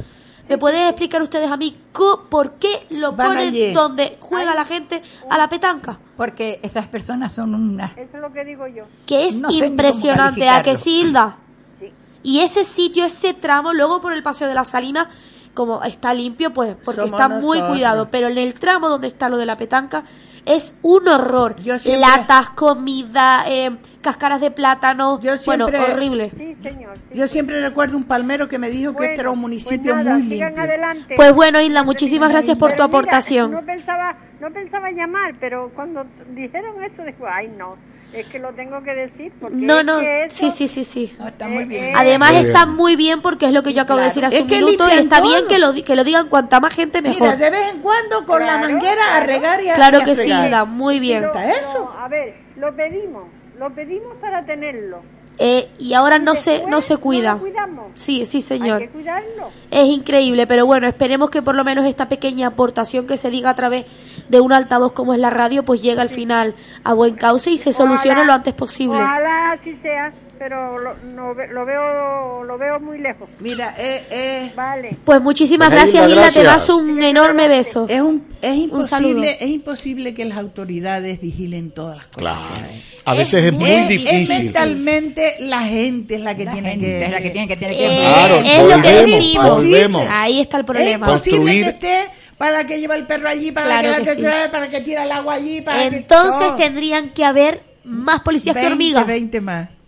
¿Me 0.48 0.58
pueden 0.58 0.86
explicar 0.88 1.20
ustedes 1.22 1.50
a 1.50 1.56
mí 1.56 1.76
co- 1.92 2.26
por 2.30 2.52
qué 2.52 2.86
lo 2.90 3.12
Van 3.12 3.28
ponen 3.28 3.48
allí. 3.48 3.72
donde 3.72 4.16
juega 4.20 4.54
la 4.54 4.64
gente 4.64 5.02
a 5.30 5.36
la 5.38 5.48
petanca? 5.48 5.98
Porque 6.16 6.58
esas 6.62 6.86
personas 6.88 7.34
son 7.34 7.54
unas... 7.54 7.92
Eso 7.98 8.16
es 8.16 8.20
lo 8.20 8.32
que 8.32 8.44
digo 8.44 8.66
yo. 8.66 8.84
Que 9.06 9.26
es 9.28 9.40
No 9.40 9.50
impresionante, 9.50 10.48
¿a 10.48 10.62
que 10.62 10.70
calificarlo. 10.72 10.78
sí, 10.82 11.00
Hilda? 11.00 11.36
Sí. 11.80 11.92
Y 12.22 12.40
ese 12.40 12.64
sitio, 12.64 13.04
ese 13.04 13.34
tramo, 13.34 13.72
luego 13.72 14.00
por 14.00 14.12
el 14.12 14.22
paseo 14.22 14.48
de 14.48 14.54
la 14.54 14.64
Salina, 14.64 15.10
como 15.54 15.82
está 15.84 16.14
limpio, 16.14 16.52
pues 16.52 16.76
porque 16.84 17.02
Somos 17.02 17.20
está 17.20 17.28
muy 17.28 17.60
cuidado. 17.62 18.08
Pero 18.10 18.28
en 18.28 18.38
el 18.38 18.54
tramo 18.54 18.88
donde 18.88 19.08
está 19.08 19.28
lo 19.28 19.36
de 19.38 19.46
la 19.46 19.56
petanca, 19.56 20.04
es 20.48 20.74
un 20.82 21.06
horror. 21.08 21.56
Yo 21.60 21.78
siempre- 21.78 22.00
Latas, 22.00 22.50
comida, 22.50 23.44
eh, 23.46 23.70
cáscaras 24.00 24.40
de 24.40 24.50
plátano. 24.50 25.20
Yo 25.20 25.32
bueno, 25.46 25.66
siempre- 25.66 25.92
horrible. 25.92 26.30
Sí, 26.36 26.56
señor. 26.62 26.96
sí. 27.12 27.18
Yo 27.18 27.28
siempre 27.28 27.60
recuerdo 27.60 27.96
un 27.96 28.04
palmero 28.04 28.48
que 28.48 28.58
me 28.58 28.70
dijo 28.70 28.94
que 28.96 29.06
este 29.06 29.20
era 29.20 29.30
un 29.30 29.36
Bueno, 29.36 29.42
municipio 29.48 29.92
pues 29.94 30.04
nada, 30.04 30.18
muy 30.18 30.28
sigan 30.28 30.48
limpio. 30.48 30.64
adelante. 30.64 31.14
Pues 31.16 31.34
bueno, 31.34 31.60
Isla, 31.60 31.82
muchísimas 31.82 32.30
gracias 32.30 32.56
por 32.56 32.70
tu 32.70 32.76
Pero 32.76 32.88
mira, 32.88 32.98
aportación. 32.98 33.50
no 33.52 33.62
pensaba, 33.64 34.16
no 34.40 34.50
pensaba 34.50 34.90
llamar, 34.90 35.34
pero 35.38 35.70
cuando 35.74 36.04
dijeron 36.34 36.82
eso, 36.82 37.02
dijo, 37.04 37.24
ay 37.30 37.48
no, 37.58 37.76
es 38.12 38.26
que 38.26 38.38
lo 38.38 38.52
tengo 38.54 38.82
que 38.82 38.94
decir 38.94 39.32
porque 39.40 39.56
No, 39.56 39.78
es 39.80 39.84
no, 39.84 39.98
que 40.00 40.24
eso- 40.24 40.36
sí, 40.36 40.50
sí, 40.50 40.68
sí, 40.68 40.84
sí. 40.84 41.16
No, 41.18 41.28
está 41.28 41.46
muy 41.48 41.64
bien. 41.64 41.84
Eh, 41.84 41.92
Además 41.94 42.32
Muy 42.32 42.40
está 42.46 42.66
muy 42.66 42.96
bien 42.96 43.20
porque 43.20 43.46
es 43.46 43.52
lo 43.52 43.62
que 43.62 43.72
yo 43.74 43.82
acabo 43.82 43.98
de 44.00 44.06
decir 44.06 44.24
hace 44.24 44.36
Es 44.36 44.42
un 44.42 44.48
que 44.48 44.56
minuto 44.60 44.88
y 44.88 44.92
está 44.98 45.20
bien 45.20 45.46
que 45.46 45.58
lo, 45.58 45.72
que 45.74 45.94
lo 45.96 46.04
digan 46.04 46.28
cuanta 46.28 46.58
más 46.60 46.74
gente 46.74 47.02
mejor. 47.02 47.20
Mira, 47.20 47.36
de 47.36 47.50
vez 47.50 47.72
en 47.74 47.80
cuando 47.80 48.24
con 48.24 48.40
la 48.40 48.46
Claro, 48.58 48.68
manguera 48.72 49.16
a 49.16 49.20
regar 49.20 49.62
y 49.62 49.68
a 49.68 49.74
Claro 49.74 50.02
que 50.04 50.16
sí. 50.16 50.30
Hilda, 50.30 50.64
muy 50.64 50.98
bien. 51.00 51.26
pero- 51.32 51.32
¿Está 51.44 51.60
eso? 51.60 51.78
no, 51.94 52.00
a 52.04 52.08
ver, 52.08 52.34
lo 52.56 52.74
pedimos, 52.74 53.24
lo 53.58 53.70
pedimos 53.74 54.14
para 54.20 54.44
tenerlo. 54.46 55.02
Eh, 55.40 55.68
y 55.78 55.94
ahora 55.94 56.18
no 56.18 56.34
se, 56.34 56.66
no 56.66 56.80
se 56.80 56.96
cuida. 56.96 57.36
cuidamos. 57.38 57.86
Sí, 57.94 58.26
sí, 58.26 58.38
Hay 58.38 58.42
señor. 58.42 58.80
que 58.80 58.88
cuidarlo. 58.90 59.48
Es 59.70 59.86
increíble, 59.86 60.46
pero 60.48 60.66
bueno, 60.66 60.86
esperemos 60.88 61.30
que 61.30 61.42
por 61.42 61.54
lo 61.54 61.62
menos 61.62 61.86
esta 61.86 62.08
pequeña 62.08 62.48
aportación 62.48 63.06
que 63.06 63.16
se 63.16 63.30
diga 63.30 63.50
a 63.50 63.54
través 63.54 63.86
de 64.28 64.40
un 64.40 64.52
altavoz 64.52 64.92
como 64.92 65.14
es 65.14 65.20
la 65.20 65.30
radio, 65.30 65.64
pues 65.64 65.80
llegue 65.80 66.00
al 66.00 66.08
final 66.10 66.54
a 66.82 66.92
buen 66.94 67.14
cauce 67.14 67.50
y 67.52 67.58
se 67.58 67.72
solucione 67.72 68.14
Ojalá- 68.20 68.24
lo 68.26 68.32
antes 68.32 68.54
posible. 68.54 68.96
Ojalá 69.00 69.47
así 69.52 69.76
sea, 69.82 70.12
pero 70.38 70.78
lo, 70.78 70.94
no 70.98 71.34
ve- 71.34 71.48
lo 71.48 71.64
veo 71.64 72.44
lo 72.44 72.58
veo 72.58 72.78
muy 72.80 72.98
lejos. 72.98 73.28
Mira, 73.40 73.74
eh, 73.78 74.02
eh, 74.10 74.52
Vale. 74.54 74.96
Pues 75.04 75.20
muchísimas 75.20 75.68
Pues, 75.70 75.80
gracias, 75.92 76.08
Hilda, 76.08 76.30
te 76.30 76.42
das 76.44 76.68
un 76.70 77.02
enorme 77.02 77.48
beso. 77.48 77.86
es, 77.88 78.00
un, 78.00 78.24
es 78.40 78.56
Un 78.70 78.86
saludo. 78.86 79.10
imposible, 79.10 79.36
es 79.40 79.50
imposible 79.50 80.14
que 80.14 80.24
las 80.24 80.38
autoridades 80.38 81.20
vigilen 81.20 81.70
todas 81.72 81.96
las 81.98 82.06
cosas. 82.06 82.32
Claro. 82.38 82.54
que 82.54 82.60
hay. 82.62 82.84
A 83.04 83.14
veces 83.14 83.44
es 83.44 83.52
muy 83.52 83.70
Es- 83.70 83.82
Es 83.82 83.88
difícil. 83.88 84.44
mentalmente 84.44 85.34
la 85.40 85.60
gente 85.62 86.14
es 86.16 86.20
la 86.20 86.34
que 86.36 86.44
La 86.44 86.52
tiene 86.52 86.70
gente 86.70 86.86
que 86.86 87.04
es 87.04 87.10
la 87.10 87.20
que 87.20 87.30
tiene 87.30 87.48
que 87.48 87.56
tener 87.56 87.72
Eh, 87.74 87.78
que 87.78 87.96
Claro, 87.96 88.34
es 88.36 88.42
lo 88.62 88.68
que 88.82 88.92
volvemos, 88.92 89.10
decimos. 89.10 89.50
volvemos. 89.50 90.06
Ahí 90.10 90.40
está 90.40 90.56
el 90.58 90.62
Es 90.62 90.66
problema. 90.66 91.06
imposible 91.06 91.38
Construir- 91.38 91.62
que 91.64 91.68
esté 91.70 92.10
para 92.36 92.64
que 92.66 92.78
lleva 92.78 92.94
el 92.96 93.06
perro 93.06 93.28
allí, 93.28 93.50
para 93.50 93.80
Claro 93.80 93.88
que, 93.98 94.14
que 94.14 94.22
la 94.22 94.30
sí. 94.30 94.36
que- 94.44 94.48
para 94.50 94.68
que 94.68 94.80
tira 94.82 95.04
el 95.04 95.10
agua 95.12 95.34
allí, 95.34 95.60
para 95.60 95.90
que- 95.90 95.96
Entonces 95.96 96.50
No. 96.50 96.56
tendrían 96.56 97.10
que 97.10 97.24
haber 97.24 97.62
más 97.88 98.20
policías 98.20 98.54
que 98.54 98.60
20, 98.60 98.72
hormigas. 98.72 99.06
20 99.06 99.40
más. 99.40 99.68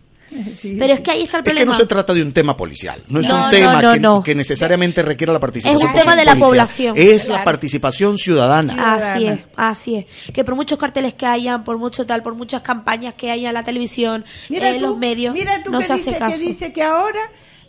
Sí, 0.57 0.77
Pero 0.79 0.87
sí. 0.87 0.93
es 0.93 1.01
que 1.01 1.11
ahí 1.11 1.23
está 1.25 1.39
el 1.39 1.41
Es 1.41 1.45
que 1.45 1.51
problema. 1.51 1.73
no 1.73 1.77
se 1.77 1.87
trata 1.87 2.15
de 2.15 2.23
un 2.23 2.33
tema 2.33 2.57
policial, 2.57 3.03
no 3.09 3.19
es 3.19 3.27
No, 3.29 3.35
un 3.35 3.41
no, 3.41 3.51
tema 3.51 3.83
no, 3.83 3.93
que, 3.95 3.99
no. 3.99 4.23
que 4.23 4.35
necesariamente 4.37 5.03
requiera 5.03 5.33
la 5.33 5.41
participación 5.41 5.81
Es 5.83 5.89
un 5.93 6.01
tema 6.01 6.15
de 6.15 6.25
la 6.25 6.37
policial. 6.37 6.49
población. 6.49 6.95
Es 6.97 7.29
la 7.29 7.43
participación 7.43 8.17
ciudadana. 8.17 8.95
Así 8.95 9.27
es, 9.27 9.41
así 9.57 9.97
es. 9.97 10.33
Que 10.33 10.45
por 10.45 10.55
muchos 10.55 10.79
carteles 10.79 11.15
que 11.15 11.27
hayan, 11.27 11.65
por 11.65 11.79
mucho 11.79 12.07
tal, 12.07 12.23
por 12.23 12.37
muchas 12.37 12.63
campañas 12.63 13.15
que 13.15 13.29
haya 13.33 13.49
en 13.49 13.55
la 13.55 13.65
televisión, 13.65 14.25
Mira 14.49 14.71
en 14.71 14.77
tú, 14.79 14.83
los 14.87 14.99
medios, 14.99 15.35
mira 15.35 15.65
tú 15.65 15.73
no 15.73 15.81
que 15.81 15.87
se 15.87 15.95
dice, 15.95 16.11
hace 16.11 16.19
caso. 16.21 16.39
que 16.39 16.47
dice 16.47 16.73
que 16.73 16.83
ahora 16.85 17.21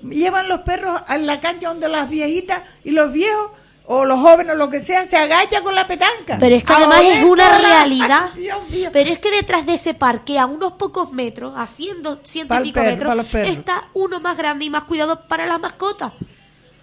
llevan 0.08 0.48
los 0.48 0.60
perros 0.60 1.02
a 1.08 1.18
la 1.18 1.40
cancha 1.40 1.70
donde 1.70 1.90
las 1.90 2.08
viejitas 2.12 2.62
y 2.84 2.92
los 2.92 3.12
viejos 3.12 3.50
o 3.86 4.06
los 4.06 4.20
jóvenes 4.20 4.54
o 4.54 4.56
lo 4.56 4.70
que 4.70 4.80
sea 4.80 5.06
se 5.06 5.18
agachan 5.18 5.64
con 5.64 5.76
la 5.76 5.88
petanca. 5.88 6.38
Pero 6.40 6.56
es 6.56 6.64
que 6.64 6.74
además 6.74 7.02
es 7.04 7.24
una 7.24 7.50
la- 7.60 7.68
realidad. 7.68 8.30
Ay, 8.36 8.42
Dios 8.44 8.70
mío. 8.70 8.90
Pero 8.94 9.10
es 9.10 9.20
que 9.20 9.32
detrás 9.32 9.66
de 9.66 9.74
ese 9.74 9.94
parque, 9.94 10.40
a 10.40 10.46
unos 10.46 10.74
pocos 10.74 11.12
metros, 11.12 11.54
a 11.58 11.68
ciento, 11.68 12.20
ciento 12.24 12.54
y 12.60 12.64
pico 12.64 12.80
perro, 12.80 13.16
metros, 13.16 13.34
está 13.48 13.90
uno 13.94 14.20
más 14.20 14.38
grande 14.38 14.66
y 14.66 14.70
más 14.70 14.84
cuidado 14.86 15.28
para 15.28 15.46
las 15.46 15.60
mascotas. 15.60 16.14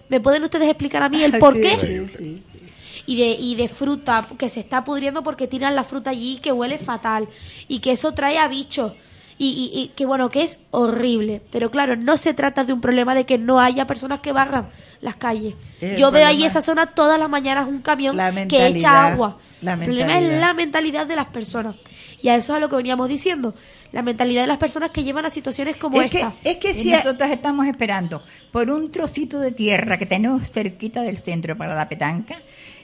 ¿Me 0.09 0.19
pueden 0.19 0.43
ustedes 0.43 0.67
explicar 0.69 1.03
a 1.03 1.09
mí 1.09 1.23
el 1.23 1.33
Sí, 1.33 1.37
por 1.39 1.53
qué? 1.59 1.77
sí, 1.81 2.17
sí, 2.17 2.43
sí. 2.53 2.63
y 3.05 3.17
de, 3.17 3.29
y 3.31 3.55
de 3.55 3.67
fruta 3.67 4.27
que 4.37 4.49
se 4.49 4.59
está 4.59 4.83
pudriendo 4.83 5.23
porque 5.23 5.47
tiran 5.47 5.75
la 5.75 5.83
fruta 5.83 6.09
allí 6.11 6.39
que 6.41 6.51
huele 6.51 6.77
fatal 6.77 7.27
y 7.67 7.79
que 7.79 7.91
eso 7.93 8.11
trae 8.13 8.37
a 8.37 8.47
bichos 8.47 8.93
y, 9.37 9.47
y- 9.73 9.79
y 9.81 9.87
que 9.89 10.05
bueno 10.05 10.29
que 10.29 10.43
es 10.43 10.59
horrible 10.71 11.41
pero 11.51 11.71
claro 11.71 11.95
no 11.95 12.17
se 12.17 12.33
trata 12.33 12.65
de 12.65 12.73
un 12.73 12.81
problema 12.81 13.15
de 13.15 13.25
que 13.25 13.37
no 13.37 13.59
haya 13.61 13.87
personas 13.87 14.19
que 14.19 14.31
barran 14.33 14.69
las 15.01 15.15
calles. 15.15 15.55
Yo 15.97 16.11
veo 16.11 16.25
ahí 16.27 16.43
esa 16.43 16.61
zona 16.61 16.87
todas 16.87 17.19
las 17.19 17.29
mañanas 17.29 17.67
un 17.67 17.79
camión 17.81 18.17
La 18.17 18.31
que 18.47 18.67
echa 18.67 19.07
agua. 19.07 19.37
la 19.61 19.73
el 19.73 19.79
problema 19.79 20.13
es 20.17 20.21
mentalidad. 20.23 20.39
la 20.41 20.53
mentalidad 20.53 21.07
de 21.07 21.15
las 21.15 21.27
personas. 21.27 21.75
Y 22.21 22.27
a 22.27 22.35
eso 22.35 22.51
es 22.53 22.57
a 22.57 22.59
lo 22.59 22.67
que 22.67 22.75
veníamos 22.75 23.07
diciendo. 23.07 23.55
La 23.93 24.01
mentalidad 24.01 24.41
de 24.41 24.47
las 24.47 24.57
personas 24.57 24.91
que 24.91 25.03
llevan 25.03 25.25
a 25.25 25.29
situaciones 25.29 25.77
como 25.77 26.01
Es 26.01 26.11
que, 26.11 26.17
esta. 26.17 26.33
es 26.43 26.57
que 26.57 26.71
Y 26.71 26.73
si 26.73 26.91
nosotros 26.91 27.29
estamos 27.31 27.65
esperando 27.65 28.21
por 28.51 28.69
un 28.69 28.91
trocito 28.91 29.39
de 29.39 29.51
tierra 29.51 29.97
que 29.97 30.05
tenemos 30.05 30.51
cerquita 30.51 31.01
del 31.01 31.17
centro 31.19 31.57
para 31.57 31.75
la 31.75 31.87
petanca 31.89 32.35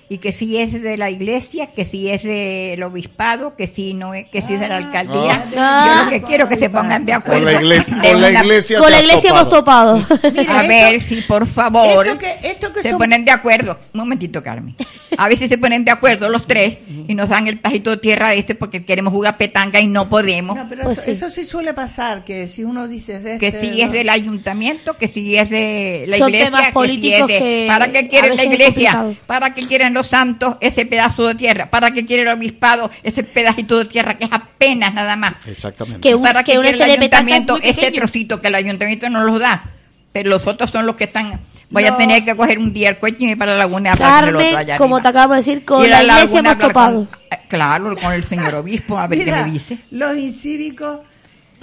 y 0.08 0.20
que 0.20 0.32
si 0.32 0.58
es 0.58 0.72
de 0.82 0.98
la 0.98 1.10
iglesia, 1.10 1.68
que 1.68 1.84
si 1.86 2.10
es 2.10 2.24
del 2.24 2.82
obispado, 2.84 3.56
que 3.56 3.68
si 3.68 3.94
no 3.94 4.14
es, 4.14 4.28
que 4.30 4.42
si 4.42 4.54
es 4.54 4.60
de 4.60 4.68
la 4.68 4.78
alcaldía. 4.78 5.46
Ah. 5.58 5.98
Yo 6.00 6.06
lo 6.06 6.12
que 6.12 6.22
quiero 6.22 6.48
que 6.48 6.58
se 6.58 6.70
pongan 6.70 7.06
de 7.06 7.14
acuerdo. 7.14 7.44
Con 7.44 7.54
la 7.54 7.62
iglesia, 7.62 7.98
con 8.02 8.22
la 8.22 8.32
iglesia, 8.32 8.80
con 8.80 8.92
la 8.92 9.00
iglesia 9.02 9.30
hemos 9.32 9.50
topado. 9.50 9.98
Mira, 10.34 10.60
a 10.60 10.62
esto- 10.62 10.68
ver 10.68 11.02
si 11.02 11.22
por 11.22 11.48
favor 11.48 12.06
esto 12.06 12.18
que, 12.20 12.32
esto 12.50 12.72
que 12.74 12.82
se 12.82 12.90
son- 12.90 13.00
ponen 13.00 13.26
de 13.26 13.32
acuerdo. 13.32 13.80
Un 13.94 14.00
momentito, 14.02 14.44
Carmen. 14.44 14.76
A 15.18 15.28
ver 15.28 15.38
si 15.38 15.48
se 15.48 15.58
ponen 15.58 15.84
de 15.86 15.92
acuerdo 15.92 16.30
los 16.30 16.46
tres 16.46 16.78
y 17.08 17.14
nos 17.16 17.30
dan 17.30 17.48
el 17.48 17.60
pajito 17.60 17.90
de 17.90 17.98
tierra 17.98 18.34
este 18.34 18.54
porque 18.56 18.86
queremos 18.86 19.12
jugar 19.14 19.38
petanca 19.38 19.80
y 19.80 19.88
no 19.88 20.08
podemos. 20.10 20.56
No, 20.56 20.68
pero 20.70 20.84
Pues 20.84 21.00
eso, 21.00 21.06
sí. 21.06 21.12
eso 21.12 21.30
sí 21.30 21.46
suele 21.46 21.74
pasar, 21.74 22.24
que 22.26 22.48
si 22.48 22.64
uno 22.64 22.88
dice 22.88 23.16
este, 23.16 23.38
que 23.40 23.52
si 23.52 23.82
es 23.82 23.88
no- 23.88 23.94
del 23.94 24.10
ayuntamiento, 24.10 24.98
que 24.98 25.08
si 25.08 25.36
es 25.38 25.50
de 25.50 26.06
la 26.08 26.18
Son 26.18 26.30
iglesia, 26.30 26.46
temas 26.48 26.62
que 26.62 26.68
si 26.68 26.74
políticos 26.74 27.22
es 27.22 27.28
de- 27.28 27.40
que 27.40 27.66
¿Para 27.68 27.92
qué 27.92 27.98
a 28.00 28.08
quiere 28.08 28.28
la 28.28 28.34
veces 28.36 28.46
es 28.48 28.54
iglesia? 28.54 29.06
¿Para 29.26 29.54
qué 29.54 29.66
quieren 29.68 29.95
los 29.96 30.06
santos 30.08 30.58
ese 30.62 30.86
pedazo 30.86 31.26
de 31.28 31.34
tierra? 31.34 31.72
¿Para 31.72 31.90
qué 31.92 32.06
quiere 32.06 32.22
el 32.22 32.28
obispado 32.28 32.92
ese 33.02 33.24
pedacito 33.24 33.80
de 33.80 33.86
tierra 33.86 34.14
que 34.20 34.26
es 34.26 34.32
apenas 34.32 34.94
nada 34.94 35.16
más? 35.16 35.36
Exactamente. 35.48 36.08
Que 36.08 36.14
un- 36.14 36.22
¿Para 36.24 36.44
que 36.44 36.52
qué 36.52 36.58
un 36.60 36.64
quiere 36.66 36.78
el 36.84 36.92
ayuntamiento 36.92 37.58
ese 37.64 37.92
trocito 37.92 38.40
que 38.42 38.50
el 38.50 38.56
ayuntamiento 38.56 39.10
no 39.10 39.24
los 39.24 39.40
da? 39.40 39.72
Pero 40.14 40.30
los 40.30 40.46
otros 40.48 40.70
son 40.70 40.86
los 40.86 40.96
que 40.96 41.06
están... 41.06 41.42
Voy 41.72 41.84
a 41.86 41.98
tener 41.98 42.24
que 42.24 42.36
coger 42.36 42.60
un 42.60 42.72
día 42.72 42.90
el 42.90 43.00
coche 43.00 43.16
y 43.20 43.24
irme 43.24 43.38
para 43.38 43.54
la 43.54 43.58
laguna 43.58 43.90
y 43.90 43.92
hablar 43.94 44.20
con 44.20 44.30
el 44.30 44.36
otro 44.36 44.40
Carmen 44.46 44.58
allá 44.58 44.78
como 44.78 45.02
te 45.02 45.08
acabo 45.08 45.34
de 45.34 45.40
decir 45.40 45.66
con 45.66 45.84
Ir 45.84 45.90
la 45.90 45.98
a 45.98 46.04
iglesia 46.04 46.24
hemos 46.40 46.52
hablar 46.52 46.58
topado 46.60 47.08
con- 47.10 47.20
eh, 47.32 47.40
claro, 47.50 47.98
con 47.98 48.14
el 48.14 48.24
señor 48.24 48.56
obispo, 48.56 48.98
a 49.00 49.08
ver 49.08 49.18
Mira, 49.20 49.40
qué 49.40 49.46
me 49.46 49.52
dice. 49.52 49.78
Los 49.90 50.16
incívicos, 50.16 51.00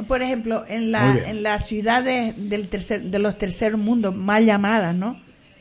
por 0.08 0.20
ejemplo, 0.20 0.64
en, 0.68 0.90
la, 0.90 1.16
en 1.26 1.42
las 1.44 1.66
ciudades 1.68 2.34
del 2.36 2.68
tercer, 2.68 3.02
de 3.02 3.18
los 3.20 3.38
tercer 3.38 3.76
mundos, 3.76 4.14
mal 4.14 4.44
llamadas, 4.44 4.94
¿no? 4.94 5.18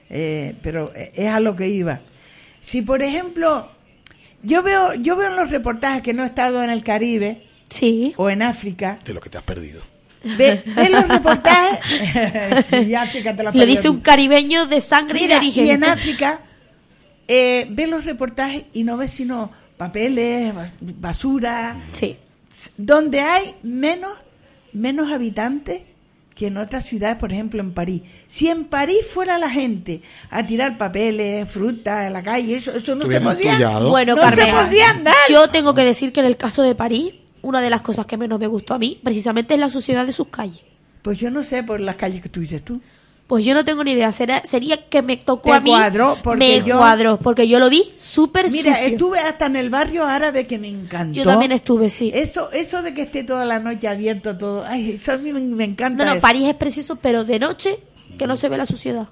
Eh, 0.10 0.56
pero 0.62 0.92
es 0.96 1.28
a 1.30 1.40
lo 1.40 1.56
que 1.56 1.68
iba. 1.70 2.02
Si, 2.62 2.82
por 2.82 3.02
ejemplo, 3.02 3.68
yo 4.44 4.64
veo, 4.64 4.94
yo 4.94 5.16
veo 5.18 5.30
en 5.30 5.36
los 5.36 5.50
reportajes 5.52 6.02
que 6.02 6.14
no 6.14 6.24
he 6.24 6.28
estado 6.28 6.64
en 6.64 6.70
el 6.70 6.84
Caribe 6.84 7.44
sí 7.70 8.14
o 8.18 8.30
en 8.30 8.42
África, 8.42 9.00
De 9.04 9.14
lo 9.14 9.20
que 9.20 9.30
te 9.30 9.38
has 9.38 9.44
perdido. 9.44 9.82
ve, 10.38 10.62
ve 10.66 10.90
los 10.90 11.08
reportajes. 11.08 11.80
Sí, 12.70 12.94
África 12.96 13.36
te 13.36 13.44
lo 13.44 13.52
Lo 13.52 13.66
dice 13.66 13.90
un 13.90 14.00
caribeño 14.02 14.66
de 14.68 14.80
sangre 14.82 15.22
y 15.24 15.28
de 15.28 15.36
origen. 15.38 15.66
y 15.66 15.70
en 15.72 15.84
África 15.84 16.40
eh, 17.28 17.66
ves 17.70 17.90
los 17.90 18.06
reportajes 18.06 18.66
y 18.74 18.84
no 18.84 18.98
ves 18.98 19.12
sino 19.12 19.52
papeles, 19.78 20.54
ba- 20.54 20.72
basura, 20.80 21.84
Sí. 21.92 22.16
donde 22.78 23.22
hay 23.22 23.56
menos, 23.64 24.14
menos 24.74 25.12
habitantes 25.12 25.82
que 26.36 26.48
en 26.48 26.58
otras 26.58 26.86
ciudades, 26.86 27.18
por 27.18 27.32
ejemplo 27.32 27.62
en 27.62 27.74
París. 27.74 28.02
Si 28.28 28.48
en 28.48 28.66
París 28.66 29.06
fuera 29.08 29.38
la 29.38 29.50
gente 29.50 30.02
a 30.30 30.46
tirar 30.46 30.78
papeles, 30.78 31.50
fruta 31.50 32.08
en 32.08 32.14
la 32.14 32.24
calle, 32.24 32.58
eso, 32.58 32.72
eso 32.72 32.96
no 32.96 33.06
se 33.06 33.22
podría. 33.22 33.80
Bueno, 33.80 34.16
no 34.16 34.22
Carmen, 34.22 34.46
se 34.46 34.52
podría 34.52 34.90
andar. 34.90 35.16
yo 35.30 35.50
tengo 35.50 35.74
que 35.74 35.86
decir 35.86 36.12
que 36.12 36.22
en 36.22 36.26
el 36.26 36.38
caso 36.38 36.64
de 36.64 36.76
París, 36.76 37.14
una 37.42 37.62
de 37.62 37.70
las 37.70 37.82
cosas 37.82 38.06
que 38.06 38.18
menos 38.18 38.40
me 38.40 38.48
gustó 38.48 38.74
a 38.74 38.80
mí, 38.80 39.00
precisamente 39.04 39.54
es 39.54 39.60
la 39.60 39.70
suciedad 39.70 40.06
de 40.06 40.14
sus 40.14 40.28
calles. 40.28 40.62
Pues 41.02 41.18
yo 41.18 41.32
no 41.32 41.44
sé 41.44 41.64
por 41.64 41.80
las 41.80 41.96
calles 41.96 42.22
que 42.22 42.30
tú 42.30 42.40
dices 42.40 42.64
tú. 42.64 42.82
Pues 43.32 43.46
yo 43.46 43.54
no 43.54 43.64
tengo 43.64 43.82
ni 43.86 43.92
idea. 43.94 44.12
Será, 44.12 44.44
sería 44.44 44.76
que 44.90 45.02
me 45.02 45.16
tocó 45.16 45.52
Te 45.52 45.56
a 45.56 45.60
mí. 45.62 45.70
cuadró, 45.70 46.18
porque 46.22 46.38
me 46.60 46.68
yo- 46.68 46.76
cuadró, 46.78 47.18
porque 47.18 47.48
yo 47.48 47.60
lo 47.60 47.70
vi 47.70 47.90
súper 47.96 48.52
Mira, 48.52 48.74
sucio. 48.76 48.88
estuve 48.90 49.20
hasta 49.20 49.46
en 49.46 49.56
el 49.56 49.70
barrio 49.70 50.04
árabe 50.04 50.46
que 50.48 50.58
me 50.60 50.68
encantó. 50.68 51.14
Yo 51.18 51.24
también 51.24 51.54
estuve, 51.54 51.90
sí. 51.90 52.12
Eso, 52.14 52.52
eso 52.52 52.82
de 52.82 52.94
que 52.94 53.04
esté 53.04 53.24
toda 53.24 53.46
la 53.46 53.60
noche 53.60 53.88
abierto 53.88 54.38
todo, 54.38 54.66
ay, 54.66 54.92
eso 54.92 55.14
a 55.14 55.18
mí 55.18 55.32
me, 55.32 55.40
me 55.40 55.64
encanta. 55.64 56.04
No, 56.04 56.10
no, 56.10 56.18
eso. 56.18 56.22
París 56.22 56.44
es 56.46 56.56
precioso, 56.56 56.98
pero 56.98 57.24
de 57.24 57.40
noche 57.40 57.80
que 58.18 58.28
no 58.28 58.36
se 58.36 58.50
ve 58.50 58.58
la 58.58 58.66
suciedad. 58.66 59.08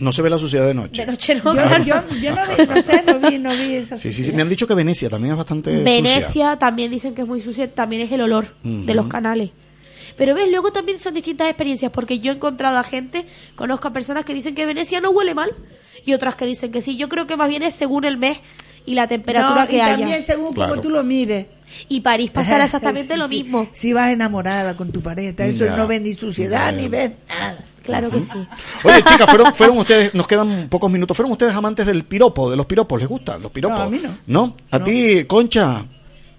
No 0.00 0.12
se 0.12 0.22
ve 0.22 0.30
la 0.30 0.38
suciedad 0.38 0.66
de 0.66 0.72
noche. 0.72 1.04
De 1.04 1.10
noche 1.12 1.34
no, 1.34 1.54
Yo, 1.54 1.62
claro. 1.62 1.84
yo, 1.84 1.94
yo 2.18 2.34
no 2.34 2.40
vi, 2.56 2.66
no 2.74 2.82
sé, 2.82 3.02
no 3.02 3.18
vi, 3.30 3.38
no 3.38 3.50
vi 3.50 3.74
esa 3.74 3.96
Sí, 3.98 4.14
sí, 4.14 4.24
sí. 4.24 4.32
Me 4.32 4.40
han 4.40 4.48
dicho 4.48 4.66
que 4.66 4.72
Venecia 4.72 5.10
también 5.10 5.32
es 5.32 5.36
bastante 5.36 5.76
sucia. 5.76 5.84
Venecia 5.84 6.56
también 6.58 6.90
dicen 6.90 7.14
que 7.14 7.20
es 7.20 7.28
muy 7.28 7.42
sucia, 7.42 7.70
también 7.70 8.00
es 8.00 8.10
el 8.12 8.22
olor 8.22 8.54
de 8.62 8.94
los 8.94 9.08
canales. 9.08 9.50
Pero 10.16 10.34
ves, 10.34 10.50
luego 10.50 10.72
también 10.72 10.98
son 10.98 11.14
distintas 11.14 11.48
experiencias, 11.48 11.90
porque 11.92 12.18
yo 12.20 12.32
he 12.32 12.34
encontrado 12.36 12.78
a 12.78 12.84
gente, 12.84 13.26
conozco 13.54 13.88
a 13.88 13.92
personas 13.92 14.24
que 14.24 14.32
dicen 14.34 14.54
que 14.54 14.64
Venecia 14.66 15.00
no 15.00 15.10
huele 15.10 15.34
mal 15.34 15.50
y 16.04 16.14
otras 16.14 16.36
que 16.36 16.46
dicen 16.46 16.72
que 16.72 16.80
sí. 16.82 16.96
Yo 16.96 17.08
creo 17.08 17.26
que 17.26 17.36
más 17.36 17.48
bien 17.48 17.62
es 17.62 17.74
según 17.74 18.04
el 18.04 18.16
mes 18.16 18.38
y 18.86 18.94
la 18.94 19.08
temperatura 19.08 19.62
No, 19.62 19.66
que 19.68 19.76
y 19.76 19.80
haya. 19.80 19.98
también 19.98 20.22
según 20.22 20.54
Claro. 20.54 20.70
como 20.70 20.82
tú 20.82 20.90
lo 20.90 21.02
mires. 21.04 21.46
Y 21.88 22.00
París 22.00 22.30
pasará 22.30 22.64
exactamente 22.64 23.14
Sí, 23.14 23.18
lo 23.20 23.28
mismo. 23.28 23.68
Si 23.72 23.92
vas 23.92 24.10
enamorada 24.10 24.76
con 24.76 24.92
tu 24.92 25.02
pareja, 25.02 25.44
eso 25.44 25.64
Ya. 25.66 25.76
no 25.76 25.86
ves 25.88 26.00
ni 26.00 26.14
suciedad 26.14 26.70
Ya. 26.70 26.72
ni 26.80 26.88
ves 26.88 27.10
nada. 27.28 27.64
Claro 27.82 28.10
que 28.10 28.20
sí. 28.20 28.38
Oye, 28.84 29.02
chicas, 29.02 29.28
fueron, 29.28 29.52
fueron 29.54 29.78
ustedes, 29.78 30.14
nos 30.14 30.26
quedan 30.26 30.68
pocos 30.68 30.90
minutos, 30.90 31.16
fueron 31.16 31.32
ustedes 31.32 31.54
amantes 31.54 31.84
del 31.86 32.04
piropo, 32.04 32.50
de 32.50 32.56
los 32.56 32.66
piropos, 32.66 32.98
¿les 33.00 33.08
gustan 33.08 33.42
los 33.42 33.50
piropos? 33.52 33.78
No, 33.78 33.84
a 33.84 33.90
mí 33.90 34.00
no. 34.02 34.16
¿No? 34.26 34.56
¿A 34.70 34.82
ti, 34.82 35.24
Concha? 35.24 35.84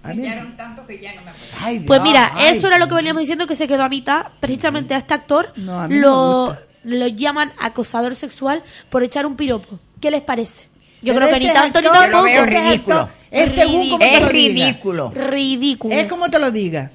A 0.02 0.08
Me 0.08 0.14
mí- 0.16 0.26
echaron 0.26 0.56
tanto 0.56 0.86
que 0.86 1.00
ya 1.00 1.14
no 1.14 1.22
me 1.22 1.30
acuerdo. 1.30 1.56
Ay, 1.60 1.80
Pues 1.80 2.00
mira, 2.02 2.30
ay. 2.34 2.56
eso 2.56 2.66
era 2.68 2.78
lo 2.78 2.86
que 2.88 2.94
veníamos 2.94 3.20
diciendo 3.20 3.46
que 3.46 3.54
se 3.54 3.66
quedó 3.68 3.82
a 3.82 3.88
mitad. 3.88 4.26
Precisamente 4.40 4.94
a 4.94 4.98
este 4.98 5.14
actor 5.14 5.52
No, 5.56 5.80
a 5.80 5.88
lo, 5.88 6.56
lo 6.84 7.06
llaman 7.08 7.52
acosador 7.58 8.14
sexual 8.14 8.62
por 8.90 9.02
echar 9.02 9.26
un 9.26 9.36
piropo. 9.36 9.78
¿Qué 10.00 10.10
les 10.10 10.22
parece? 10.22 10.68
Yo 11.02 11.14
Pero 11.14 11.26
creo 11.26 11.38
que 11.38 11.46
ni 11.46 11.52
tanto 11.52 11.80
ni 11.80 11.86
actor- 11.88 12.00
veo 12.02 12.10
tampoco. 12.12 12.26
ese 12.28 12.60
ridículo. 12.70 13.08
Es 13.30 13.52
según 13.54 13.88
como 13.90 13.98
te 13.98 14.14
Es 14.14 14.20
lo 14.20 14.28
diga. 14.28 14.32
ridículo. 14.32 15.10
Ridículo. 15.14 15.94
Es 15.94 16.06
como 16.08 16.30
te 16.30 16.38
lo 16.38 16.50
diga. 16.50 16.90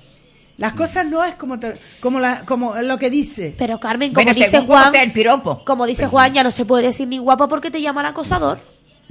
Las 0.57 0.73
cosas 0.73 1.05
no 1.05 1.23
es 1.23 1.35
como 1.35 1.59
te- 1.59 1.73
como 1.99 2.19
la, 2.19 2.45
como 2.45 2.75
lo 2.75 2.97
que 2.99 3.09
dice. 3.09 3.55
Pero 3.57 3.79
Carmen, 3.79 4.13
como 4.13 4.23
Bueno, 4.25 4.33
dice 4.39 4.61
Juan, 4.61 4.95
el 4.95 5.11
piropo. 5.11 5.63
como 5.65 5.85
dice 5.85 6.07
Juan, 6.07 6.33
ya 6.33 6.43
no 6.43 6.51
se 6.51 6.63
puede 6.65 6.83
decir 6.83 7.07
ni 7.07 7.17
guapo 7.17 7.47
porque 7.47 7.71
te 7.71 7.81
llaman 7.81 8.05
acosador. 8.05 8.59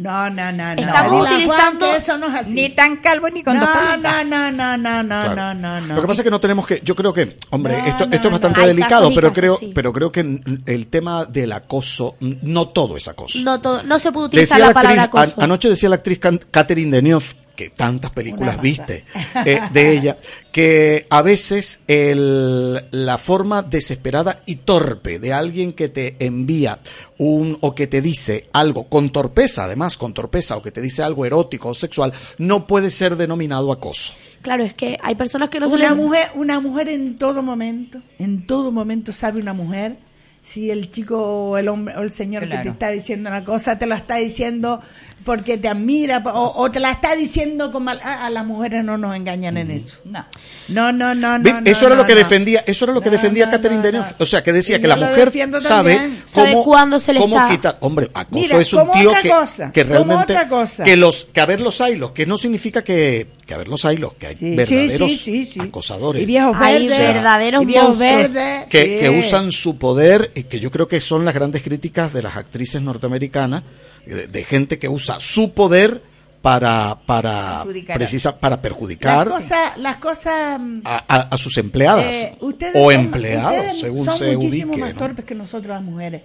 No, 0.02 0.30
no, 0.30 0.52
no, 0.52 0.74
no. 0.74 0.80
Estamos 0.82 1.10
Juan 1.26 1.34
utilizando- 1.34 1.86
que 1.90 1.96
eso 1.96 2.18
no 2.18 2.26
es 2.28 2.34
así. 2.34 2.50
Ni 2.52 2.68
tan 2.70 2.96
calvo 2.96 3.28
ni 3.30 3.42
con 3.42 3.54
no, 3.54 3.60
dos 3.60 3.68
no, 3.74 3.80
palitas. 4.02 4.26
no, 4.26 4.50
no, 4.52 4.76
no, 4.76 5.02
no, 5.02 5.08
Claro. 5.08 5.34
no, 5.34 5.54
no, 5.54 5.80
no. 5.80 5.94
Lo 5.94 6.02
que 6.02 6.08
pasa 6.08 6.20
es 6.22 6.24
que 6.24 6.30
no 6.30 6.40
tenemos 6.40 6.66
que, 6.66 6.80
yo 6.84 6.94
creo 6.96 7.12
que, 7.12 7.36
hombre, 7.50 7.78
No, 7.80 7.86
esto, 7.88 8.06
no, 8.06 8.14
esto 8.14 8.28
es 8.28 8.32
bastante 8.32 8.60
delicado, 8.66 9.02
casos 9.02 9.14
pero 9.14 9.28
casos, 9.28 9.38
creo, 9.40 9.56
sí. 9.56 9.72
pero 9.74 9.92
creo 9.92 10.12
que 10.12 10.40
el 10.66 10.86
tema 10.88 11.24
del 11.24 11.52
acoso, 11.52 12.16
no 12.20 12.68
todo 12.68 12.96
es 12.96 13.06
acoso. 13.08 13.38
No 13.44 13.60
todo, 13.60 13.82
no 13.84 13.98
se 13.98 14.12
puede 14.12 14.26
utilizar 14.26 14.58
Decía 14.58 14.66
la 14.68 14.72
la 14.72 14.80
actriz, 14.80 14.96
palabra 14.98 15.22
acoso. 15.24 15.42
anoche 15.42 15.68
decía 15.68 15.88
la 15.88 15.96
actriz 15.96 16.18
Catherine 16.50 16.90
Deneuve, 16.90 17.24
que 17.64 17.70
tantas 17.70 18.10
películas 18.10 18.60
viste 18.60 19.04
eh, 19.44 19.60
de 19.72 19.92
ella, 19.96 20.18
que 20.50 21.06
a 21.10 21.22
veces 21.22 21.82
el- 21.86 22.84
la 22.90 23.18
forma 23.18 23.62
desesperada 23.62 24.42
y 24.46 24.56
torpe 24.56 25.18
de 25.18 25.32
alguien 25.32 25.72
que 25.72 25.88
te 25.88 26.16
envía 26.18 26.78
un 27.18 27.56
o 27.60 27.74
que 27.74 27.86
te 27.86 28.00
dice 28.00 28.48
algo 28.52 28.88
con 28.88 29.10
torpeza, 29.10 29.64
además 29.64 29.96
con 29.96 30.12
torpeza, 30.12 30.56
o 30.56 30.62
que 30.62 30.70
te 30.72 30.80
dice 30.80 31.02
algo 31.02 31.24
erótico 31.24 31.68
o 31.68 31.74
sexual, 31.74 32.12
no 32.38 32.66
puede 32.66 32.90
ser 32.90 33.16
denominado 33.16 33.70
acoso. 33.72 34.14
Claro, 34.42 34.64
es 34.64 34.74
que 34.74 34.98
hay 35.02 35.14
personas 35.14 35.50
que 35.50 35.60
no 35.60 35.68
se 35.68 35.74
una 35.76 35.94
mujer, 35.94 36.28
una 36.34 36.58
mujer 36.60 36.88
en 36.88 37.16
todo 37.16 37.42
momento, 37.42 38.00
en 38.18 38.46
todo 38.46 38.72
momento 38.72 39.12
sabe 39.12 39.40
una 39.40 39.52
mujer. 39.52 39.96
Si 40.44 40.72
el 40.72 40.90
chico 40.90 41.50
o 41.50 41.56
el 41.56 41.68
hombre 41.68 41.96
o 41.96 42.02
el 42.02 42.10
señor 42.10 42.48
que 42.48 42.58
te 42.58 42.68
está 42.70 42.90
diciendo 42.90 43.30
una 43.30 43.44
cosa 43.44 43.78
te 43.78 43.86
lo 43.86 43.94
está 43.94 44.16
diciendo 44.16 44.80
porque 45.24 45.58
te 45.58 45.68
admira 45.68 46.22
o, 46.24 46.62
o 46.62 46.70
te 46.70 46.80
la 46.80 46.90
está 46.90 47.14
diciendo 47.16 47.70
como 47.70 47.90
a, 47.90 47.94
a 48.26 48.30
las 48.30 48.44
mujeres 48.46 48.84
no 48.84 48.98
nos 48.98 49.14
engañan 49.16 49.56
en 49.56 49.70
eso. 49.70 49.98
No. 50.04 50.24
No, 50.68 50.92
no, 50.92 51.14
no, 51.14 51.38
no. 51.38 51.60
Eso 51.64 51.86
era 51.86 51.94
no, 51.96 52.02
lo 52.02 52.06
que 52.06 52.14
no. 52.14 52.18
defendía, 52.20 52.64
eso 52.66 52.84
era 52.84 52.94
lo 52.94 53.00
que 53.00 53.10
No, 53.10 53.12
defendía 53.16 53.46
no, 53.46 53.52
Catherine 53.52 53.78
no, 53.78 53.82
Deneuve, 53.84 54.06
no. 54.10 54.16
o 54.18 54.26
sea, 54.26 54.42
que 54.42 54.52
decía 54.52 54.76
Y 54.78 54.80
que 54.80 54.88
la 54.88 54.96
mujer 54.96 55.32
sabe 55.60 55.94
también. 55.96 56.22
Cómo, 56.32 56.64
cuándo 56.64 56.98
se 57.00 57.12
le 57.12 57.20
cómo 57.20 57.36
está- 57.36 57.48
quitar, 57.50 57.76
hombre, 57.80 58.10
acoso 58.14 58.40
Mira, 58.40 58.58
es 58.60 58.72
un 58.72 58.90
tío 58.92 59.12
que, 59.22 59.28
cosa, 59.28 59.72
que 59.72 59.84
realmente 59.84 60.22
otra 60.32 60.48
cosa. 60.48 60.84
que 60.84 60.96
los 60.96 61.24
que 61.26 61.40
a 61.40 61.46
ver 61.46 61.60
los 61.60 61.80
hay 61.80 61.96
los 61.96 62.12
que 62.12 62.26
no 62.26 62.36
significa 62.36 62.82
que 62.82 63.28
que 63.46 63.54
a 63.54 63.56
ver 63.58 63.68
los 63.68 63.84
hay 63.84 63.96
los 63.98 64.14
que 64.14 64.28
hay 64.28 64.36
Sí, 64.36 64.54
verdaderos 64.54 65.10
sí, 65.10 65.16
sí, 65.18 65.44
sí. 65.46 65.60
acosadores 65.60 66.22
Y 66.22 66.26
viejos 66.26 66.56
Hay 66.58 66.86
verdes. 66.86 66.98
verdaderos 66.98 67.62
y 67.62 67.66
viejos 67.66 67.98
verdes. 67.98 68.64
que, 68.70 68.84
sí. 68.84 68.96
que 69.00 69.10
usan 69.10 69.52
su 69.52 69.76
poder 69.78 70.30
y 70.34 70.44
que 70.44 70.60
yo 70.60 70.70
creo 70.70 70.86
que 70.88 71.00
son 71.00 71.24
las 71.24 71.34
grandes 71.34 71.62
críticas 71.62 72.12
de 72.12 72.22
las 72.22 72.36
actrices 72.36 72.80
norteamericanas 72.82 73.62
de, 74.06 74.26
de 74.26 74.44
gente 74.44 74.78
que 74.78 74.88
usa 74.88 75.18
su 75.20 75.52
poder 75.54 76.02
para 76.42 76.98
para 77.06 77.58
Perjudicar. 77.62 77.96
precisa 77.98 78.40
para 78.40 78.60
perjudicar 78.60 79.28
Las 79.28 79.40
cosas, 79.42 79.76
las 79.78 79.96
cosas 79.98 80.58
mm, 80.60 80.80
a, 80.84 81.04
a- 81.08 81.28
a 81.34 81.38
sus 81.38 81.56
empleadas 81.58 82.06
Eh, 82.14 82.36
o 82.40 82.50
son- 82.50 82.92
empleados 82.92 83.78
según 83.78 84.04
son 84.06 84.18
se 84.18 84.36
muchísimo 84.36 84.72
ubique 84.72 84.84
más 84.86 84.94
¿no? 84.94 84.98
torpes 84.98 85.24
que 85.24 85.34
nosotros 85.36 85.68
las 85.74 85.82
mujeres. 85.82 86.22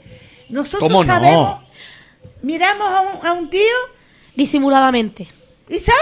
Nosotros 0.50 0.82
¿Cómo 0.90 1.04
no? 1.04 1.14
sabemos, 1.14 1.60
miramos 2.42 2.88
a 2.90 3.02
un, 3.02 3.26
a 3.28 3.34
un 3.34 3.50
tío 3.50 3.62
Disimuladamente. 4.36 5.28
y 5.70 5.80
sabe. 5.80 5.98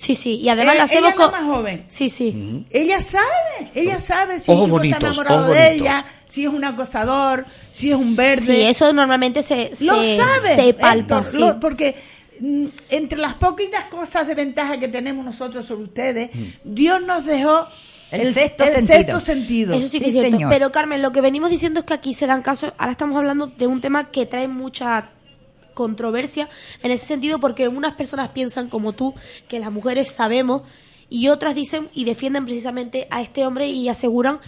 Sí, 0.00 0.14
sí. 0.14 0.36
Y 0.36 0.48
además 0.48 0.74
Eh, 0.74 0.78
lo 0.78 0.84
hacemos 0.84 1.00
ella 1.02 1.10
es 1.10 1.18
la 1.18 1.24
con... 1.30 1.32
más 1.46 1.56
joven. 1.56 1.84
Sí, 1.88 2.08
sí. 2.08 2.64
Ella 2.70 3.00
sabe, 3.02 3.70
ella 3.74 4.00
sabe 4.00 4.40
si 4.40 4.50
Ojos 4.50 4.64
un 4.64 4.70
bonitos, 4.70 4.96
está 4.98 5.06
enamorado 5.08 5.40
ojos 5.42 5.54
de 5.54 5.62
bonitos. 5.66 5.86
ella, 5.86 6.04
si 6.26 6.42
es 6.44 6.48
un 6.48 6.64
acosador, 6.64 7.44
si 7.70 7.90
es 7.90 7.96
un 7.96 8.16
verde. 8.16 8.40
Sí, 8.46 8.62
eso 8.62 8.92
normalmente 8.94 9.42
se, 9.42 9.76
se, 9.76 9.84
lo 9.84 9.94
sabe. 9.96 10.54
se 10.54 10.72
palpa. 10.74 11.18
Héctor, 11.18 11.26
sí. 11.32 11.38
lo- 11.38 11.60
porque 11.60 11.96
mm, 12.40 12.66
entre 12.88 13.18
las 13.18 13.34
poquitas 13.34 13.84
cosas 13.90 14.26
de 14.26 14.34
ventaja 14.34 14.80
que 14.80 14.88
tenemos 14.88 15.22
nosotros 15.22 15.66
sobre 15.66 15.82
ustedes, 15.84 16.30
Mm. 16.34 16.44
Dios 16.64 17.02
nos 17.02 17.26
dejó 17.26 17.66
El 18.10 18.32
sexto 18.32 18.64
el 18.64 18.70
sentido. 18.76 18.96
sexto 18.96 19.20
sentido. 19.20 19.74
Eso 19.74 19.88
sí 19.88 19.98
que 19.98 20.04
Sí, 20.06 20.10
es 20.10 20.12
cierto. 20.14 20.30
señor. 20.32 20.50
Pero 20.50 20.72
Carmen, 20.72 21.02
lo 21.02 21.12
que 21.12 21.20
venimos 21.20 21.50
diciendo 21.50 21.80
es 21.80 21.84
que 21.84 21.92
aquí 21.92 22.14
se 22.14 22.26
dan 22.26 22.40
casos, 22.40 22.72
ahora 22.78 22.92
estamos 22.92 23.18
hablando 23.18 23.48
de 23.48 23.66
un 23.66 23.82
tema 23.82 24.10
que 24.10 24.24
trae 24.24 24.48
mucha 24.48 25.10
controversia 25.80 26.50
en 26.82 26.90
ese 26.90 27.06
sentido 27.06 27.40
porque 27.40 27.66
unas 27.66 27.94
personas 27.94 28.28
piensan 28.28 28.68
como 28.68 28.92
tú 28.92 29.14
que 29.48 29.58
las 29.58 29.72
mujeres 29.72 30.10
sabemos 30.10 30.60
y 31.08 31.28
otras 31.28 31.54
dicen 31.54 31.88
y 31.94 32.04
defienden 32.04 32.44
precisamente 32.44 33.08
a 33.10 33.22
este 33.22 33.46
hombre 33.46 33.68
y 33.68 33.88
aseguran 33.88 34.40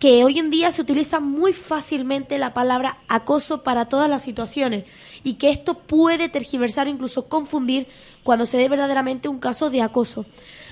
que 0.00 0.24
hoy 0.24 0.40
en 0.40 0.50
día 0.50 0.72
se 0.72 0.82
utiliza 0.82 1.20
muy 1.20 1.52
fácilmente 1.52 2.36
la 2.36 2.52
palabra 2.52 2.98
acoso 3.06 3.62
para 3.62 3.84
todas 3.84 4.10
las 4.10 4.24
situaciones 4.24 4.86
y 5.22 5.34
que 5.34 5.50
esto 5.50 5.74
puede 5.74 6.28
tergiversar, 6.28 6.88
incluso 6.88 7.28
confundir 7.28 7.86
cuando 8.24 8.44
se 8.44 8.58
dé 8.58 8.68
verdaderamente 8.68 9.28
un 9.28 9.38
caso 9.38 9.70
de 9.70 9.82
acoso. 9.82 10.26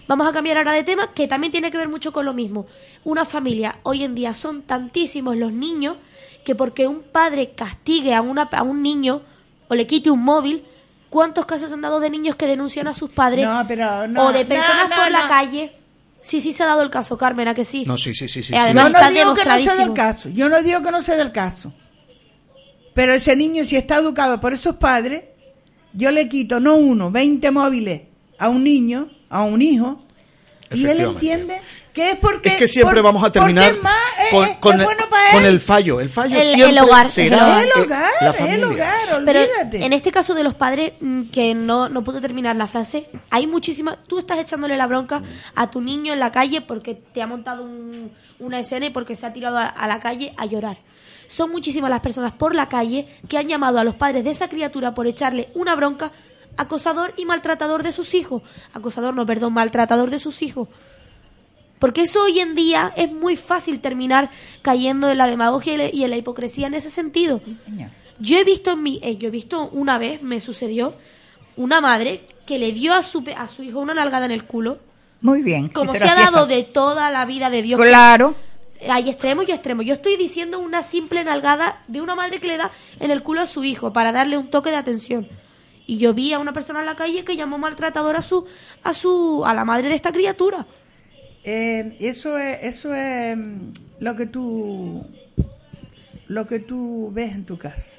Vamos 0.09 0.27
a 0.27 0.33
cambiar 0.33 0.59
ahora 0.59 0.73
de 0.73 0.83
tema 0.83 1.15
que 1.15 1.29
también 1.29 1.53
tiene 1.53 1.71
que 1.71 1.79
ver 1.79 1.89
mucho 1.89 2.13
con 2.13 2.27
lo 2.27 2.35
mismo. 2.35 2.67
Una 3.05 3.25
familia, 3.25 3.79
hoy 3.85 4.03
en 4.03 4.17
día 4.17 4.35
son 4.35 4.63
tantísimos 4.63 5.37
los 5.37 5.53
niños 5.53 5.99
que 6.45 6.57
porque 6.57 6.87
un 6.87 7.03
padre 7.03 7.53
castigue 7.55 8.13
a, 8.15 8.23
una, 8.23 8.43
a 8.43 8.63
un 8.63 8.83
niño 8.83 9.23
o 9.69 9.75
le 9.75 9.87
quite 9.87 10.11
un 10.11 10.23
móvil, 10.23 10.65
¿cuántos 11.11 11.47
casos 11.47 11.73
han 11.73 11.81
dado 11.81 12.01
de 12.01 12.11
niños 12.11 12.37
que 12.37 12.47
denuncian 12.47 12.87
a 12.89 12.95
sus 12.95 13.11
padres 13.11 13.47
No, 13.47 13.65
pero 13.67 14.07
no, 14.09 14.27
o 14.27 14.33
de 14.33 14.45
personas 14.45 14.89
no, 14.91 14.97
por 14.97 15.11
la 15.11 15.29
calle? 15.29 15.73
Sí, 16.23 16.41
sí 16.41 16.53
se 16.53 16.63
ha 16.63 16.67
dado 16.67 16.83
el 16.83 16.91
caso, 16.91 17.19
Carmen, 17.19 17.49
¿a 17.49 17.55
que 17.55 17.65
sí? 17.67 17.85
no 17.87 17.99
sí 17.99 18.15
sí 18.15 18.29
sí 18.29 18.43
sí, 18.43 18.55
Eh, 18.55 18.57
sí. 18.57 18.63
además- 18.63 18.93
Yo 18.93 18.99
no 18.99 19.11
digo 19.11 19.35
que 19.35 19.45
no 19.45 19.45
sea 19.45 19.55
del 19.55 19.65
demostradísimo. 19.89 19.95
caso. 19.95 20.29
Yo 20.31 20.49
no 20.49 20.63
digo 20.63 20.83
que 20.83 20.91
no 20.91 21.03
sea 21.03 21.17
del 21.17 21.33
caso. 21.33 21.73
Pero 22.95 23.13
ese 23.13 23.35
niño, 23.37 23.65
si 23.65 23.77
está 23.77 23.97
educado 23.97 24.41
por 24.41 24.53
esos 24.53 24.77
padres, 24.77 25.25
yo 25.93 26.11
le 26.11 26.29
quito 26.29 26.61
no 26.61 26.75
uno, 26.77 27.11
20 27.11 27.51
móviles 27.51 28.03
a 28.39 28.49
un 28.49 28.65
niño, 28.65 29.11
a 29.29 29.43
un 29.43 29.61
hijo, 29.63 30.01
y 30.73 30.87
él 30.87 31.01
entiende 31.01 31.61
que 31.95 32.11
es 32.11 32.17
porque. 32.17 32.51
es 32.51 32.57
que 32.57 32.69
siempre 32.69 32.97
por- 32.97 33.05
vamos 33.05 33.25
a 33.25 33.33
terminar 33.33 33.65
porque 33.73 33.77
es 33.79 33.83
más, 33.83 34.31
con, 34.31 34.55
con 34.57 34.73
es 34.75 34.79
el, 34.81 34.85
bueno 34.85 35.05
para 35.09 35.31
con 35.33 35.45
él. 35.45 35.51
el 35.55 35.61
fallo. 35.61 36.01
El 36.01 36.09
fallo 36.11 36.37
El- 36.39 36.49
el 36.49 36.55
siempre 36.55 36.81
hogar, 36.83 37.07
será 37.07 37.63
el 37.63 37.71
hogar, 37.83 38.11
la 38.21 38.29
el 38.31 38.35
familia. 38.35 38.67
hogar, 38.67 39.25
Pero 39.25 39.41
olvídate. 39.41 39.85
en 39.87 39.93
este 39.95 40.13
caso 40.13 40.35
de 40.35 40.43
los 40.45 40.55
padres, 40.55 40.93
mm, 41.01 41.23
que 41.31 41.55
no, 41.55 41.89
no 41.89 42.05
puedo 42.05 42.21
terminar 42.21 42.57
la 42.57 42.67
frase, 42.67 43.09
hay 43.31 43.47
muchísimas... 43.47 43.97
Tú 44.07 44.19
estás 44.19 44.39
echándole 44.39 44.77
la 44.77 44.87
bronca 44.87 45.23
a 45.55 45.71
tu 45.71 45.81
niño 45.81 46.13
en 46.13 46.21
la 46.21 46.31
calle 46.33 46.61
porque 46.61 46.95
te 46.95 47.23
ha 47.23 47.27
montado 47.27 47.63
un- 47.65 48.13
una 48.41 48.59
escena 48.61 48.87
y 48.87 48.91
porque 48.91 49.15
se 49.17 49.25
ha 49.25 49.33
tirado 49.33 49.57
a, 49.57 49.67
a 49.67 49.87
la 49.87 50.01
calle 50.01 50.35
a 50.37 50.45
llorar. 50.45 50.77
Son 51.29 51.51
muchísimas 51.51 51.89
las 51.89 52.01
personas 52.01 52.33
por 52.33 52.55
la 52.55 52.69
calle 52.69 53.09
que 53.29 53.39
han 53.39 53.47
llamado 53.49 53.79
a 53.79 53.85
los 53.85 53.95
padres 53.95 54.25
de 54.25 54.31
esa 54.31 54.49
criatura 54.49 54.93
por 54.93 55.07
echarle 55.07 55.49
una 55.55 55.75
bronca 55.75 56.11
acosador 56.57 57.15
y 57.17 57.25
maltratador 57.25 57.83
de 57.83 57.93
sus 57.93 58.15
hijos. 58.15 58.43
Acosador, 58.73 59.15
no, 59.15 59.25
perdón, 59.25 59.53
maltratador 59.55 60.11
de 60.11 60.19
sus 60.19 60.43
hijos. 60.43 60.69
Porque 61.85 62.01
eso 62.01 62.23
hoy 62.23 62.41
en 62.41 62.55
día 62.55 62.95
es 62.97 63.13
muy 63.13 63.37
fácil 63.37 63.79
terminar 63.81 64.31
cayendo 64.63 65.11
en 65.11 65.19
la 65.19 65.27
demagogia 65.27 65.91
y 65.91 66.03
en 66.03 66.09
la 66.09 66.17
hipocresía 66.17 66.67
en 66.67 66.73
ese 66.73 66.89
sentido. 66.89 67.43
Señor. 67.67 67.91
Yo 68.19 68.39
he 68.39 68.45
visto 68.45 68.71
en 68.71 68.83
mi, 68.83 69.01
eh, 69.03 69.19
yo 69.19 69.29
he 69.29 69.31
visto 69.31 69.69
una 69.71 69.99
vez, 69.99 70.23
me 70.23 70.41
sucedió, 70.41 70.95
una 71.57 71.83
madre 71.83 72.27
que 72.47 72.59
le 72.59 72.73
dio 72.73 72.95
a 72.95 73.03
su, 73.03 73.23
a 73.37 73.49
su 73.49 73.63
hijo 73.65 73.81
una 73.81 73.93
nalgada 73.93 74.25
en 74.25 74.33
el 74.33 74.45
culo, 74.45 74.79
Muy 75.21 75.43
bien. 75.43 75.69
como 75.69 75.93
se 75.93 76.09
ha 76.09 76.15
dado 76.15 76.47
de 76.47 76.63
toda 76.63 77.11
la 77.11 77.27
vida 77.27 77.51
de 77.51 77.61
Dios. 77.61 77.79
Claro. 77.79 78.35
Hay 78.89 79.11
extremos 79.11 79.47
y 79.47 79.53
extremos. 79.53 79.85
Yo 79.85 79.93
estoy 79.93 80.17
diciendo 80.17 80.61
una 80.61 80.83
simple 80.83 81.23
nalgada 81.23 81.83
de 81.87 82.01
una 82.01 82.15
madre 82.15 82.41
que 82.41 82.49
le 82.49 82.57
da 82.57 82.71
en 82.99 83.11
el 83.11 83.23
culo 83.23 83.43
a 83.43 83.47
su 83.47 83.63
hijo 83.63 83.93
para 83.93 84.11
darle 84.11 84.39
un 84.39 84.49
toque 84.49 84.71
de 84.71 84.77
atención. 84.77 85.29
Y 85.87 85.99
yo 85.99 86.15
vi 86.15 86.33
a 86.33 86.39
una 86.39 86.55
persona 86.55 86.81
en 86.81 86.87
la 86.87 86.97
calle 86.97 87.27
que 87.27 87.37
llamó 87.37 87.59
maltratador 87.59 88.17
a 88.17 88.23
su, 88.23 88.47
a 88.83 88.95
su, 88.95 89.45
a 89.45 89.53
la 89.53 89.67
madre 89.67 89.91
de 89.91 89.97
esta 89.97 90.13
criatura. 90.13 90.67
Eh, 91.45 91.97
eso 92.01 92.39
es, 92.39 92.59
eso 92.63 92.95
es 92.95 93.37
mm, 93.37 93.59
lo 94.01 94.17
que 94.17 94.27
tú 94.27 95.07
lo 96.27 96.47
que 96.47 96.59
tú 96.59 97.11
ves 97.13 97.33
en 97.33 97.45
tu 97.45 97.59
casa. 97.59 97.99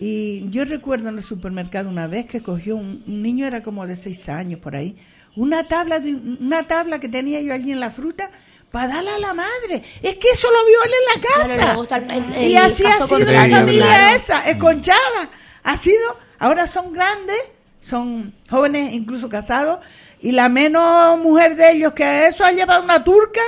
Y 0.00 0.48
yo 0.50 0.64
recuerdo 0.64 1.08
en 1.08 1.18
el 1.18 1.24
supermercado 1.24 1.88
una 1.88 2.06
vez 2.06 2.26
que 2.26 2.42
cogió 2.42 2.76
un, 2.76 3.04
un 3.06 3.22
niño, 3.22 3.46
era 3.46 3.62
como 3.62 3.86
de 3.86 3.94
seis 3.94 4.28
años 4.28 4.58
por 4.60 4.74
ahí, 4.74 4.96
una 5.36 5.68
tabla, 5.68 6.00
de, 6.00 6.14
una 6.14 6.66
tabla 6.66 6.98
que 6.98 7.08
tenía 7.08 7.40
yo 7.40 7.52
allí 7.52 7.72
en 7.72 7.80
la 7.80 7.90
fruta 7.90 8.30
para 8.70 8.88
darle 8.88 9.10
a 9.10 9.18
la 9.18 9.34
madre. 9.34 9.82
Es 10.02 10.16
que 10.16 10.28
eso 10.32 10.48
lo 10.50 10.66
vio 10.66 10.78
él 10.84 10.90
en 10.90 11.22
la 11.22 11.28
casa. 11.28 12.14
el- 12.16 12.34
el- 12.34 12.50
y 12.50 12.56
así 12.56 12.84
ha 12.84 13.06
sido 13.06 13.18
la 13.20 13.46
familia 13.48 13.84
claro. 13.86 14.16
esa, 14.16 14.50
esconchada. 14.50 15.30
Ha 15.62 15.76
sido, 15.76 16.18
ahora 16.38 16.66
son 16.66 16.92
grandes, 16.92 17.36
son 17.80 18.34
jóvenes 18.50 18.92
incluso 18.92 19.28
casados, 19.28 19.78
y 20.24 20.32
la 20.32 20.48
menos 20.48 21.18
mujer 21.20 21.54
de 21.54 21.72
ellos 21.72 21.92
que 21.92 22.26
eso 22.28 22.44
ha 22.44 22.52
llevado 22.52 22.82
una 22.82 23.04
turca, 23.04 23.42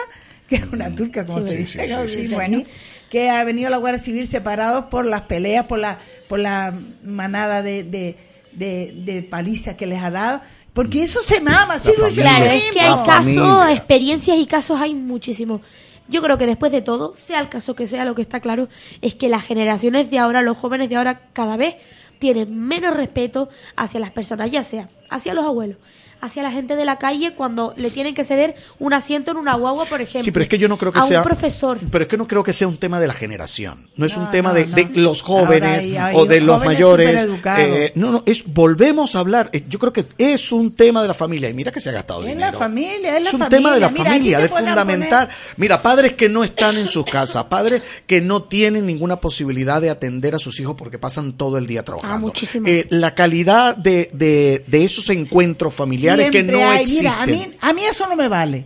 que 0.49 0.57
es 0.57 0.64
una 0.72 0.95
turca 0.95 1.24
como 1.24 1.41
Sí, 1.41 1.45
se 1.45 1.51
sí, 1.51 1.57
dice, 1.57 1.89
sí, 1.89 1.95
sí, 2.07 2.29
sí, 2.29 2.29
sí. 2.29 2.35
aquí, 2.35 2.64
que 3.11 3.31
ha 3.31 3.43
venido 3.45 3.68
a 3.68 3.70
la 3.70 3.79
Guardia 3.79 4.03
Civil 4.03 4.27
separados 4.29 4.87
por 4.87 5.07
las 5.07 5.22
peleas, 5.22 5.64
por 5.64 5.79
la, 5.79 5.99
por 6.29 6.39
la 6.39 6.79
manada 7.03 7.62
de, 7.62 7.83
de, 7.85 8.16
de, 8.53 8.93
de 9.05 9.22
paliza 9.22 9.77
que 9.77 9.87
les 9.87 10.03
ha 10.03 10.11
dado, 10.11 10.43
porque 10.74 11.03
eso 11.03 11.22
se 11.22 11.41
mama, 11.41 11.77
diciendo 11.79 12.07
Claro, 12.14 12.45
es 12.47 12.64
que 12.72 12.81
hay 12.81 13.07
casos, 13.07 13.70
experiencias 13.70 14.37
y 14.39 14.47
casos 14.47 14.81
hay 14.81 14.95
muchísimos. 14.95 15.62
Yo 16.09 16.22
creo 16.22 16.39
que 16.39 16.47
después 16.47 16.70
de 16.70 16.83
todo, 16.83 17.14
sea 17.16 17.41
el 17.41 17.49
caso 17.49 17.74
que 17.74 17.87
sea, 17.87 18.05
lo 18.05 18.14
que 18.14 18.22
está 18.22 18.41
claro 18.41 18.68
es 19.01 19.14
que 19.14 19.29
las 19.29 19.45
generaciones 19.45 20.11
de 20.11 20.18
ahora, 20.18 20.43
los 20.43 20.57
jóvenes 20.57 20.89
de 20.89 20.97
ahora, 20.97 21.22
cada 21.33 21.57
vez 21.57 21.77
tienen 22.18 22.55
menos 22.57 22.95
respeto 22.95 23.49
hacia 23.77 23.99
las 24.01 24.11
personas, 24.11 24.51
ya 24.51 24.62
sea 24.62 24.89
hacia 25.11 25.35
los 25.35 25.45
abuelos, 25.45 25.79
hacia 26.20 26.42
la 26.42 26.50
gente 26.50 26.76
de 26.76 26.84
la 26.84 26.98
calle 26.98 27.34
cuando 27.34 27.74
le 27.76 27.90
tienen 27.90 28.14
que 28.14 28.24
ceder 28.24 28.54
un 28.78 28.92
asiento 28.94 29.30
en 29.30 29.36
una 29.36 29.54
guagua, 29.54 29.84
por 29.86 30.00
ejemplo. 30.00 30.24
Sí, 30.24 30.30
pero 30.32 30.42
es 30.44 30.48
que 30.48 30.58
yo 30.58 30.68
no 30.68 30.76
creo 30.78 30.92
que 30.92 30.98
a 30.98 31.02
sea. 31.02 31.18
un 31.18 31.24
profesor. 31.24 31.78
Pero 31.90 32.02
es 32.02 32.08
que 32.08 32.16
no 32.16 32.26
creo 32.26 32.42
que 32.42 32.52
sea 32.52 32.68
un 32.68 32.78
tema 32.78 33.00
de 33.00 33.06
la 33.06 33.14
generación. 33.14 33.88
No 33.96 34.06
es 34.06 34.16
No, 34.16 34.24
un 34.24 34.30
tema 34.30 34.48
no, 34.50 34.54
de, 34.54 34.66
no. 34.66 34.76
de 34.76 34.88
los 35.00 35.22
jóvenes 35.22 35.62
Ahora 35.62 35.76
hay- 35.78 35.96
hay 35.96 36.16
o 36.16 36.24
de 36.24 36.40
los 36.40 36.56
jóvenes 36.56 36.74
mayores. 36.74 37.28
Eh, 37.58 37.92
no, 37.94 38.10
no, 38.12 38.22
es 38.26 38.44
volvemos 38.46 39.14
a 39.16 39.20
hablar. 39.20 39.50
eh, 39.52 39.64
Yo 39.68 39.78
creo 39.78 39.92
que 39.92 40.04
es 40.18 40.52
un 40.52 40.72
tema 40.74 41.02
de 41.02 41.08
la 41.08 41.14
familia. 41.14 41.48
Y 41.48 41.54
mira 41.54 41.70
que 41.72 41.80
se 41.80 41.90
ha 41.90 41.92
gastado 41.92 42.20
Es 42.22 42.28
dinero. 42.28 42.52
la 42.52 42.58
familia, 42.58 43.16
es 43.16 43.24
la 43.24 43.30
un 43.30 43.38
familia. 43.38 43.48
tema 43.48 43.74
de 43.74 43.80
la 43.80 43.90
Mira, 43.90 44.04
familia, 44.04 44.38
de 44.38 44.48
fundamental. 44.48 45.28
Mira, 45.56 45.82
padres 45.82 46.14
que 46.14 46.28
no 46.28 46.44
están 46.44 46.76
en 46.76 46.88
sus 46.88 47.04
casas, 47.06 47.44
padres 47.44 47.82
que 48.06 48.20
no 48.20 48.42
tienen 48.44 48.86
ninguna 48.86 49.20
posibilidad 49.20 49.80
de 49.80 49.90
atender 49.90 50.34
a 50.34 50.38
sus 50.38 50.58
hijos 50.60 50.74
porque 50.76 50.98
pasan 50.98 51.34
todo 51.34 51.58
el 51.58 51.66
día 51.66 51.84
trabajando. 51.84 52.16
Ah, 52.16 52.18
muchísimo. 52.18 52.66
Eh, 52.68 52.86
la 52.90 53.14
calidad 53.14 53.76
de, 53.76 54.10
de, 54.12 54.64
de 54.66 54.84
esos 54.84 55.08
encuentros 55.10 55.74
familiares 55.74 56.05
que 56.14 56.30
Siempre 56.30 56.57
no 56.57 56.68
hay- 56.70 56.82
existen. 56.82 57.04
Mira, 57.11 57.22
a 57.22 57.26
mí, 57.26 57.52
a 57.61 57.72
mí 57.72 57.82
eso 57.84 58.07
no 58.07 58.16
me 58.16 58.28
vale, 58.28 58.64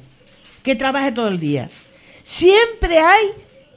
que 0.63 0.75
trabaje 0.77 1.13
todo 1.13 1.29
el 1.29 1.41
día. 1.41 1.69
Siempre 2.23 2.99
hay 2.99 3.27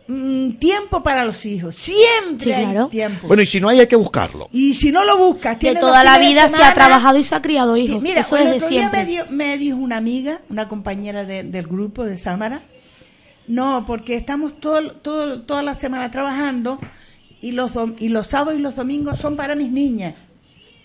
mm, 0.08 0.52
tiempo 0.60 1.02
para 1.02 1.24
los 1.26 1.46
hijos, 1.46 1.76
siempre 1.76 2.44
Sí, 2.44 2.52
hay 2.52 2.90
tiempo. 2.90 3.28
Bueno, 3.28 3.42
y 3.42 3.46
si 3.46 3.62
no 3.62 3.70
hay, 3.70 3.80
hay 3.80 3.88
que 3.88 3.96
buscarlo. 3.96 4.50
y 4.52 4.74
si 4.74 4.92
no 4.92 5.04
lo 5.06 5.18
buscas, 5.18 5.58
tienes 5.60 5.82
los 5.82 5.90
toda 5.92 6.04
la 6.04 6.18
vida 6.20 6.50
se 6.50 6.62
ha 6.62 6.74
trabajado 6.74 7.18
y 7.18 7.24
se 7.24 7.36
ha 7.36 7.42
criado 7.42 7.78
hijos. 7.78 8.02
Mira, 8.02 8.22
Eso 8.22 8.36
el 8.38 8.46
desde 8.46 8.58
otro 8.58 8.70
día 8.70 8.90
me, 8.90 9.06
dio- 9.06 9.26
me 9.30 9.58
dijo 9.58 9.78
una 9.78 9.98
amiga, 9.98 10.42
una 10.50 10.68
compañera 10.68 11.24
de- 11.24 11.44
del 11.44 11.66
grupo 11.68 12.04
de 12.04 12.18
Samara, 12.18 12.62
no, 13.48 13.86
porque 13.88 14.16
estamos 14.16 14.60
todo, 14.60 14.92
todo, 14.92 15.42
toda 15.42 15.64
la 15.64 15.76
semana 15.76 16.12
trabajando 16.12 16.80
y 17.42 17.52
los, 17.54 17.74
dom- 17.76 17.96
y 18.00 18.10
los 18.10 18.28
sábados 18.28 18.60
y 18.60 18.62
los 18.62 18.76
domingos 18.76 19.20
son 19.20 19.36
para 19.36 19.56
mis 19.56 19.70
niñas. 19.72 20.16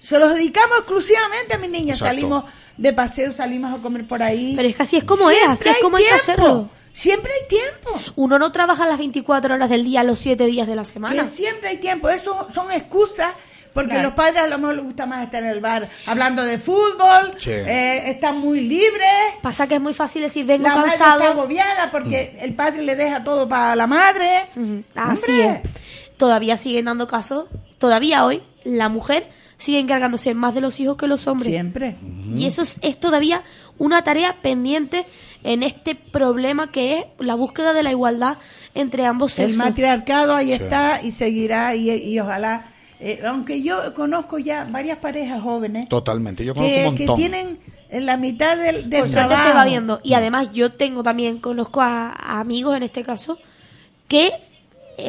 Se 0.00 0.18
los 0.18 0.34
dedicamos 0.34 0.78
exclusivamente 0.78 1.54
a 1.54 1.58
mis 1.58 1.70
niñas. 1.70 1.98
Exacto. 1.98 2.14
Salimos 2.14 2.44
de 2.76 2.92
paseo, 2.92 3.32
salimos 3.32 3.78
a 3.78 3.82
comer 3.82 4.06
por 4.06 4.22
ahí. 4.22 4.54
Pero 4.56 4.68
es 4.68 4.76
que 4.76 4.82
así 4.82 4.96
es 4.96 5.04
como 5.04 5.30
es, 5.30 5.38
así 5.46 5.68
es 5.68 5.78
como 5.78 5.96
hay 5.96 6.04
que 6.04 6.10
hacerlo. 6.12 6.70
Siempre 6.92 7.30
hay 7.32 7.48
tiempo. 7.48 8.00
Uno 8.16 8.38
no 8.38 8.50
trabaja 8.50 8.86
las 8.86 8.98
24 8.98 9.54
horas 9.54 9.70
del 9.70 9.84
día, 9.84 10.02
los 10.02 10.18
7 10.18 10.46
días 10.46 10.66
de 10.66 10.74
la 10.76 10.84
semana. 10.84 11.22
Que 11.22 11.28
siempre 11.28 11.68
hay 11.68 11.76
tiempo. 11.78 12.08
Eso 12.08 12.48
son 12.52 12.70
excusas. 12.72 13.32
Porque 13.74 13.90
Claro. 13.90 14.08
los 14.08 14.14
padres 14.16 14.42
a 14.42 14.46
lo 14.48 14.58
mejor 14.58 14.76
les 14.76 14.84
gusta 14.86 15.06
más 15.06 15.22
estar 15.24 15.40
en 15.44 15.50
el 15.50 15.60
bar 15.60 15.88
hablando 16.06 16.42
de 16.42 16.58
fútbol, 16.58 17.34
Sí. 17.36 17.50
eh, 17.50 18.10
están 18.10 18.38
muy 18.38 18.62
libres, 18.62 19.08
Pasa 19.42 19.68
que 19.68 19.76
es 19.76 19.80
muy 19.80 19.94
fácil 19.94 20.22
decir, 20.22 20.46
vengo 20.46 20.66
la 20.66 20.74
madre 20.74 20.92
está 20.94 21.12
agobiada 21.12 21.90
porque 21.92 22.36
el 22.40 22.54
padre 22.54 22.82
le 22.82 22.96
deja 22.96 23.22
todo 23.22 23.48
para 23.48 23.76
la 23.76 23.86
madre. 23.86 24.48
Así 24.96 25.30
Hombre. 25.42 25.62
es. 25.64 26.16
Todavía 26.16 26.56
siguen 26.56 26.86
dando 26.86 27.06
caso. 27.06 27.48
Todavía 27.78 28.24
hoy, 28.24 28.42
la 28.64 28.88
mujer 28.88 29.28
sigue 29.58 29.80
encargándose 29.80 30.32
más 30.34 30.54
de 30.54 30.60
los 30.60 30.78
hijos 30.80 30.96
que 30.96 31.06
los 31.06 31.26
hombres. 31.26 31.52
Siempre. 31.52 31.96
Y 32.36 32.46
eso 32.46 32.62
es, 32.62 32.78
es 32.80 32.98
todavía 32.98 33.42
una 33.76 34.02
tarea 34.04 34.36
pendiente 34.40 35.04
en 35.44 35.62
este 35.62 35.94
problema 35.94 36.70
que 36.70 36.98
es 36.98 37.04
la 37.18 37.34
búsqueda 37.34 37.72
de 37.72 37.82
la 37.82 37.90
igualdad 37.90 38.38
entre 38.74 39.04
ambos 39.04 39.38
El 39.38 39.48
sexos. 39.52 39.64
matriarcado 39.66 40.34
ahí 40.34 40.48
Sí. 40.48 40.52
está 40.54 41.00
y 41.02 41.10
seguirá 41.10 41.74
y, 41.74 41.90
y 41.90 42.18
ojalá, 42.20 42.70
eh, 43.00 43.20
aunque 43.26 43.60
yo 43.62 43.94
conozco 43.94 44.38
ya 44.38 44.64
varias 44.70 44.98
parejas 44.98 45.42
jóvenes 45.42 45.88
Totalmente. 45.88 46.44
Yo 46.44 46.54
conozco 46.54 46.74
que, 46.74 46.88
un 46.88 46.94
que 46.94 47.06
montón. 47.06 47.16
tienen 47.18 47.58
en 47.90 48.06
la 48.06 48.16
mitad 48.16 48.56
del, 48.56 48.88
del 48.90 49.00
Por 49.02 49.10
trabajo. 49.10 49.48
se 49.48 49.54
va 49.54 49.64
viendo. 49.64 50.00
Y 50.04 50.14
además 50.14 50.50
yo 50.52 50.72
tengo 50.72 51.02
también, 51.02 51.38
conozco 51.38 51.80
a, 51.80 52.10
a 52.10 52.38
amigos 52.40 52.76
en 52.76 52.82
este 52.84 53.02
caso, 53.02 53.38
que 54.08 54.30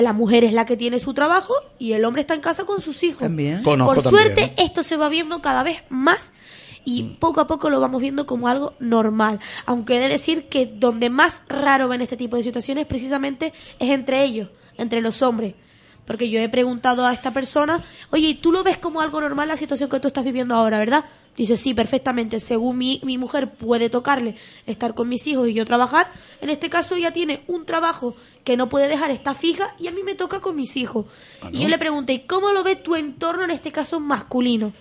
la 0.02 0.14
mujer 0.14 0.44
es 0.44 0.54
la 0.54 0.66
que 0.66 0.78
tiene 0.78 1.00
su 1.00 1.14
trabajo 1.14 1.54
y 1.78 1.94
el 1.94 2.06
hombre 2.06 2.22
está 2.22 2.34
en 2.34 2.42
casa 2.42 2.66
con 2.66 2.82
sus 2.82 3.04
hijos. 3.04 3.20
También. 3.20 3.64
Conozco 3.64 3.94
Por 3.94 4.04
también. 4.04 4.24
suerte 4.24 4.54
esto 4.58 4.84
se 4.84 4.98
va 4.98 5.10
viendo 5.10 5.42
cada 5.42 5.64
vez 5.64 5.82
más 5.90 6.32
y 6.86 7.04
poco 7.20 7.42
a 7.42 7.48
poco 7.48 7.70
lo 7.70 7.80
vamos 7.80 8.02
viendo 8.02 8.26
como 8.26 8.48
algo 8.48 8.74
normal. 8.80 9.40
Aunque 9.66 9.98
he 9.98 10.00
de 10.00 10.10
decir 10.10 10.48
que 10.48 10.66
donde 10.66 11.10
más 11.10 11.44
raro 11.48 11.88
ven 11.88 12.02
este 12.02 12.18
tipo 12.18 12.36
de 12.36 12.44
situaciones 12.44 12.86
precisamente 12.86 13.54
es 13.80 13.90
entre 13.90 14.24
ellos, 14.24 14.50
entre 14.78 15.02
los 15.02 15.22
hombres. 15.22 15.56
Porque 16.06 16.30
yo 16.30 16.40
he 16.40 16.50
preguntado 16.50 17.06
a 17.06 17.14
esta 17.14 17.32
persona, 17.32 17.84
oye, 18.10 18.30
¿y 18.30 18.34
¿tú 18.34 18.52
lo 18.52 18.64
ves 18.64 18.80
como 18.80 19.02
algo 19.02 19.22
normal 19.22 19.48
la 19.48 19.58
situación 19.58 19.90
que 19.90 20.00
tú 20.00 20.08
estás 20.08 20.24
viviendo 20.24 20.56
ahora, 20.56 20.80
verdad? 20.80 21.06
Dice, 21.40 21.56
sí, 21.56 21.74
perfectamente. 21.74 22.42
Según 22.42 22.78
mi, 22.78 23.00
mi 23.06 23.18
mujer 23.18 23.50
puede 23.50 23.90
tocarle 23.90 24.36
estar 24.68 24.94
con 24.94 25.08
mis 25.08 25.26
hijos 25.26 25.48
y 25.48 25.54
yo 25.54 25.66
trabajar, 25.66 26.12
en 26.42 26.50
este 26.50 26.70
caso 26.70 26.96
ella 26.96 27.12
tiene 27.14 27.44
un 27.48 27.66
trabajo 27.66 28.14
que 28.44 28.58
no 28.58 28.68
puede 28.68 28.90
dejar, 28.90 29.10
está 29.10 29.34
fija 29.34 29.74
y 29.80 29.88
a 29.88 29.92
mí 29.92 30.04
me 30.04 30.16
toca 30.16 30.42
con 30.42 30.58
mis 30.58 30.76
hijos. 30.76 31.06
Y 31.52 31.60
yo 31.62 31.70
le 31.70 31.78
pregunté, 31.78 32.12
¿y 32.12 32.20
cómo 32.28 32.52
lo 32.52 32.62
ve 32.64 32.76
tu 32.76 32.96
entorno 32.98 33.46
en 33.46 33.52
este 33.52 33.72
caso 33.72 34.02
masculino? 34.02 34.74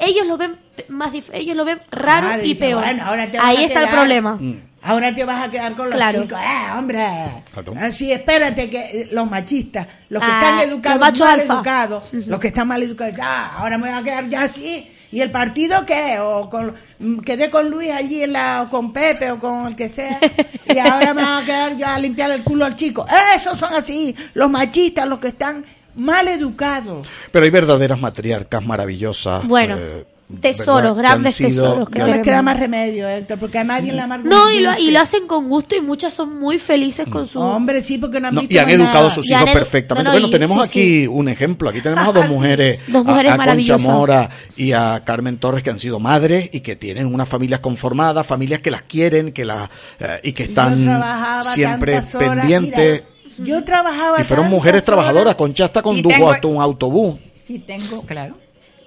Ellos 0.00 0.26
lo 0.26 0.36
ven 0.36 0.58
más 0.88 1.12
dif- 1.14 1.30
ellos 1.32 1.56
lo 1.56 1.64
ven 1.64 1.80
raro 1.90 2.26
Claro, 2.26 2.42
y 2.42 2.48
dice, 2.48 2.66
peor. 2.66 2.82
bueno, 2.84 3.04
ahora 3.06 3.30
te 3.30 3.38
vas 3.38 3.46
Ahí 3.46 3.56
a 3.56 3.66
está 3.68 3.80
el 3.80 3.86
quedar- 3.86 3.94
problema. 3.98 4.38
Ahora 4.82 5.14
te 5.14 5.24
vas 5.24 5.42
a 5.46 5.50
quedar 5.50 5.76
con 5.76 5.86
los 5.86 5.94
Claro. 5.94 6.22
chicos. 6.24 6.38
¡Eh, 6.40 6.76
hombre! 6.76 7.06
Claro. 7.54 7.74
Así, 7.78 8.12
espérate 8.12 8.68
que 8.68 8.80
eh, 8.80 9.08
los 9.12 9.30
machistas, 9.30 9.86
los 10.10 10.20
que 10.22 10.28
Ah, 10.30 10.40
están 10.58 10.68
educados, 10.68 11.00
los 11.10 11.20
mal 11.20 11.40
alfa. 11.40 11.54
educados, 11.54 12.04
los 12.12 12.38
que 12.40 12.48
están 12.48 12.68
mal 12.68 12.82
educados, 12.82 13.14
ya, 13.16 13.54
ahora 13.54 13.78
me 13.78 13.88
voy 13.88 13.98
a 13.98 14.02
quedar 14.02 14.28
ya 14.28 14.42
así. 14.42 14.90
¿Y 15.12 15.20
el 15.20 15.30
partido 15.30 15.84
qué? 15.84 16.18
O 16.18 16.48
con, 16.48 16.74
quedé 17.22 17.50
con 17.50 17.70
Luis 17.70 17.90
allí 17.90 18.22
en 18.22 18.32
la, 18.32 18.62
o 18.62 18.70
con 18.70 18.94
Pepe 18.94 19.30
o 19.30 19.38
con 19.38 19.66
el 19.68 19.76
que 19.76 19.90
sea. 19.90 20.18
Y 20.64 20.78
ahora 20.78 21.12
me 21.12 21.22
voy 21.22 21.42
a 21.42 21.44
quedar 21.44 21.76
yo 21.76 21.86
a 21.86 21.98
limpiar 21.98 22.30
el 22.30 22.42
culo 22.42 22.64
al 22.64 22.76
chico. 22.76 23.04
Esos 23.36 23.58
son 23.58 23.74
así, 23.74 24.16
los 24.32 24.50
machistas, 24.50 25.06
los 25.06 25.18
que 25.18 25.28
están 25.28 25.66
mal 25.94 26.28
educados. 26.28 27.06
Pero 27.30 27.44
hay 27.44 27.50
verdaderas 27.50 28.00
matriarcas 28.00 28.64
maravillosas. 28.64 29.46
Bueno, 29.46 29.76
eh, 29.78 30.06
tesoros, 30.40 30.96
grandes 30.96 31.34
sido- 31.34 31.48
tesoros 31.48 31.90
que 31.90 31.98
No 31.98 32.06
les 32.06 32.22
queda 32.22 32.42
más 32.42 32.58
remedio, 32.58 33.08
Héctor, 33.08 33.38
porque 33.38 33.58
a 33.58 33.64
nadie 33.64 33.92
le 33.92 34.00
amarga 34.00 34.28
No, 34.28 34.50
y 34.50 34.60
lo, 34.60 34.78
y 34.78 34.90
lo 34.90 35.00
hacen 35.00 35.26
con 35.26 35.48
gusto 35.48 35.76
y 35.76 35.80
muchas 35.80 36.12
son 36.14 36.38
muy 36.40 36.58
felices 36.58 37.06
con 37.08 37.26
su... 37.26 37.40
Hombre, 37.40 37.82
sí, 37.82 37.98
porque 37.98 38.20
no 38.20 38.28
han 38.28 38.34
No, 38.34 38.40
visto 38.40 38.54
y 38.54 38.58
han 38.58 38.70
educado 38.70 38.94
nada. 38.94 39.06
a 39.08 39.10
sus 39.10 39.30
hijos 39.30 39.42
edu- 39.42 39.52
perfectamente. 39.52 40.04
no, 40.04 40.10
no, 40.10 40.14
bueno, 40.14 40.28
y- 40.28 40.30
tenemos 40.30 40.56
sí, 40.58 40.62
aquí 40.80 41.00
sí. 41.02 41.06
un 41.06 41.28
ejemplo. 41.28 41.68
Aquí 41.68 41.80
tenemos 41.80 42.06
a 42.08 42.12
dos 42.12 42.24
Sí. 42.26 42.30
mujeres, 42.30 42.78
Dos 42.88 43.06
a- 43.06 43.10
mujeres 43.10 43.32
a, 43.32 43.36
Concha 43.36 43.36
maravillosas. 43.36 43.80
Mora 43.88 44.30
y 44.56 44.72
a 44.72 45.02
Carmen 45.04 45.38
Torres, 45.38 45.62
que 45.62 45.70
han 45.70 45.78
sido 45.78 45.98
madres 46.00 46.48
y 46.52 46.60
que 46.60 46.76
tienen 46.76 47.12
unas 47.12 47.28
familias 47.28 47.60
conformadas, 47.60 48.26
familias 48.26 48.60
que 48.60 48.70
las 48.70 48.82
quieren, 48.82 49.32
que 49.32 49.44
las 49.44 49.68
eh, 50.00 50.20
y 50.22 50.32
que 50.32 50.44
están 50.44 51.02
siempre 51.42 52.00
pendientes. 52.18 53.02
mira, 53.36 53.48
yo 53.50 53.64
trabajaba 53.64 54.20
y 54.20 54.24
fueron 54.24 54.48
mujeres 54.50 54.78
horas. 54.80 54.84
trabajadoras. 54.86 55.34
Concha 55.36 55.64
hasta 55.66 55.82
condujo 55.82 56.14
tengo- 56.14 56.30
hasta 56.30 56.46
un 56.48 56.60
autobús. 56.60 57.16
Si 57.46 57.58
tengo, 57.58 58.02
claro. 58.02 58.36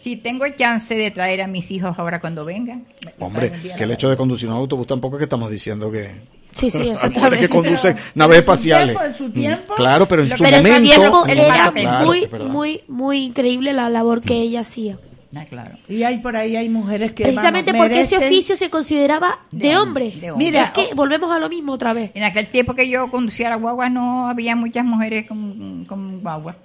Si 0.05 0.17
tengo 0.17 0.47
chance 0.49 0.93
de 0.95 1.09
traer 1.09 1.41
a 1.41 1.47
mis 1.47 1.71
hijos 1.71 1.97
ahora 1.97 2.19
cuando 2.19 2.45
vengan. 2.45 2.85
Hombre, 3.19 3.51
que 3.75 3.83
el 3.85 3.89
hecho 3.89 4.07
de 4.07 4.15
conducir 4.15 4.47
un 4.47 4.53
autobús 4.53 4.85
tampoco 4.85 5.15
es 5.15 5.21
que 5.21 5.23
estamos 5.23 5.49
diciendo 5.49 5.89
que 5.91 6.11
Sí, 6.53 6.69
sí, 6.69 6.77
exactamente. 6.89 7.39
que 7.39 7.49
conducen 7.49 7.95
Pero- 7.95 8.05
naves 8.13 8.13
pero 8.13 8.27
en 8.27 8.35
su 8.45 8.51
espaciales. 8.51 8.87
tiempo, 8.97 9.03
en 9.03 9.13
su 9.15 9.23
Mm, 9.29 9.33
tiempo. 9.33 9.73
Claro, 9.73 10.07
pero 10.07 10.21
en 10.21 10.29
su 10.37 10.43
Pero 10.43 10.57
en 10.57 10.63
momento. 10.63 10.93
su 10.93 10.99
tiempo 10.99 11.25
era 11.25 11.71
claro, 11.71 12.05
muy, 12.05 12.27
muy, 12.51 12.81
muy 12.87 13.17
increíble 13.23 13.73
la 13.73 13.89
labor 13.89 14.21
que 14.21 14.35
ella 14.35 14.59
hacía. 14.59 14.99
Ah, 15.35 15.43
claro. 15.49 15.75
Y 15.89 16.03
hay 16.03 16.19
por 16.19 16.37
ahí 16.37 16.55
hay 16.55 16.69
mujeres 16.69 17.11
que 17.13 17.23
Precisamente 17.23 17.73
porque 17.73 17.99
ese 18.01 18.19
oficio 18.19 18.55
se 18.55 18.69
consideraba 18.69 19.39
de, 19.51 19.69
De 19.69 19.77
hombre. 19.79 20.05
hombre, 20.05 20.21
de 20.21 20.31
hombre. 20.33 20.45
Mira, 20.45 20.63
es 20.65 20.69
que 20.71 20.93
volvemos 20.93 21.31
a 21.31 21.39
lo 21.39 21.49
mismo 21.49 21.73
otra 21.73 21.93
vez. 21.93 22.11
En 22.13 22.23
aquel 22.23 22.47
tiempo 22.47 22.75
que 22.75 22.87
yo 22.87 23.09
conducía 23.09 23.49
la 23.49 23.55
guagua 23.55 23.89
no 23.89 24.29
había 24.29 24.55
muchas 24.55 24.85
mujeres 24.85 25.27
con, 25.27 25.83
con 25.85 26.21
guagua. 26.21 26.55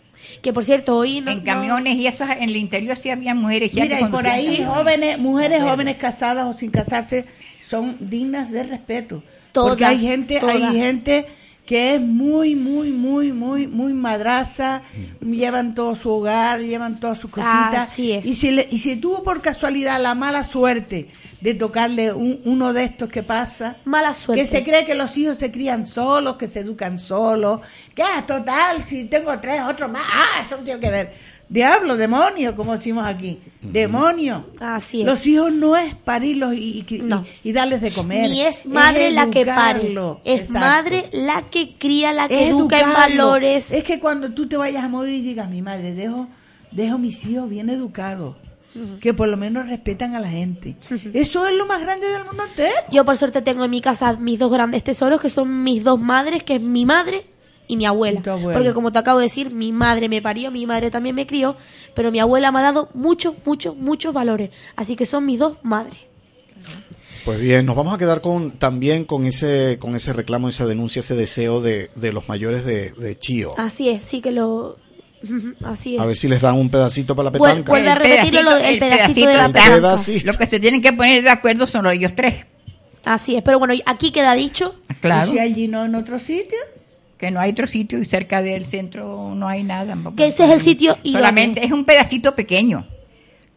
Que 0.43 0.53
por 0.53 0.65
cierto, 0.65 0.97
hoy 0.97 1.21
no, 1.21 1.31
en 1.31 1.39
no- 1.39 1.45
camiones 1.45 1.97
y 1.97 2.07
eso, 2.07 2.25
en 2.25 2.43
el 2.49 2.57
interior 2.57 2.97
sí 2.97 3.11
había 3.11 3.35
mujeres 3.35 3.71
ya 3.73 3.83
Mira, 3.85 3.99
que 3.99 4.05
y 4.05 4.09
por 4.09 4.27
ahí 4.27 4.65
jóvenes, 4.65 5.19
mujeres 5.19 5.59
Mujeres. 5.59 5.63
jóvenes 5.63 5.97
casadas 5.97 6.47
o 6.47 6.57
sin 6.57 6.71
casarse 6.71 7.25
son 7.69 7.97
dignas 8.01 8.51
de 8.51 8.65
respeto. 8.65 9.23
Todas, 9.53 9.71
Porque 9.71 9.85
hay 9.85 9.99
gente, 9.99 10.41
todas. 10.41 10.57
hay 10.57 10.79
gente 10.79 11.27
que 11.71 11.95
es 11.95 12.01
muy, 12.01 12.57
muy, 12.57 12.91
muy, 12.91 13.31
muy, 13.31 13.69
muy 13.69 13.93
madraza, 13.95 14.83
llevan 15.21 15.73
todo 15.73 15.95
su 15.95 16.11
hogar, 16.11 16.59
llevan 16.59 16.99
todas 16.99 17.21
sus 17.21 17.31
cositas. 17.31 17.89
Así 17.91 18.11
es. 18.11 18.25
Y 18.25 18.35
si, 18.35 18.51
le- 18.51 18.67
y 18.69 18.79
si 18.79 18.97
tuvo 18.97 19.23
por 19.23 19.41
casualidad 19.41 20.01
la 20.03 20.17
mala 20.17 20.43
suerte 20.43 21.11
de 21.41 21.55
tocarle 21.55 22.13
un- 22.13 22.41
uno 22.45 22.73
de 22.73 22.83
estos 22.83 23.09
que 23.09 23.23
pasa, 23.23 23.77
mala 23.85 24.13
suerte. 24.15 24.43
que 24.43 24.49
se 24.49 24.65
cree 24.65 24.85
que 24.85 24.97
los 24.97 25.17
hijos 25.17 25.39
se 25.39 25.53
crían 25.53 25.87
solos, 25.87 26.35
que 26.35 26.49
se 26.49 26.59
educan 26.59 26.99
solos, 26.99 27.61
que 27.95 28.03
ah, 28.03 28.25
total, 28.27 28.83
si 28.83 29.05
tengo 29.05 29.39
tres, 29.39 29.61
otro 29.63 29.89
más, 29.89 30.03
ah, 30.13 30.43
eso 30.45 30.57
no 30.57 30.65
tiene 30.65 30.81
que 30.81 30.91
ver. 30.91 31.15
Diablo, 31.51 31.97
demonio, 31.97 32.55
como 32.55 32.77
decimos 32.77 33.05
aquí, 33.05 33.41
demonio. 33.61 34.47
Así 34.61 35.01
es. 35.01 35.07
Los 35.07 35.27
hijos 35.27 35.53
no 35.53 35.77
es 35.77 35.97
parirlos 35.97 36.55
y, 36.55 36.87
y- 36.89 36.99
No. 37.03 37.27
y 37.43 37.51
darles 37.53 37.81
de 37.81 37.93
comer. 37.93 38.29
Ni 38.31 38.43
es 38.43 38.65
madre 38.67 39.11
la 39.11 39.29
que 39.31 39.45
pare, 39.45 39.93
es 40.25 40.43
Exacto. 40.43 40.59
madre 40.61 41.11
la 41.13 41.43
que 41.51 41.75
cría, 41.77 42.13
la 42.13 42.29
que 42.29 42.45
Es 42.45 42.51
educa 42.51 42.81
en 42.81 42.93
valores. 42.93 43.73
Es 43.73 43.83
que 43.83 43.99
cuando 43.99 44.31
tú 44.33 44.47
te 44.47 44.57
vayas 44.57 44.85
a 44.85 44.89
morir 44.89 45.15
y 45.17 45.23
digas, 45.23 45.51
mi 45.51 45.61
madre, 45.61 45.93
dejo, 45.93 46.29
dejo 46.71 46.99
mis 46.99 47.27
hijos 47.27 47.51
bien 47.51 47.69
educados. 47.69 48.37
que 49.01 49.13
por 49.13 49.27
lo 49.27 49.37
menos 49.37 49.69
respetan 49.69 50.15
a 50.15 50.21
la 50.21 50.29
gente. 50.29 50.77
Eso 51.13 51.45
es 51.49 51.55
lo 51.57 51.67
más 51.67 51.81
grande 51.81 52.07
del 52.07 52.25
mundo 52.25 52.45
entero. 52.49 52.71
Yo 52.93 53.05
por 53.05 53.17
suerte 53.17 53.43
tengo 53.43 53.65
en 53.65 53.71
mi 53.73 53.81
casa 53.81 54.13
mis 54.13 54.39
dos 54.39 54.53
grandes 54.53 54.85
tesoros, 54.85 55.21
que 55.21 55.29
son 55.29 55.65
mis 55.65 55.83
dos 55.83 55.99
madres, 56.01 56.45
que 56.45 56.55
es 56.55 56.61
mi 56.63 56.87
madre 56.87 57.27
y 57.71 57.77
mi 57.77 57.87
abuela. 57.87 58.21
Y 58.25 58.29
abuela. 58.29 58.59
Porque 58.59 58.73
como 58.75 58.93
te 58.93 58.99
acabo 58.99 59.19
de 59.19 59.25
decir, 59.27 59.51
mi 59.53 59.73
madre 59.73 60.09
me 60.09 60.21
parió, 60.21 60.51
mi 60.51 60.67
madre 60.67 60.91
también 60.91 61.15
me 61.15 61.27
crió, 61.27 61.57
pero 61.95 62.11
mi 62.11 62.19
abuela 62.21 62.51
me 62.53 62.59
ha 62.59 62.63
dado 62.63 62.89
muchos, 62.95 63.35
muchos, 63.45 63.77
muchos 63.77 64.13
valores. 64.13 64.51
Así 64.77 64.97
que 64.97 65.07
son 65.07 65.25
mis 65.27 65.39
dos 65.39 65.57
madres. 65.63 65.99
Pues 67.25 67.39
bien, 67.41 67.67
nos 67.67 67.77
vamos 67.77 67.93
a 67.95 67.99
quedar 67.99 68.21
con 68.23 68.53
también 68.53 69.05
con 69.05 69.27
ese 69.27 69.77
con 69.79 69.95
ese 69.95 70.13
reclamo, 70.15 70.49
esa 70.49 70.65
denuncia, 70.67 71.01
ese 71.01 71.15
deseo 71.15 71.61
de, 71.61 71.91
de 71.95 72.13
los 72.13 72.29
mayores 72.29 72.65
de, 72.65 72.93
de 72.93 73.19
Chío. 73.19 73.55
Así 73.59 73.89
es, 73.91 74.05
sí 74.05 74.21
que 74.23 74.33
lo... 74.33 74.79
Así 75.65 75.97
es. 75.97 76.01
A 76.01 76.07
ver 76.07 76.17
si 76.17 76.29
les 76.29 76.41
dan 76.41 76.57
un 76.57 76.71
pedacito 76.71 77.15
para 77.15 77.25
la 77.27 77.33
petanca. 77.33 77.71
vuelve 77.71 77.91
a 77.91 77.95
repetirlo, 77.95 78.43
lo- 78.43 78.57
el 78.57 78.79
pedacito 78.79 79.29
de 79.29 79.37
la 79.37 79.45
El 79.47 79.53
petanca. 79.53 79.75
pedacito. 79.77 80.27
Los 80.27 80.39
que 80.39 80.47
se 80.47 80.59
tienen 80.61 80.81
que 80.81 80.95
poner 80.95 81.23
de 81.23 81.29
acuerdo 81.29 81.67
son 81.67 81.85
los 81.85 81.93
ellos 81.93 82.13
tres. 82.17 82.47
Así 83.05 83.37
es, 83.37 83.43
pero 83.43 83.59
bueno, 83.59 83.75
aquí 83.87 84.13
queda 84.13 84.35
dicho. 84.35 84.77
Claro. 85.03 85.31
¿Y 85.31 85.35
si 85.35 85.39
allí 85.39 85.69
no 85.69 85.85
en 85.85 85.95
otro 85.95 86.19
sitio? 86.19 86.59
Que 87.21 87.31
no 87.31 87.39
hay 87.39 87.51
otro 87.51 87.67
sitio 87.67 87.99
y 87.99 88.07
cerca 88.07 88.41
del 88.41 88.65
centro 88.65 89.35
no 89.35 89.47
hay 89.47 89.63
nada. 89.63 89.95
Que 90.17 90.29
ese 90.29 90.45
es 90.45 90.51
el 90.51 90.61
sitio 90.63 90.97
idóneo. 91.03 91.21
Solamente 91.21 91.63
es 91.63 91.71
un 91.71 91.85
pedacito 91.85 92.35
pequeño. 92.35 92.87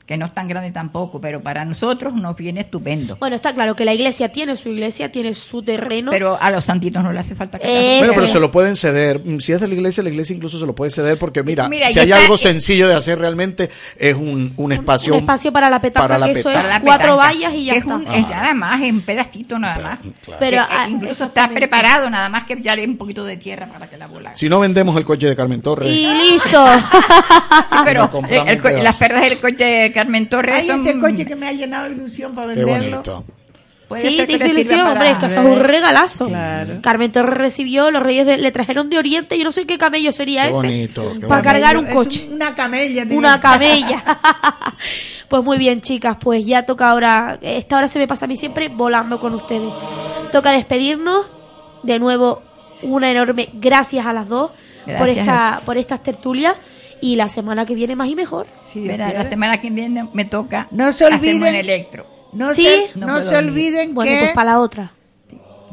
Que 0.05 0.17
no 0.17 0.25
es 0.25 0.33
tan 0.33 0.49
grande 0.49 0.69
tampoco, 0.71 1.21
pero 1.21 1.41
para 1.41 1.63
nosotros 1.63 2.13
nos 2.13 2.35
viene 2.35 2.59
estupendo. 2.59 3.15
Bueno, 3.21 3.37
está 3.37 3.53
claro 3.53 3.73
que 3.73 3.85
la 3.85 3.93
iglesia 3.93 4.29
tiene 4.33 4.57
su 4.57 4.67
iglesia, 4.67 5.09
tiene 5.09 5.33
su 5.33 5.63
terreno. 5.63 6.11
Pero 6.11 6.37
a 6.41 6.51
los 6.51 6.65
santitos 6.65 7.01
no 7.01 7.13
le 7.13 7.21
hace 7.21 7.35
falta 7.35 7.57
que 7.57 7.65
Eh, 7.67 7.99
Bueno, 7.99 8.13
pero 8.13 8.27
se 8.27 8.37
lo 8.41 8.51
pueden 8.51 8.75
ceder. 8.75 9.21
Mm, 9.23 9.39
Si 9.39 9.53
es 9.53 9.61
de 9.61 9.67
la 9.69 9.73
iglesia, 9.75 10.03
la 10.03 10.09
iglesia 10.09 10.35
incluso 10.35 10.59
se 10.59 10.65
lo 10.65 10.75
puede 10.75 10.91
ceder 10.91 11.17
porque 11.17 11.41
mira, 11.41 11.69
Mira, 11.69 11.87
si 11.87 11.93
ya 11.93 12.01
hay 12.01 12.09
está- 12.09 12.21
algo 12.21 12.37
sencillo 12.37 12.89
de 12.89 12.95
hacer 12.95 13.17
realmente 13.17 13.69
es 13.97 14.13
un, 14.15 14.53
un 14.57 14.71
espacio 14.73 15.13
un 15.13 15.19
espacio 15.21 15.53
para 15.53 15.69
la 15.69 15.79
petanca, 15.79 16.03
para 16.05 16.17
la 16.19 16.25
que 16.25 16.31
eso 16.39 16.49
es 16.51 16.65
cuatro 16.83 17.15
vallas 17.15 17.53
y 17.53 17.63
ya 17.63 17.71
que 17.73 17.79
está. 17.79 17.93
Es, 17.93 17.99
un- 18.01 18.13
es 18.13 18.27
nada 18.29 18.53
más, 18.53 18.81
es 18.81 18.91
un 18.91 19.01
pedacito 19.03 19.57
nada 19.57 19.79
más. 19.81 19.99
claro. 20.25 20.37
Pero, 20.37 20.57
Que- 20.67 20.73
ah, 20.75 20.89
incluso 20.89 21.23
está 21.23 21.47
preparado, 21.47 22.09
nada 22.09 22.27
más 22.27 22.43
que 22.43 22.53
echarle 22.55 22.85
un 22.85 22.97
poquito 22.97 23.23
de 23.23 23.37
tierra 23.37 23.67
para 23.67 23.89
que 23.89 23.97
la 23.97 24.07
bola. 24.07 24.35
Si 24.35 24.49
no 24.49 24.59
vendemos 24.59 24.97
el 24.97 25.05
coche 25.05 25.27
de 25.27 25.35
Carmen 25.37 25.61
Torres, 25.61 25.95
Y 25.95 26.13
listo. 26.13 26.61
Sí, 27.73 27.77
pero 27.85 28.09
el 28.43 28.83
las 28.83 28.95
perras 28.97 29.21
del 29.29 29.39
coche 29.39 29.63
de 29.63 29.92
Carmen 29.93 30.27
Torres 30.29 30.55
Hay 30.55 30.67
son... 30.67 30.79
ese 30.81 30.99
coche 30.99 31.25
que 31.25 31.35
me 31.35 31.47
ha 31.47 31.51
llenado 31.53 31.85
de 31.89 31.95
ilusión 31.95 32.33
para 32.35 32.53
qué 32.53 32.65
venderlo. 32.65 32.97
bonito. 33.03 33.23
puede 33.87 34.09
sí, 34.09 34.17
te 34.25 34.33
hizo 34.33 34.47
ilusión, 34.47 34.81
hombre, 34.81 35.11
es 35.11 35.17
que 35.19 35.25
eso 35.27 35.41
es 35.41 35.45
un 35.45 35.59
regalazo. 35.59 36.27
Claro. 36.27 36.79
Carmen 36.81 37.11
Torres 37.11 37.37
recibió, 37.37 37.91
los 37.91 38.01
reyes 38.01 38.25
de- 38.25 38.37
le 38.37 38.51
trajeron 38.51 38.89
de 38.89 38.97
Oriente, 38.97 39.37
yo 39.37 39.43
no 39.43 39.51
sé 39.51 39.65
qué 39.65 39.77
camello 39.77 40.11
sería 40.11 40.43
Qué 40.43 40.47
ese. 40.49 40.55
bonito, 40.57 41.01
qué 41.13 41.19
Para 41.27 41.41
bonito. 41.41 41.43
cargar 41.43 41.77
un 41.77 41.87
Es 41.87 41.93
coche. 41.93 42.27
una 42.31 42.55
camella. 42.55 43.05
Una 43.11 43.39
camella. 43.39 44.03
pues 45.29 45.43
muy 45.43 45.57
bien, 45.57 45.81
chicas, 45.81 46.17
pues 46.19 46.45
ya 46.45 46.65
toca 46.65 46.89
ahora, 46.89 47.37
esta 47.41 47.77
hora 47.77 47.87
se 47.87 47.99
me 47.99 48.07
pasa 48.07 48.25
a 48.25 48.27
mí 48.27 48.35
siempre 48.37 48.69
volando 48.69 49.19
con 49.19 49.33
ustedes. 49.35 49.71
Toca 50.31 50.51
despedirnos. 50.51 51.25
De 51.83 51.99
nuevo, 51.99 52.41
una 52.81 53.11
enorme 53.11 53.49
gracias 53.53 54.05
a 54.05 54.13
las 54.13 54.27
dos 54.29 54.51
por 54.97 55.09
esta 55.09 55.61
por 55.65 55.77
estas 55.77 56.01
tertulias 56.01 56.55
y 57.01 57.15
la 57.15 57.29
semana 57.29 57.65
que 57.65 57.75
viene 57.75 57.95
más 57.95 58.07
y 58.09 58.15
mejor. 58.15 58.47
Sí, 58.65 58.87
Verá, 58.87 59.11
la 59.13 59.25
semana 59.29 59.59
que 59.61 59.69
viene 59.69 60.07
me 60.13 60.25
toca 60.25 60.67
No 60.71 60.91
se 60.93 61.05
olviden- 61.05 61.45
en 61.47 61.55
electro. 61.55 62.07
No, 62.33 62.53
Sí. 62.53 62.63
se, 62.93 62.97
No 62.99 63.21
se 63.21 63.35
olviden 63.37 63.93
Bueno, 63.93 64.11
que 64.11 64.17
pues 64.19 64.31
para 64.33 64.51
la 64.51 64.59
otra. 64.59 64.91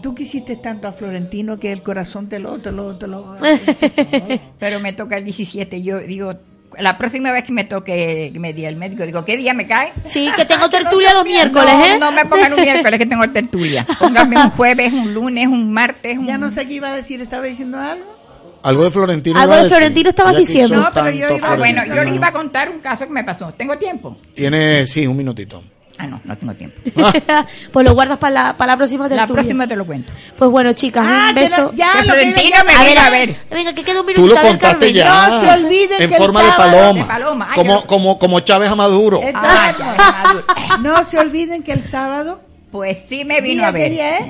tú 0.03 0.15
quisiste 0.15 0.57
tanto 0.57 0.89
a 0.89 0.93
Florentino 0.93 1.59
que 1.59 1.73
el 1.73 1.83
corazón 1.83 2.29
te 2.29 2.39
lo... 2.39 2.59
Te 2.61 2.71
lo, 2.73 2.97
te 2.97 3.07
lo 3.07 3.37
Pero 4.59 4.81
me 4.81 4.93
toca 4.93 5.17
el 5.17 5.25
17. 5.25 5.83
Yo 5.83 5.99
digo, 6.01 6.35
la 6.79 6.97
próxima 6.99 7.33
vez 7.33 7.45
que 7.45 7.53
me 7.53 7.65
toque, 7.65 8.31
que 8.33 8.39
me 8.39 8.53
diga 8.53 8.69
el 8.69 8.77
médico, 8.77 9.05
digo, 9.05 9.25
¿qué 9.25 9.37
día 9.37 9.55
me 9.55 9.67
cae? 9.67 9.93
Sí, 10.05 10.31
que 10.37 10.45
tengo 10.45 10.69
tertulia 10.71 11.15
los 11.15 11.25
miércoles, 11.25 11.73
no, 11.75 11.85
¿eh? 11.87 11.99
no 11.99 12.13
me 12.13 12.25
pongan 12.27 12.53
un 12.53 12.61
miércoles 12.63 12.99
que 12.99 13.07
tengo 13.07 13.29
tertulia. 13.31 13.87
Pónganme 13.99 14.37
un 14.37 14.51
jueves, 14.51 14.93
un 14.93 15.13
lunes, 15.15 15.47
un 15.49 15.73
martes. 15.73 16.19
Un... 16.19 16.27
ya 16.27 16.39
no 16.39 16.51
sé 16.51 16.67
qué 16.67 16.75
iba 16.75 16.89
a 16.93 16.97
decir, 16.97 17.21
¿estaba 17.21 17.45
diciendo 17.47 17.79
algo? 17.79 18.20
Algo 18.63 18.85
de 18.85 18.91
Florentino. 18.91 19.39
Algo 19.41 19.55
de. 19.57 19.69
Florentino 19.69 20.11
estabas 20.11 20.33
Ya 20.35 20.39
diciendo. 20.39 20.77
No, 20.77 20.89
pero 20.93 21.11
yo 21.11 21.37
iba- 21.37 21.57
bueno, 21.57 21.85
yo 21.87 22.05
les 22.05 22.15
iba 22.15 22.27
a 22.29 22.33
contar 22.33 22.69
un 22.71 22.81
caso 22.81 23.07
que 23.07 23.13
me 23.13 23.25
pasó. 23.25 23.53
¿Tengo 23.57 23.77
tiempo? 23.79 24.17
Tiene, 24.35 24.87
sí, 24.87 25.07
un 25.07 25.17
minutito. 25.17 25.63
Ah, 25.99 26.07
no, 26.07 26.19
no 26.25 26.35
tengo 26.39 26.55
tiempo. 26.55 26.81
pues 27.73 27.87
lo 27.87 27.93
guardas 27.93 28.17
para 28.17 28.31
la, 28.33 28.57
para 28.57 28.73
la 28.73 28.77
próxima 28.79 29.07
La 29.09 29.27
próxima 29.27 29.67
te 29.69 29.77
lo 29.77 29.85
cuento. 29.85 30.11
Pues 30.35 30.51
bueno, 30.51 30.73
chicas, 30.73 31.05
Ah, 31.07 31.27
un 31.29 31.35
que 31.35 31.41
beso. 31.43 31.73
ya 31.75 31.93
Que 31.93 31.99
lo 31.99 32.03
que 32.05 32.11
Florentino 32.13 32.57
me 32.65 32.73
a 32.73 32.79
ver, 32.79 32.87
venga 32.89 33.07
a 33.07 33.11
ver. 33.11 33.37
Venga, 33.51 33.73
que 33.75 33.83
queda 33.85 34.01
un 34.01 34.07
Tú 34.07 34.13
minutito. 34.13 34.35
lo 34.35 34.39
a 34.39 34.43
ver, 34.43 34.51
contaste 34.53 34.79
Carmen. 34.79 34.95
ya. 34.95 35.29
No 35.29 35.41
se 35.43 35.51
olviden 35.65 36.03
en 36.03 36.09
que 36.09 36.15
el 36.17 36.23
forma 36.23 36.43
de 36.43 36.49
sábado- 36.51 36.71
paloma. 36.71 37.01
De 37.01 37.05
paloma, 37.07 37.51
como, 37.55 37.81
yo- 37.81 37.87
como, 37.87 38.19
como 38.19 38.41
Chávez 38.41 38.71
a 38.71 38.77
Maduro. 38.77 39.21
El 39.23 39.35
Ah, 39.37 39.73
ya, 39.79 40.23
maduro. 40.25 40.45
No 40.81 41.05
se 41.05 41.19
olviden 41.19 41.63
que 41.63 41.73
el 41.73 41.83
sábado... 41.85 42.41
Pues 42.71 43.05
sí 43.09 43.25
me 43.25 43.41
vino 43.41 43.65
a 43.67 43.73
¿qué 43.73 43.79
ver. 43.81 43.91
día 43.91 44.19
es? 44.21 44.27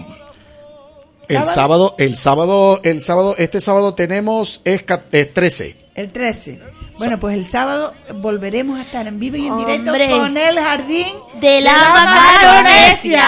El 1.31 1.45
¿Sábado? 1.47 1.55
sábado, 1.55 1.95
el 1.99 2.17
sábado, 2.17 2.81
el 2.83 3.03
sábado, 3.03 3.35
este 3.39 3.61
sábado 3.61 3.95
tenemos 3.95 4.61
es, 4.65 4.85
es 5.13 5.33
13. 5.35 5.77
El 5.95 6.13
13. 6.13 6.61
Bueno, 6.99 7.19
pues 7.19 7.35
el 7.39 7.47
sábado 7.47 7.95
volveremos 8.17 8.79
a 8.79 8.83
estar 8.83 9.07
en 9.07 9.19
vivo 9.19 9.37
y 9.37 9.47
en 9.47 9.57
directo 9.57 9.91
Hombre. 9.91 10.11
con 10.11 10.37
el 10.37 10.59
jardín 10.59 11.07
De 11.41 11.61
la 11.63 11.73
Macaronesia. 11.73 13.23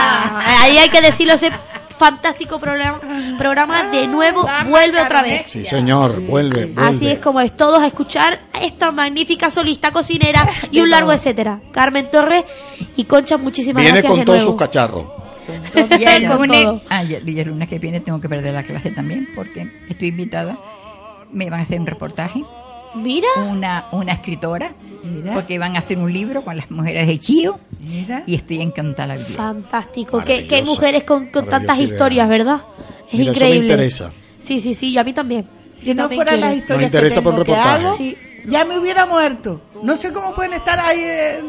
Ahí 0.63 0.79
hay 0.79 0.89
que 0.91 1.01
decirlo, 1.01 1.35
ese 1.35 1.51
fantástico 1.99 2.59
programa, 2.59 3.01
programa 3.39 3.85
de 3.91 4.09
nuevo 4.09 4.43
La 4.43 4.65
vuelve 4.65 5.01
otra 5.01 5.23
vez. 5.23 5.47
Sí, 5.49 5.65
señor, 5.65 6.21
vuelve, 6.21 6.67
vuelve. 6.67 6.83
Así 6.97 7.09
es 7.09 7.21
como 7.21 7.41
es, 7.41 7.57
todos 7.57 7.81
a 7.81 7.87
escuchar 7.87 8.41
a 8.53 8.63
esta 8.65 8.91
magnífica 8.91 9.51
solista 9.51 9.93
cocinera 9.93 10.47
y 10.73 10.81
un 10.81 10.91
largo 10.91 11.13
etcétera. 11.13 11.61
Carmen 11.71 12.11
Torres 12.11 12.45
y 12.97 13.05
Concha, 13.05 13.37
muchísimas 13.37 13.83
Viene 13.83 13.99
gracias 14.01 14.11
con 14.11 14.19
de 14.19 14.27
todos 14.27 14.39
nuevo. 14.39 14.51
sus 14.53 14.59
cacharros. 14.59 15.22
Y 15.99 16.05
el 16.05 16.27
Con 16.29 16.37
lunes, 16.39 16.63
todo. 16.65 16.81
ah, 16.89 17.03
y 17.05 17.15
el 17.15 17.29
y 17.29 17.41
el 17.41 17.49
lunes 17.49 17.69
que 17.69 17.79
viene 17.79 18.01
tengo 18.01 18.21
que 18.21 18.29
perder 18.29 18.55
la 18.55 18.63
clase 18.63 18.91
también 18.91 19.29
porque 19.35 19.69
estoy 19.89 20.09
invitada. 20.09 20.59
Me 21.33 21.49
van 21.51 21.61
a 21.61 21.63
hacer 21.63 21.81
un 21.81 21.87
reportaje, 21.87 22.43
Mira, 22.95 23.27
una, 23.49 23.87
una 23.93 24.13
escritora, 24.13 24.73
Mira. 25.03 25.33
porque 25.33 25.59
van 25.59 25.77
a 25.77 25.79
hacer 25.79 25.97
un 25.97 26.13
libro 26.13 26.45
con 26.45 26.57
las 26.59 26.71
mujeres 26.71 27.07
de 27.07 27.19
Chío 27.19 27.59
Mira. 27.87 28.23
y 28.27 28.35
estoy 28.35 28.61
encantada 28.61 29.09
la 29.09 29.15
vida. 29.17 29.29
fantástico. 29.37 30.19
Qué, 30.21 30.25
qué 30.25 30.43
Maravillosa, 30.57 30.71
mujeres 30.71 31.05
con, 31.05 31.27
con 31.29 31.47
tantas 31.49 31.79
idea. 31.79 31.89
historias, 31.89 32.29
¿verdad? 32.29 32.61
Es 33.11 33.19
Mira, 33.19 33.33
eso 33.33 33.41
me 33.41 33.47
increíble. 33.47 33.69
interesa. 33.73 34.13
Sí, 34.39 34.61
sí, 34.61 34.75
sí, 34.75 34.91
y 34.91 34.99
a 34.99 35.05
mí 35.05 35.13
también. 35.15 35.47
Si 35.75 35.87
Yo 35.87 35.95
no 35.95 36.03
también 36.03 36.19
fueran 36.19 36.41
las 36.41 36.55
historias 36.57 36.91
que, 36.91 36.99
tengo 36.99 37.23
por 37.23 37.33
que 37.33 37.39
reportaje. 37.39 37.85
hago, 37.87 37.97
Sí. 37.97 38.17
ya 38.47 38.65
me 38.67 38.79
hubiera 38.79 39.07
muerto. 39.07 39.63
No 39.83 39.97
sé 39.97 40.13
cómo 40.13 40.35
pueden 40.35 40.53
estar 40.53 40.79
ahí 40.79 41.01
eh, 41.01 41.41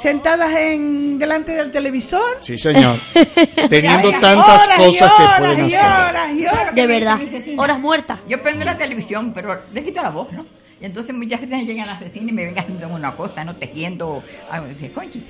sentadas 0.00 0.54
en 0.56 1.18
delante 1.18 1.52
del 1.52 1.70
televisor. 1.70 2.38
Sí, 2.40 2.56
señor. 2.58 2.98
Teniendo 3.68 4.08
Horas 4.08 4.20
tantas 4.20 4.68
y 4.74 4.76
cosas 4.76 5.10
que 5.16 5.22
horas 5.22 5.38
pueden 5.38 5.70
y 5.70 5.74
hacer. 5.74 5.86
horas 6.08 6.32
y 6.32 6.46
horas. 6.46 6.74
De 6.74 6.86
verdad, 6.86 7.20
horas 7.56 7.78
muertas. 7.78 8.20
Yo 8.28 8.40
prendo 8.42 8.64
la 8.64 8.76
televisión, 8.76 9.32
pero 9.34 9.62
le 9.72 9.84
quito 9.84 10.02
la 10.02 10.10
voz, 10.10 10.32
¿no? 10.32 10.46
Y 10.80 10.86
entonces 10.86 11.14
muchas 11.14 11.40
veces 11.42 11.66
llegan 11.66 11.86
las 11.86 12.00
vecinas 12.00 12.28
y 12.30 12.32
me 12.32 12.44
ven 12.46 12.58
haciendo 12.58 12.88
una 12.88 13.14
cosa, 13.14 13.44
¿no? 13.44 13.54
Tejiendo. 13.56 14.22
algo. 14.50 14.68
Y 14.68 14.74
dice, 14.74 14.90
Conchi, 14.90 15.22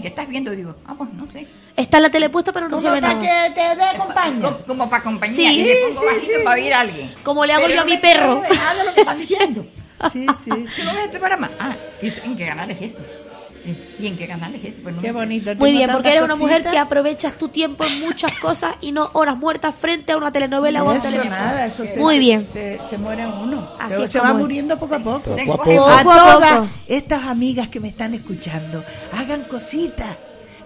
¿qué 0.00 0.08
estás 0.08 0.26
viendo? 0.26 0.50
Digo, 0.52 0.74
ah, 0.86 0.94
pues 0.96 1.12
no 1.12 1.26
sé. 1.30 1.46
Está 1.76 2.00
la 2.00 2.08
tele 2.10 2.30
puesta, 2.30 2.50
pero 2.52 2.66
no 2.68 2.78
se 2.78 2.84
Como 2.84 2.94
ve 2.94 3.00
para 3.02 3.14
nada. 3.14 3.44
que 3.48 3.54
te 3.54 3.60
dé 3.60 3.98
compañía. 3.98 4.40
Como, 4.42 4.58
como 4.66 4.90
para 4.90 5.02
compañía. 5.02 5.36
Sí. 5.50 5.60
y 5.60 5.64
le 5.64 5.74
pongo 5.94 6.00
Sí, 6.20 6.26
sí, 6.26 6.32
para 6.44 6.60
oír 6.62 6.72
a 6.72 6.80
alguien. 6.80 7.12
Como 7.22 7.44
le 7.44 7.52
hago 7.52 7.62
Pero 7.66 7.74
yo 7.74 7.80
a 7.82 7.84
no 7.84 7.90
mi 7.90 7.98
perro. 7.98 8.36
entero 8.38 8.48
de 8.54 8.56
nada 8.58 8.74
de 8.74 8.84
lo 8.84 8.94
que 8.94 9.00
están 9.00 9.18
diciendo. 9.18 9.66
Sí, 10.10 10.24
sí, 10.42 10.50
sí. 10.50 10.66
Si 10.76 10.82
no 10.82 10.94
ves 10.94 11.04
este 11.04 11.18
programa. 11.18 11.50
Ah, 11.58 11.76
¿y 12.00 12.06
¿en 12.08 12.34
qué 12.34 12.46
canal 12.46 12.70
es 12.70 12.80
eso? 12.80 13.00
¿Y 13.98 14.06
en 14.06 14.16
qué 14.16 14.26
canal 14.26 14.54
es 14.54 14.64
eso? 14.64 14.76
Pues 14.82 14.94
no 14.94 15.02
Qué 15.02 15.12
bonito. 15.12 15.54
Muy 15.56 15.72
bien, 15.72 15.90
porque 15.92 16.10
eres 16.10 16.22
una 16.22 16.36
mujer 16.36 16.64
que 16.64 16.78
aprovechas 16.78 17.36
tu 17.36 17.48
tiempo 17.48 17.84
en 17.84 18.00
muchas 18.00 18.32
cosas 18.38 18.74
y 18.80 18.92
no 18.92 19.10
horas 19.12 19.36
muertas 19.36 19.74
frente 19.74 20.12
a 20.12 20.16
una 20.16 20.32
telenovela 20.32 20.82
o 20.82 20.90
a 20.90 20.94
un 20.94 21.00
televisor. 21.00 21.38
nada, 21.38 21.66
eso 21.66 21.84
se- 21.84 21.98
Muy 21.98 22.18
bien. 22.18 22.46
Se, 22.50 22.80
se 22.88 22.96
muere 22.96 23.26
uno. 23.26 23.68
Así 23.78 23.94
se 23.96 24.04
es 24.04 24.12
se 24.12 24.20
va 24.20 24.30
es. 24.30 24.34
muriendo 24.36 24.78
poco 24.78 24.94
a 24.94 24.98
poco. 25.00 25.32
A 25.34 25.36
poco. 25.44 25.62
A 25.88 25.98
Poco 26.02 26.10
a 26.12 26.32
todas 26.34 26.68
estas 26.86 27.24
amigas 27.24 27.68
que 27.68 27.80
me 27.80 27.88
están 27.88 28.14
escuchando, 28.14 28.82
hagan 29.12 29.42
cositas. 29.44 30.16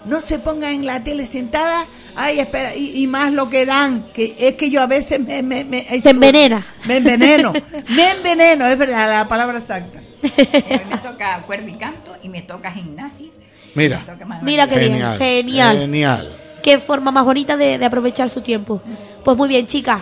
No 0.04 0.20
se 0.20 0.38
pongan 0.38 0.72
en 0.74 0.86
la 0.86 1.02
tele 1.02 1.26
sentada, 1.26 1.86
ay, 2.14 2.38
espera, 2.38 2.76
y, 2.76 3.02
y 3.02 3.06
más 3.06 3.32
lo 3.32 3.48
que 3.48 3.64
dan, 3.64 4.12
que 4.12 4.36
es 4.38 4.52
que 4.54 4.68
yo 4.68 4.82
a 4.82 4.86
veces 4.86 5.18
me... 5.18 5.42
me, 5.42 5.64
me 5.64 5.80
Te 5.82 6.10
envenena. 6.10 6.64
Me 6.84 6.98
enveneno, 6.98 7.54
me 7.88 8.10
enveneno, 8.10 8.66
es 8.66 8.76
verdad, 8.76 9.08
la 9.08 9.26
palabra 9.26 9.58
exacta. 9.58 10.02
Hoy 10.24 10.80
me 10.90 10.98
toca 10.98 11.42
cuervo 11.46 11.68
y 11.68 11.74
canto 11.74 12.16
y 12.22 12.28
me 12.28 12.42
toca 12.42 12.70
gimnasia. 12.72 13.26
Mira. 13.74 14.00
Toca. 14.06 14.24
Mira 14.42 14.66
qué 14.68 14.78
bien, 14.78 14.92
Genial. 14.92 15.18
genial. 15.18 15.78
Genial. 15.78 16.36
Qué 16.62 16.78
forma 16.78 17.10
más 17.10 17.24
bonita 17.24 17.56
de, 17.56 17.76
de 17.78 17.84
aprovechar 17.84 18.30
su 18.30 18.40
tiempo. 18.40 18.80
Pues 19.24 19.36
muy 19.36 19.48
bien, 19.48 19.66
chicas. 19.66 20.00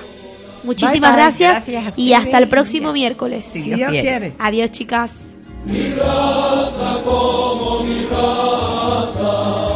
Muchísimas 0.63 1.11
Bye, 1.11 1.11
bye. 1.11 1.17
gracias, 1.17 1.65
y 1.97 2.13
hasta 2.13 2.39
el 2.39 2.47
próximo 2.49 2.93
miércoles. 2.93 3.45
Si 3.53 3.63
Dios 3.63 3.79
Dios 3.79 3.91
quiere. 3.91 4.09
quiere. 4.09 4.33
Adiós, 4.39 4.71
chicas. 4.71 5.13
Mi 5.65 5.91
raza 5.91 6.99
como 7.05 7.81
mi 7.83 8.07
raza. 8.07 9.72